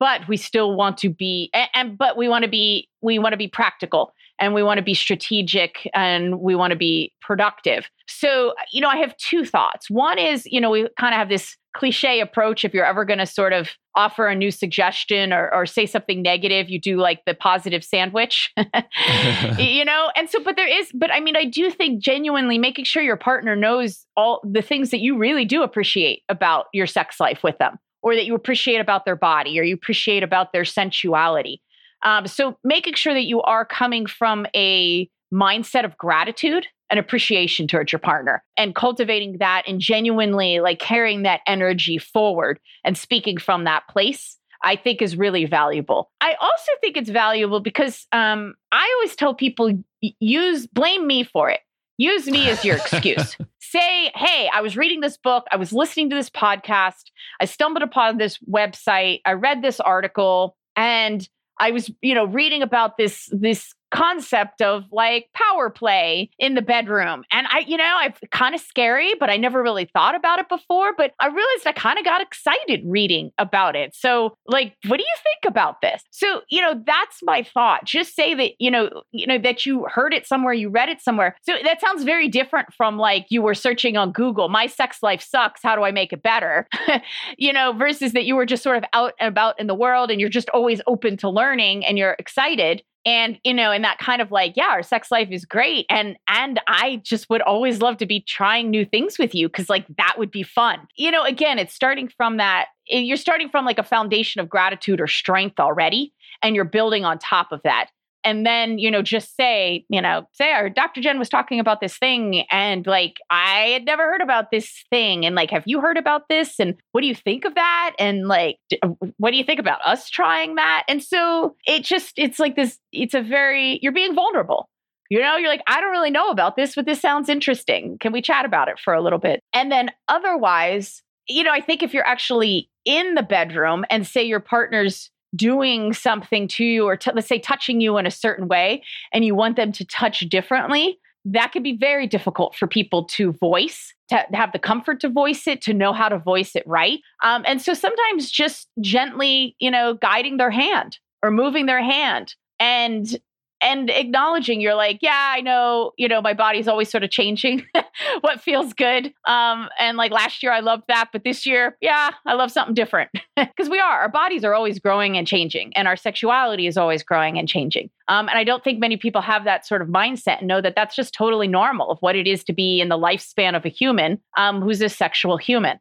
but 0.00 0.26
we 0.28 0.36
still 0.36 0.76
want 0.76 0.96
to 0.98 1.10
be 1.10 1.50
and, 1.52 1.68
and 1.74 1.98
but 1.98 2.16
we 2.16 2.28
want 2.28 2.44
to 2.44 2.50
be 2.50 2.88
we 3.02 3.18
want 3.18 3.32
to 3.32 3.36
be 3.36 3.48
practical 3.48 4.12
and 4.38 4.54
we 4.54 4.62
want 4.62 4.78
to 4.78 4.82
be 4.82 4.94
strategic 4.94 5.88
and 5.94 6.40
we 6.40 6.54
want 6.54 6.70
to 6.70 6.76
be 6.76 7.12
productive. 7.20 7.88
So, 8.06 8.54
you 8.72 8.80
know, 8.80 8.88
I 8.88 8.96
have 8.96 9.16
two 9.16 9.44
thoughts. 9.44 9.90
One 9.90 10.18
is, 10.18 10.46
you 10.46 10.60
know, 10.60 10.70
we 10.70 10.88
kind 10.98 11.14
of 11.14 11.18
have 11.18 11.28
this 11.28 11.56
cliche 11.74 12.20
approach 12.20 12.64
if 12.64 12.74
you're 12.74 12.84
ever 12.84 13.04
going 13.04 13.18
to 13.18 13.26
sort 13.26 13.52
of 13.52 13.70
offer 13.94 14.26
a 14.26 14.34
new 14.34 14.50
suggestion 14.50 15.32
or, 15.32 15.52
or 15.52 15.66
say 15.66 15.86
something 15.86 16.22
negative, 16.22 16.68
you 16.68 16.80
do 16.80 16.96
like 16.96 17.24
the 17.26 17.34
positive 17.34 17.84
sandwich, 17.84 18.52
you 19.58 19.84
know? 19.84 20.10
And 20.16 20.30
so, 20.30 20.42
but 20.42 20.56
there 20.56 20.68
is, 20.68 20.90
but 20.94 21.12
I 21.12 21.20
mean, 21.20 21.36
I 21.36 21.44
do 21.44 21.70
think 21.70 22.02
genuinely 22.02 22.58
making 22.58 22.84
sure 22.84 23.02
your 23.02 23.16
partner 23.16 23.54
knows 23.54 24.06
all 24.16 24.40
the 24.48 24.62
things 24.62 24.90
that 24.90 25.00
you 25.00 25.18
really 25.18 25.44
do 25.44 25.62
appreciate 25.62 26.22
about 26.28 26.66
your 26.72 26.86
sex 26.86 27.20
life 27.20 27.42
with 27.42 27.58
them 27.58 27.78
or 28.02 28.14
that 28.14 28.26
you 28.26 28.34
appreciate 28.34 28.78
about 28.78 29.04
their 29.04 29.16
body 29.16 29.58
or 29.58 29.62
you 29.62 29.74
appreciate 29.74 30.22
about 30.22 30.52
their 30.52 30.64
sensuality 30.64 31.60
um, 32.04 32.26
so 32.26 32.56
making 32.64 32.94
sure 32.94 33.14
that 33.14 33.24
you 33.24 33.42
are 33.42 33.64
coming 33.64 34.06
from 34.06 34.46
a 34.54 35.08
mindset 35.32 35.84
of 35.84 35.96
gratitude 35.96 36.66
and 36.90 36.98
appreciation 36.98 37.66
towards 37.66 37.92
your 37.92 37.98
partner 37.98 38.42
and 38.56 38.74
cultivating 38.74 39.36
that 39.38 39.62
and 39.66 39.80
genuinely 39.80 40.60
like 40.60 40.78
carrying 40.78 41.22
that 41.22 41.40
energy 41.46 41.98
forward 41.98 42.58
and 42.84 42.96
speaking 42.96 43.36
from 43.36 43.64
that 43.64 43.86
place 43.88 44.38
i 44.64 44.74
think 44.74 45.02
is 45.02 45.16
really 45.16 45.44
valuable. 45.44 46.10
I 46.20 46.34
also 46.40 46.72
think 46.80 46.96
it's 46.96 47.10
valuable 47.10 47.60
because 47.60 48.06
um, 48.12 48.54
i 48.72 48.94
always 48.96 49.16
tell 49.16 49.34
people 49.34 49.70
use 50.00 50.66
blame 50.66 51.06
me 51.06 51.24
for 51.24 51.50
it. 51.50 51.60
Use 52.00 52.26
me 52.26 52.48
as 52.48 52.64
your 52.64 52.76
excuse. 52.76 53.36
Say 53.60 54.10
hey 54.14 54.48
i 54.54 54.62
was 54.62 54.76
reading 54.76 55.00
this 55.00 55.18
book. 55.18 55.46
I 55.52 55.56
was 55.56 55.72
listening 55.72 56.08
to 56.10 56.16
this 56.16 56.30
podcast. 56.30 57.04
I 57.40 57.44
stumbled 57.44 57.82
upon 57.82 58.16
this 58.16 58.38
website. 58.50 59.20
I 59.26 59.32
read 59.34 59.60
this 59.62 59.78
article. 59.78 60.56
And 60.74 61.28
I 61.60 61.70
was, 61.70 61.90
you 62.02 62.14
know, 62.14 62.24
reading 62.24 62.62
about 62.62 62.96
this 62.96 63.28
this 63.32 63.74
concept 63.90 64.62
of 64.62 64.84
like 64.92 65.28
power 65.34 65.70
play 65.70 66.30
in 66.38 66.54
the 66.54 66.62
bedroom. 66.62 67.24
And 67.32 67.46
I, 67.50 67.60
you 67.60 67.76
know, 67.76 67.84
I 67.84 68.14
kind 68.30 68.54
of 68.54 68.60
scary, 68.60 69.14
but 69.18 69.30
I 69.30 69.36
never 69.36 69.62
really 69.62 69.88
thought 69.92 70.14
about 70.14 70.38
it 70.38 70.48
before. 70.48 70.94
But 70.96 71.12
I 71.20 71.26
realized 71.26 71.66
I 71.66 71.72
kind 71.72 71.98
of 71.98 72.04
got 72.04 72.20
excited 72.20 72.82
reading 72.84 73.30
about 73.38 73.76
it. 73.76 73.94
So, 73.94 74.36
like, 74.46 74.76
what 74.86 74.98
do 74.98 75.02
you 75.02 75.16
think 75.22 75.50
about 75.50 75.80
this? 75.80 76.02
So, 76.10 76.42
you 76.48 76.60
know, 76.60 76.82
that's 76.86 77.22
my 77.22 77.42
thought. 77.42 77.84
Just 77.84 78.14
say 78.14 78.34
that, 78.34 78.52
you 78.58 78.70
know, 78.70 79.02
you 79.12 79.26
know, 79.26 79.38
that 79.38 79.66
you 79.66 79.86
heard 79.90 80.12
it 80.12 80.26
somewhere, 80.26 80.52
you 80.52 80.68
read 80.68 80.88
it 80.88 81.00
somewhere. 81.00 81.36
So 81.42 81.54
that 81.64 81.80
sounds 81.80 82.04
very 82.04 82.28
different 82.28 82.72
from 82.74 82.98
like 82.98 83.26
you 83.30 83.42
were 83.42 83.54
searching 83.54 83.96
on 83.96 84.12
Google, 84.12 84.48
my 84.48 84.66
sex 84.66 85.02
life 85.02 85.22
sucks. 85.22 85.62
How 85.62 85.76
do 85.76 85.82
I 85.82 85.90
make 85.90 86.12
it 86.12 86.22
better? 86.22 86.68
you 87.38 87.52
know, 87.52 87.72
versus 87.72 88.12
that 88.12 88.24
you 88.24 88.36
were 88.36 88.46
just 88.46 88.62
sort 88.62 88.76
of 88.76 88.84
out 88.92 89.14
and 89.20 89.28
about 89.28 89.58
in 89.60 89.66
the 89.66 89.74
world 89.74 90.10
and 90.10 90.20
you're 90.20 90.28
just 90.28 90.48
always 90.50 90.80
open 90.86 91.16
to 91.18 91.28
learning 91.28 91.84
and 91.84 91.98
you're 91.98 92.16
excited 92.18 92.82
and 93.08 93.40
you 93.42 93.54
know 93.54 93.72
and 93.72 93.82
that 93.84 93.96
kind 93.98 94.20
of 94.20 94.30
like 94.30 94.52
yeah 94.54 94.68
our 94.68 94.82
sex 94.82 95.10
life 95.10 95.28
is 95.30 95.46
great 95.46 95.86
and 95.88 96.16
and 96.28 96.60
i 96.68 97.00
just 97.02 97.30
would 97.30 97.40
always 97.40 97.80
love 97.80 97.96
to 97.96 98.04
be 98.04 98.20
trying 98.20 98.70
new 98.70 98.84
things 98.84 99.18
with 99.18 99.34
you 99.34 99.48
because 99.48 99.70
like 99.70 99.86
that 99.96 100.16
would 100.18 100.30
be 100.30 100.42
fun. 100.42 100.86
You 100.96 101.10
know 101.10 101.24
again 101.24 101.58
it's 101.58 101.74
starting 101.74 102.08
from 102.08 102.36
that 102.36 102.66
eh, 102.90 102.98
you're 102.98 103.16
starting 103.16 103.48
from 103.48 103.64
like 103.64 103.78
a 103.78 103.82
foundation 103.82 104.40
of 104.42 104.48
gratitude 104.48 105.00
or 105.00 105.06
strength 105.06 105.58
already 105.58 106.12
and 106.42 106.54
you're 106.54 106.66
building 106.66 107.06
on 107.06 107.18
top 107.18 107.50
of 107.50 107.62
that 107.64 107.88
and 108.28 108.44
then 108.44 108.78
you 108.78 108.90
know 108.90 109.00
just 109.00 109.34
say 109.36 109.84
you 109.88 110.02
know 110.02 110.28
say 110.32 110.52
our 110.52 110.68
dr 110.68 111.00
jenn 111.00 111.18
was 111.18 111.30
talking 111.30 111.58
about 111.58 111.80
this 111.80 111.96
thing 111.96 112.44
and 112.50 112.86
like 112.86 113.16
i 113.30 113.60
had 113.68 113.84
never 113.84 114.02
heard 114.02 114.20
about 114.20 114.50
this 114.50 114.84
thing 114.90 115.24
and 115.24 115.34
like 115.34 115.50
have 115.50 115.64
you 115.66 115.80
heard 115.80 115.96
about 115.96 116.28
this 116.28 116.60
and 116.60 116.74
what 116.92 117.00
do 117.00 117.06
you 117.06 117.14
think 117.14 117.44
of 117.44 117.54
that 117.54 117.94
and 117.98 118.28
like 118.28 118.58
uh, 118.82 118.88
what 119.16 119.30
do 119.30 119.36
you 119.38 119.44
think 119.44 119.58
about 119.58 119.80
us 119.84 120.10
trying 120.10 120.56
that 120.56 120.84
and 120.88 121.02
so 121.02 121.56
it 121.66 121.82
just 121.82 122.12
it's 122.18 122.38
like 122.38 122.54
this 122.54 122.78
it's 122.92 123.14
a 123.14 123.22
very 123.22 123.78
you're 123.82 123.92
being 123.92 124.14
vulnerable 124.14 124.68
you 125.10 125.20
know, 125.20 125.36
you're 125.36 125.48
like, 125.48 125.62
I 125.66 125.80
don't 125.80 125.90
really 125.90 126.10
know 126.10 126.28
about 126.28 126.56
this, 126.56 126.74
but 126.74 126.84
this 126.84 127.00
sounds 127.00 127.30
interesting. 127.30 127.96
Can 127.98 128.12
we 128.12 128.20
chat 128.20 128.44
about 128.44 128.68
it 128.68 128.78
for 128.78 128.92
a 128.92 129.00
little 129.00 129.18
bit? 129.18 129.40
And 129.54 129.72
then 129.72 129.88
otherwise, 130.08 131.02
you 131.26 131.42
know, 131.44 131.50
I 131.50 131.62
think 131.62 131.82
if 131.82 131.94
you're 131.94 132.06
actually 132.06 132.68
in 132.84 133.14
the 133.14 133.22
bedroom 133.22 133.86
and 133.88 134.06
say 134.06 134.22
your 134.22 134.40
partner's 134.40 135.10
doing 135.36 135.92
something 135.92 136.48
to 136.48 136.64
you 136.64 136.84
or 136.84 136.96
t- 136.96 137.10
let's 137.14 137.28
say 137.28 137.38
touching 137.38 137.80
you 137.80 137.98
in 137.98 138.06
a 138.06 138.10
certain 138.10 138.48
way 138.48 138.82
and 139.12 139.24
you 139.24 139.34
want 139.34 139.56
them 139.56 139.72
to 139.72 139.84
touch 139.84 140.20
differently 140.20 140.98
that 141.24 141.52
can 141.52 141.62
be 141.62 141.76
very 141.76 142.06
difficult 142.06 142.54
for 142.54 142.66
people 142.66 143.04
to 143.04 143.32
voice 143.32 143.94
to 144.08 144.24
have 144.32 144.52
the 144.52 144.58
comfort 144.58 145.00
to 145.00 145.08
voice 145.08 145.46
it 145.46 145.60
to 145.62 145.74
know 145.74 145.92
how 145.92 146.08
to 146.08 146.18
voice 146.18 146.56
it 146.56 146.66
right. 146.66 147.00
Um, 147.22 147.42
and 147.46 147.60
so 147.60 147.74
sometimes 147.74 148.30
just 148.30 148.68
gently 148.80 149.54
you 149.58 149.70
know 149.70 149.94
guiding 149.94 150.36
their 150.36 150.50
hand 150.50 150.98
or 151.22 151.30
moving 151.30 151.66
their 151.66 151.82
hand 151.82 152.34
and 152.58 153.18
and 153.60 153.90
acknowledging 153.90 154.60
you're 154.60 154.74
like 154.74 154.98
yeah 155.00 155.32
i 155.34 155.40
know 155.40 155.92
you 155.96 156.08
know 156.08 156.20
my 156.20 156.34
body's 156.34 156.68
always 156.68 156.90
sort 156.90 157.02
of 157.02 157.10
changing 157.10 157.64
what 158.20 158.40
feels 158.40 158.72
good 158.72 159.12
um 159.26 159.68
and 159.78 159.96
like 159.96 160.12
last 160.12 160.42
year 160.42 160.52
i 160.52 160.60
loved 160.60 160.84
that 160.88 161.08
but 161.12 161.24
this 161.24 161.46
year 161.46 161.76
yeah 161.80 162.10
i 162.26 162.34
love 162.34 162.50
something 162.50 162.74
different 162.74 163.10
because 163.36 163.68
we 163.68 163.78
are 163.78 164.00
our 164.00 164.08
bodies 164.08 164.44
are 164.44 164.54
always 164.54 164.78
growing 164.78 165.16
and 165.16 165.26
changing 165.26 165.72
and 165.76 165.88
our 165.88 165.96
sexuality 165.96 166.66
is 166.66 166.76
always 166.76 167.02
growing 167.02 167.38
and 167.38 167.48
changing 167.48 167.90
um, 168.08 168.28
and 168.28 168.38
i 168.38 168.44
don't 168.44 168.64
think 168.64 168.78
many 168.78 168.96
people 168.96 169.20
have 169.20 169.44
that 169.44 169.66
sort 169.66 169.82
of 169.82 169.88
mindset 169.88 170.38
and 170.38 170.48
know 170.48 170.60
that 170.60 170.74
that's 170.74 170.96
just 170.96 171.12
totally 171.14 171.48
normal 171.48 171.90
of 171.90 171.98
what 172.00 172.16
it 172.16 172.26
is 172.26 172.44
to 172.44 172.52
be 172.52 172.80
in 172.80 172.88
the 172.88 172.98
lifespan 172.98 173.56
of 173.56 173.64
a 173.64 173.68
human 173.68 174.20
um, 174.36 174.60
who's 174.60 174.80
a 174.80 174.88
sexual 174.88 175.36
human 175.36 175.78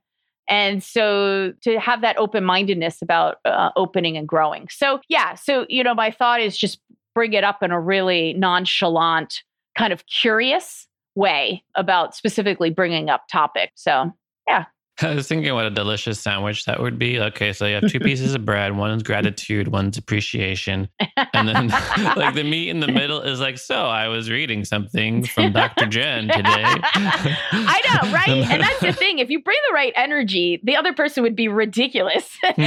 and 0.49 0.81
so 0.81 1.53
to 1.61 1.79
have 1.79 2.01
that 2.01 2.17
open 2.17 2.43
mindedness 2.43 3.01
about 3.01 3.37
uh, 3.45 3.71
opening 3.75 4.15
and 4.15 4.27
growing. 4.27 4.67
So, 4.71 5.01
yeah. 5.09 5.35
So, 5.35 5.65
you 5.67 5.83
know, 5.83 5.93
my 5.93 6.11
thought 6.11 6.39
is 6.39 6.57
just 6.57 6.79
bring 7.17 7.33
it 7.33 7.43
up 7.43 7.63
in 7.63 7.71
a 7.71 7.81
really 7.81 8.33
nonchalant, 8.33 9.41
kind 9.75 9.91
of 9.91 10.05
curious 10.05 10.87
way 11.15 11.63
about 11.73 12.15
specifically 12.15 12.69
bringing 12.69 13.09
up 13.09 13.23
topic. 13.31 13.71
So, 13.73 14.11
yeah. 14.47 14.65
I 15.01 15.13
was 15.13 15.27
thinking 15.27 15.53
what 15.53 15.65
a 15.65 15.69
delicious 15.69 16.19
sandwich 16.19 16.65
that 16.65 16.81
would 16.81 16.97
be. 16.97 17.19
Okay, 17.19 17.53
so 17.53 17.65
you 17.65 17.75
have 17.75 17.89
two 17.89 17.99
pieces 17.99 18.33
of 18.33 18.45
bread. 18.45 18.75
One's 18.75 19.03
gratitude, 19.03 19.67
one's 19.67 19.97
appreciation, 19.97 20.89
and 21.33 21.47
then 21.47 21.67
like 22.15 22.33
the 22.33 22.43
meat 22.43 22.69
in 22.69 22.79
the 22.79 22.87
middle 22.87 23.21
is 23.21 23.39
like. 23.39 23.57
So 23.57 23.75
I 23.75 24.07
was 24.07 24.29
reading 24.29 24.65
something 24.65 25.25
from 25.25 25.51
Dr. 25.51 25.85
Jenn 25.85 26.27
today. 26.27 26.41
I 26.45 27.81
know, 27.85 28.11
right? 28.11 28.29
and 28.29 28.61
that's 28.61 28.79
the 28.79 28.93
thing. 28.93 29.19
If 29.19 29.29
you 29.29 29.41
bring 29.41 29.57
the 29.69 29.73
right 29.73 29.93
energy, 29.95 30.61
the 30.63 30.75
other 30.75 30.93
person 30.93 31.23
would 31.23 31.35
be 31.35 31.47
ridiculous. 31.47 32.27
you 32.57 32.63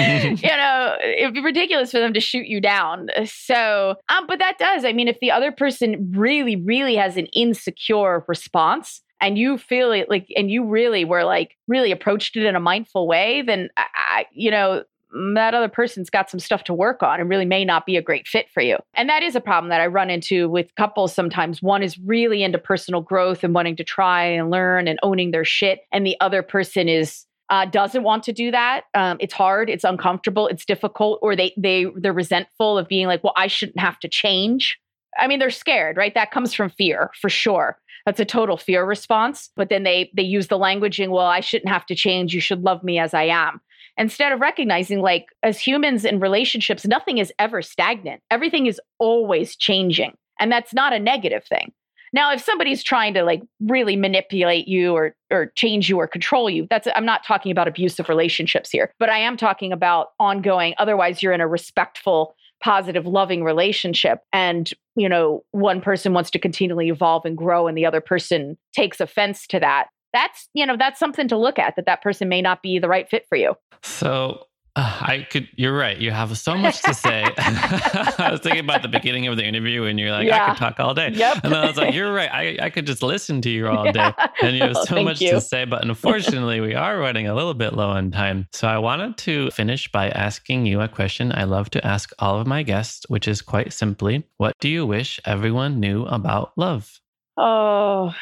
know, 0.49 0.97
it'd 1.03 1.35
be 1.35 1.43
ridiculous 1.43 1.91
for 1.91 1.99
them 1.99 2.13
to 2.15 2.21
shoot 2.21 2.47
you 2.47 2.61
down. 2.61 3.09
So, 3.25 3.97
um, 4.09 4.27
but 4.27 4.39
that 4.39 4.59
does. 4.59 4.85
I 4.85 4.93
mean, 4.93 5.09
if 5.09 5.19
the 5.21 5.31
other 5.31 5.53
person 5.53 6.13
really, 6.15 6.57
really 6.57 6.97
has 6.97 7.17
an 7.17 7.27
insecure 7.27 8.25
response 8.29 9.03
and 9.21 9.39
you 9.39 9.59
feel 9.59 9.93
it 9.93 10.09
like 10.09 10.27
and 10.37 10.51
you 10.51 10.65
really 10.65 11.05
were 11.05 11.25
like 11.25 11.57
really 11.69 11.93
approached 11.93 12.37
it 12.37 12.45
in 12.45 12.57
a 12.57 12.61
mindful 12.61 13.07
way 13.07 13.43
then 13.43 13.69
I, 13.77 14.27
you 14.33 14.51
know 14.51 14.85
that 15.13 15.55
other 15.55 15.69
person's 15.69 16.11
got 16.11 16.31
some 16.31 16.41
stuff 16.41 16.65
to 16.65 16.75
work 16.75 17.03
on 17.03 17.21
and 17.21 17.29
really 17.29 17.45
may 17.45 17.65
not 17.65 17.87
be 17.87 17.97
a 17.97 18.03
great 18.03 18.29
fit 18.29 18.49
for 18.51 18.63
you. 18.63 18.77
And 18.95 19.09
that 19.09 19.23
is 19.23 19.35
a 19.35 19.41
problem 19.41 19.69
that 19.71 19.81
I 19.81 19.87
run 19.87 20.11
into 20.11 20.49
with 20.49 20.75
couples 20.77 21.15
sometimes. 21.15 21.63
One 21.63 21.83
is 21.83 21.99
really 21.99 22.43
into 22.43 22.59
personal 22.59 23.01
growth 23.01 23.43
and 23.43 23.55
wanting 23.55 23.77
to 23.77 23.85
try 23.85 24.25
and 24.25 24.51
learn 24.51 24.87
and 24.87 24.99
owning 25.03 25.31
their 25.31 25.45
shit, 25.45 25.81
and 25.93 26.07
the 26.07 26.17
other 26.21 26.43
person 26.43 26.89
is 26.89 27.27
uh, 27.51 27.65
doesn't 27.65 28.05
want 28.05 28.23
to 28.23 28.33
do 28.33 28.53
that. 28.53 28.85
Um, 28.95 29.17
it's 29.19 29.35
hard, 29.35 29.69
it's 29.69 29.83
uncomfortable, 29.83 30.47
it's 30.47 30.65
difficult, 30.65 31.19
or 31.21 31.35
they 31.35 31.53
they 31.57 31.87
they're 31.97 32.13
resentful 32.13 32.79
of 32.79 32.87
being 32.87 33.07
like, 33.07 33.25
well, 33.25 33.35
I 33.37 33.49
shouldn't 33.49 33.81
have 33.81 33.99
to 34.01 34.09
change. 34.09 34.79
I 35.19 35.27
mean, 35.27 35.41
they're 35.41 35.51
scared, 35.51 35.97
right? 35.97 36.15
That 36.15 36.31
comes 36.31 36.55
from 36.55 36.71
fear 36.71 37.11
for 37.21 37.29
sure. 37.29 37.77
That's 38.07 38.21
a 38.21 38.25
total 38.25 38.57
fear 38.57 38.85
response. 38.85 39.51
But 39.57 39.69
then 39.69 39.83
they 39.83 40.11
they 40.15 40.23
use 40.23 40.49
the 40.49 40.59
languaging, 40.59 41.11
well, 41.11 41.27
I 41.27 41.41
shouldn't 41.41 41.73
have 41.73 41.87
to 41.87 41.95
change. 41.95 42.35
You 42.35 42.41
should 42.41 42.63
love 42.63 42.83
me 42.83 42.99
as 42.99 43.15
I 43.15 43.25
am. 43.25 43.61
Instead 43.97 44.33
of 44.33 44.41
recognizing, 44.41 45.01
like, 45.01 45.27
as 45.43 45.59
humans 45.59 46.05
in 46.05 46.21
relationships, 46.21 46.87
nothing 46.87 47.19
is 47.19 47.33
ever 47.39 47.61
stagnant. 47.61 48.23
Everything 48.31 48.67
is 48.67 48.81
always 48.99 49.57
changing. 49.57 50.17
And 50.39 50.51
that's 50.51 50.73
not 50.73 50.93
a 50.93 50.99
negative 50.99 51.45
thing. 51.45 51.73
Now, 52.13 52.33
if 52.33 52.43
somebody's 52.43 52.83
trying 52.83 53.15
to 53.15 53.23
like 53.23 53.43
really 53.61 53.95
manipulate 53.95 54.67
you 54.67 54.95
or 54.95 55.15
or 55.31 55.53
change 55.55 55.89
you 55.89 55.99
or 55.99 56.09
control 56.09 56.51
you, 56.51 56.67
that's 56.69 56.89
I'm 56.95 57.05
not 57.05 57.25
talking 57.25 57.53
about 57.53 57.69
abusive 57.69 58.09
relationships 58.09 58.71
here, 58.71 58.93
but 58.99 59.11
I 59.11 59.19
am 59.19 59.37
talking 59.37 59.73
about 59.73 60.09
ongoing. 60.19 60.75
Otherwise, 60.79 61.23
you're 61.23 61.33
in 61.33 61.41
a 61.41 61.47
respectful 61.47 62.35
positive 62.63 63.07
loving 63.07 63.43
relationship 63.43 64.21
and 64.33 64.73
you 64.95 65.09
know 65.09 65.43
one 65.53 65.81
person 65.81 66.13
wants 66.13 66.31
to 66.31 66.39
continually 66.39 66.89
evolve 66.89 67.25
and 67.25 67.37
grow 67.37 67.67
and 67.67 67.77
the 67.77 67.87
other 67.87 68.01
person 68.01 68.57
takes 68.75 69.01
offense 69.01 69.47
to 69.47 69.59
that 69.59 69.87
that's 70.13 70.49
you 70.55 70.67
know 70.67 70.77
that's 70.77 70.99
something 70.99 71.29
to 71.29 71.37
look 71.37 71.59
at 71.59 71.77
that 71.77 71.87
that 71.87 72.03
person 72.03 72.29
may 72.29 72.43
not 72.43 72.63
be 72.63 72.79
the 72.79 72.89
right 72.89 73.09
fit 73.09 73.25
for 73.29 73.37
you. 73.37 73.55
So 73.83 74.45
uh, 74.77 74.99
I 75.01 75.27
could. 75.29 75.49
You're 75.57 75.77
right. 75.77 75.99
You 75.99 76.13
have 76.13 76.37
so 76.39 76.57
much 76.57 76.81
to 76.83 76.95
say. 76.95 77.25
I 77.39 78.29
was 78.31 78.41
thinking 78.41 78.61
about 78.61 78.83
the 78.83 78.89
beginning 78.89 79.27
of 79.27 79.37
the 79.37 79.45
interview, 79.45 79.85
and 79.85 79.99
you're 79.99 80.13
like, 80.13 80.29
yeah. 80.29 80.45
I 80.45 80.49
could 80.51 80.59
talk 80.59 80.79
all 80.79 80.95
day. 80.95 81.11
Yep. 81.11 81.41
And 81.43 81.55
I 81.55 81.67
was 81.67 81.77
like, 81.77 81.93
You're 81.93 82.13
right. 82.13 82.31
I, 82.33 82.67
I 82.67 82.71
could 82.71 82.87
just 82.87 83.03
listen 83.03 83.41
to 83.43 83.51
you 83.51 83.67
all 83.67 83.91
day, 83.91 84.13
and 84.43 84.57
you 84.57 84.63
have 84.63 84.77
so 84.77 84.99
oh, 84.99 85.03
much 85.03 85.21
you. 85.21 85.33
to 85.33 85.41
say. 85.41 85.65
But 85.65 85.85
unfortunately, 85.85 86.61
we 86.61 86.75
are 86.75 86.99
running 86.99 87.27
a 87.27 87.35
little 87.35 87.55
bit 87.55 87.73
low 87.73 87.89
on 87.89 88.13
time. 88.13 88.47
So 88.53 88.69
I 88.69 88.79
wanted 88.79 89.17
to 89.19 89.51
finish 89.51 89.91
by 89.91 90.11
asking 90.11 90.67
you 90.67 90.81
a 90.81 90.89
question 90.89 91.33
I 91.33 91.45
love 91.45 91.71
to 91.71 91.85
ask 91.85 92.13
all 92.21 92.41
of 92.41 92.47
my 92.47 92.63
guests, 92.63 93.05
which 93.09 93.27
is 93.27 93.43
quite 93.43 93.73
simply, 93.73 94.25
What 94.37 94.55
do 94.61 94.69
you 94.69 94.87
wish 94.87 95.19
everyone 95.25 95.81
knew 95.81 96.05
about 96.05 96.53
love? 96.57 97.01
Oh, 97.37 98.15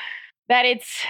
that 0.48 0.64
it's 0.64 1.04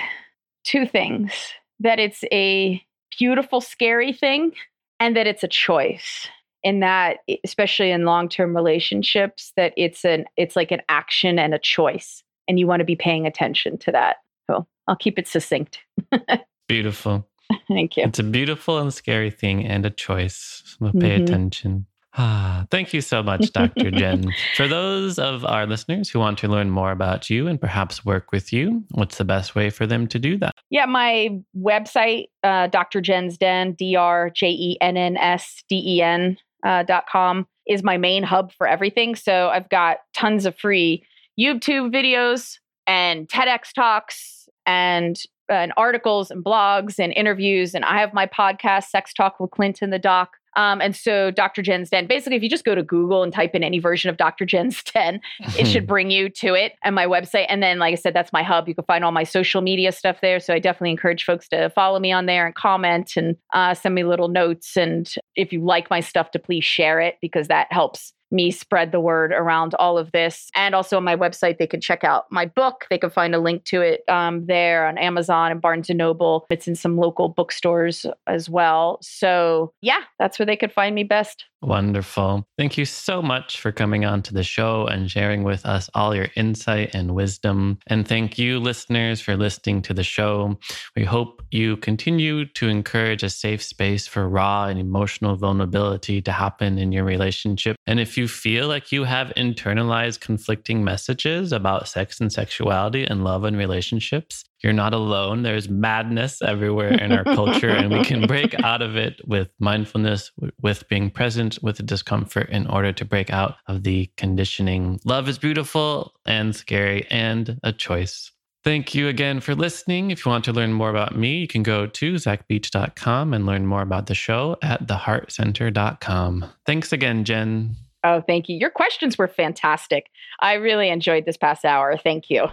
two 0.65 0.85
things. 0.85 1.33
That 1.79 2.01
it's 2.01 2.25
a 2.33 2.83
beautiful, 3.17 3.61
scary 3.61 4.13
thing 4.13 4.53
and 5.01 5.17
that 5.17 5.27
it's 5.27 5.45
a 5.45 5.49
choice 5.49 6.29
in 6.63 6.81
that 6.81 7.19
especially 7.45 7.91
in 7.91 8.05
long-term 8.05 8.55
relationships 8.55 9.53
that 9.57 9.73
it's 9.77 10.05
an 10.05 10.25
it's 10.37 10.57
like 10.57 10.73
an 10.73 10.83
action 10.89 11.39
and 11.39 11.55
a 11.55 11.59
choice 11.59 12.23
and 12.49 12.59
you 12.59 12.67
want 12.67 12.81
to 12.81 12.85
be 12.85 12.97
paying 12.97 13.27
attention 13.27 13.79
to 13.79 13.93
that. 13.93 14.17
So 14.49 14.67
i'll 14.87 14.97
keep 14.97 15.19
it 15.19 15.29
succinct. 15.29 15.79
Beautiful. 16.69 17.27
Thank 17.69 17.97
you. 17.97 18.05
It's 18.05 18.19
a 18.19 18.25
beautiful 18.25 18.79
and 18.79 18.93
scary 18.93 19.31
thing 19.31 19.65
and 19.65 19.87
a 19.87 19.91
choice 19.91 20.63
so 20.65 20.91
pay 20.93 21.17
mm-hmm. 21.17 21.25
attention 21.25 21.87
Ah, 22.17 22.67
thank 22.71 22.95
you 22.95 23.01
so 23.01 23.23
much, 23.23 23.53
Dr. 23.53 23.91
Jenn. 23.91 24.33
For 24.57 24.67
those 24.67 25.19
of 25.19 25.45
our 25.45 25.67
listeners 25.67 26.09
who 26.09 26.19
want 26.19 26.39
to 26.39 26.49
learn 26.49 26.71
more 26.71 26.91
about 26.91 27.29
you 27.29 27.47
and 27.47 27.61
perhaps 27.61 28.05
work 28.05 28.33
with 28.33 28.53
you, 28.53 28.83
what's 28.93 29.19
the 29.19 29.25
best 29.25 29.55
way 29.55 29.71
for 29.71 29.87
them 29.87 30.07
to 30.09 30.19
do 30.19 30.39
that? 30.39 30.55
Yeah, 30.71 30.87
my 30.87 31.39
website, 31.57 32.29
uh, 32.43 32.69
Dr. 32.69 33.01
Jenn's 33.01 33.37
Den, 33.37 33.73
D 33.73 33.95
R 33.95 34.31
J 34.31 34.49
E 34.49 34.79
N 34.81 34.97
N 34.97 35.17
S 35.17 35.63
D 35.69 35.83
E 35.85 36.03
N 36.03 36.37
uh, 36.65 36.83
dot 36.83 37.05
com, 37.11 37.47
is 37.67 37.83
my 37.83 37.99
main 37.99 38.23
hub 38.23 38.53
for 38.53 38.67
everything. 38.67 39.15
So 39.15 39.49
I've 39.49 39.69
got 39.69 39.99
tons 40.15 40.47
of 40.47 40.57
free 40.59 41.05
YouTube 41.39 41.93
videos 41.95 42.59
and 42.87 43.29
TEDx 43.29 43.73
talks 43.75 44.49
and 44.67 45.21
and 45.49 45.73
articles 45.77 46.31
and 46.31 46.45
blogs 46.45 46.99
and 46.99 47.13
interviews. 47.13 47.75
And 47.75 47.85
I 47.85 48.01
have 48.01 48.13
my 48.13 48.27
podcast, 48.27 48.85
Sex 48.85 49.15
Talk 49.15 49.41
with 49.41 49.51
Clint 49.51 49.81
and 49.83 49.93
the 49.93 49.99
Doc. 49.99 50.38
Um, 50.59 50.81
and 50.81 50.95
so 50.95 51.31
Dr. 51.31 51.63
Jenn's 51.63 51.89
Den, 51.89 52.09
basically, 52.09 52.37
if 52.37 52.43
you 52.43 52.51
just 52.51 52.65
go 52.65 52.75
to 52.75 52.83
Google 52.83 53.23
and 53.23 53.33
type 53.33 53.55
in 53.55 53.63
any 53.63 53.79
version 53.79 54.11
of 54.11 54.17
Dr. 54.17 54.45
Jenn's 54.45 54.83
Den, 54.95 55.21
it 55.57 55.67
should 55.67 55.87
bring 55.87 56.11
you 56.11 56.29
to 56.31 56.55
it 56.55 56.73
and 56.83 56.97
my 56.97 57.07
website. 57.07 57.47
And 57.49 57.63
then, 57.63 57.79
like 57.79 57.93
I 57.93 57.95
said, 57.95 58.13
that's 58.13 58.33
my 58.33 58.43
hub. 58.43 58.69
You 58.69 58.75
can 58.75 58.85
find 58.85 59.05
all 59.05 59.13
my 59.13 59.23
social 59.23 59.63
media 59.63 59.93
stuff 59.93 60.21
there. 60.21 60.41
So 60.41 60.53
I 60.53 60.59
definitely 60.59 60.91
encourage 60.91 61.25
folks 61.25 61.49
to 61.51 61.71
follow 61.71 62.01
me 62.01 62.11
on 62.11 62.27
there 62.27 62.45
and 62.45 62.55
comment 62.57 63.17
and 63.17 63.37
uh, 63.55 63.73
send 63.73 63.95
me 63.95 64.03
little 64.03 64.29
notes. 64.29 64.77
And 64.77 65.09
if 65.37 65.53
you 65.53 65.65
like 65.65 65.89
my 65.91 66.01
stuff, 66.01 66.33
to 66.33 66.39
please 66.39 66.65
share 66.65 67.01
it 67.01 67.17
because 67.23 67.47
that 67.47 67.69
helps 67.71 68.13
me 68.31 68.51
spread 68.51 68.93
the 68.93 69.01
word 69.01 69.33
around 69.33 69.75
all 69.75 69.99
of 69.99 70.13
this. 70.13 70.51
And 70.55 70.75
also 70.75 70.97
on 70.97 71.05
my 71.05 71.17
website, 71.17 71.59
they 71.59 71.67
can 71.67 71.81
check 71.81 72.05
out 72.05 72.27
my 72.31 72.47
book. 72.47 72.87
They 72.91 72.99
can 72.99 73.11
find 73.11 73.35
a 73.35 73.39
link 73.39 73.65
to 73.65 73.81
it 73.81 74.03
um, 74.09 74.47
there 74.47 74.87
on 74.87 74.99
Amazon 74.99 75.51
and 75.51 75.61
Barnes 75.61 75.89
and 75.89 75.99
Noble. 75.99 76.47
It's 76.51 76.69
in 76.69 76.75
some 76.75 76.97
local 76.97 77.29
bookstores 77.29 78.07
as 78.27 78.51
well. 78.51 78.99
So 79.01 79.73
yeah, 79.81 80.03
that's 80.19 80.39
where 80.39 80.47
they 80.47 80.57
could 80.57 80.73
find 80.73 80.95
me 80.95 81.05
best. 81.05 81.45
Wonderful. 81.61 82.47
Thank 82.57 82.79
you 82.79 82.85
so 82.85 83.21
much 83.21 83.61
for 83.61 83.73
coming 83.73 84.05
on 84.05 84.23
to 84.23 84.35
the 84.35 84.45
show 84.45 84.87
and 84.87 85.11
sharing 85.11 85.43
with 85.43 85.67
us 85.67 85.91
all 85.93 86.15
your 86.15 86.29
insight 86.37 86.95
and 86.95 87.17
wisdom. 87.17 87.79
And 87.89 88.07
thank 88.07 88.39
you, 88.39 88.61
listeners, 88.61 89.21
for 89.21 89.37
listening 89.37 89.83
to 89.83 89.95
the 89.95 90.05
show. 90.05 90.57
We 90.95 91.05
hope 91.05 91.43
you 91.51 91.77
continue 91.79 92.45
to 92.45 92.69
encourage 92.69 93.25
a 93.25 93.31
safe 93.31 93.61
space 93.61 94.07
for 94.07 94.29
raw 94.29 94.67
and 94.67 94.79
emotional 94.79 95.35
vulnerability 95.35 96.23
to 96.23 96.31
happen 96.31 96.79
in 96.79 96.93
your 96.93 97.05
relationship. 97.05 97.77
And 97.89 97.99
if 97.99 98.17
you 98.17 98.29
feel 98.29 98.69
like 98.69 98.93
you 98.93 99.03
have 99.03 99.33
internalized 99.37 100.21
conflicting 100.21 100.85
messages 100.85 101.51
about 101.51 101.89
sex 101.89 102.21
and 102.21 102.33
sexuality 102.33 103.05
and 103.05 103.25
love 103.25 103.43
and 103.43 103.57
relationships, 103.57 104.45
you're 104.63 104.73
not 104.73 104.95
alone. 104.95 105.43
There's 105.43 105.69
madness 105.69 106.43
everywhere 106.43 106.93
in 106.93 107.13
our 107.13 107.25
culture, 107.25 107.71
and 107.71 107.91
we 107.91 108.05
can 108.05 108.27
break 108.27 108.59
out 108.65 108.83
of 108.83 108.97
it 108.97 109.21
with 109.27 109.51
mindfulness, 109.59 110.31
with 110.61 110.89
being 110.89 111.11
present 111.11 111.59
with 111.63 111.77
the 111.77 111.83
discomfort 111.83 112.49
in 112.51 112.67
order 112.67 112.93
to 112.93 113.05
break 113.05 113.31
out 113.31 113.57
of 113.67 113.85
the 113.85 114.11
conditioning. 114.17 115.01
Love 115.05 115.29
is 115.29 115.39
beautiful 115.39 116.15
and 116.27 116.55
scary 116.55 117.07
and 117.11 117.59
a 117.63 117.73
choice. 117.73 118.33
Thank 118.65 118.95
you 118.95 119.09
again 119.09 119.41
for 119.41 119.55
listening. 119.55 120.11
If 120.11 120.27
you 120.27 120.31
want 120.31 120.45
to 120.47 120.53
learn 120.53 120.73
more 120.73 120.91
about 120.91 121.17
me, 121.17 121.39
you 121.39 121.49
can 121.49 121.63
go 121.63 121.87
to 121.87 122.15
zachbeach.com 122.15 123.33
and 123.33 123.47
learn 123.47 123.67
more 123.67 123.83
about 123.83 124.07
the 124.07 124.15
show 124.15 124.57
at 124.63 124.87
theheartcenter.com. 124.87 126.45
Thanks 126.67 126.93
again, 126.93 127.25
Jenn. 127.25 127.77
Oh, 128.05 128.21
thank 128.21 128.49
you. 128.49 128.57
Your 128.57 128.71
questions 128.71 129.19
were 129.19 129.29
fantastic. 129.29 130.11
I 130.41 130.55
really 130.55 130.89
enjoyed 130.89 131.25
this 131.25 131.37
past 131.37 131.65
hour. 131.65 131.97
Thank 131.97 132.31
you. 132.31 132.49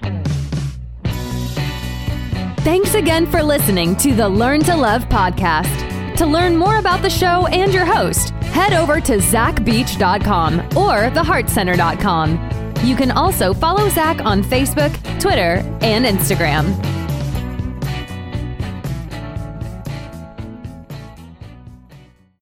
Thanks 2.66 2.96
again 2.96 3.28
for 3.28 3.44
listening 3.44 3.96
to 3.98 4.16
the 4.16 4.28
Learn 4.28 4.60
to 4.62 4.76
Love 4.76 5.08
podcast. 5.08 6.16
To 6.18 6.26
learn 6.26 6.58
more 6.58 6.80
about 6.80 7.04
the 7.04 7.12
show 7.12 7.46
and 7.46 7.72
your 7.72 7.86
host, 7.86 8.30
head 8.30 8.74
over 8.74 9.00
to 9.02 9.18
zachbeach.com 9.18 10.60
or 10.76 11.12
theheartcenter.com. 11.12 12.76
You 12.84 12.96
can 12.96 13.12
also 13.12 13.54
follow 13.54 13.88
Zach 13.90 14.20
on 14.26 14.42
Facebook, 14.44 14.92
Twitter, 15.20 15.58
and 15.82 16.06
Instagram. 16.06 16.95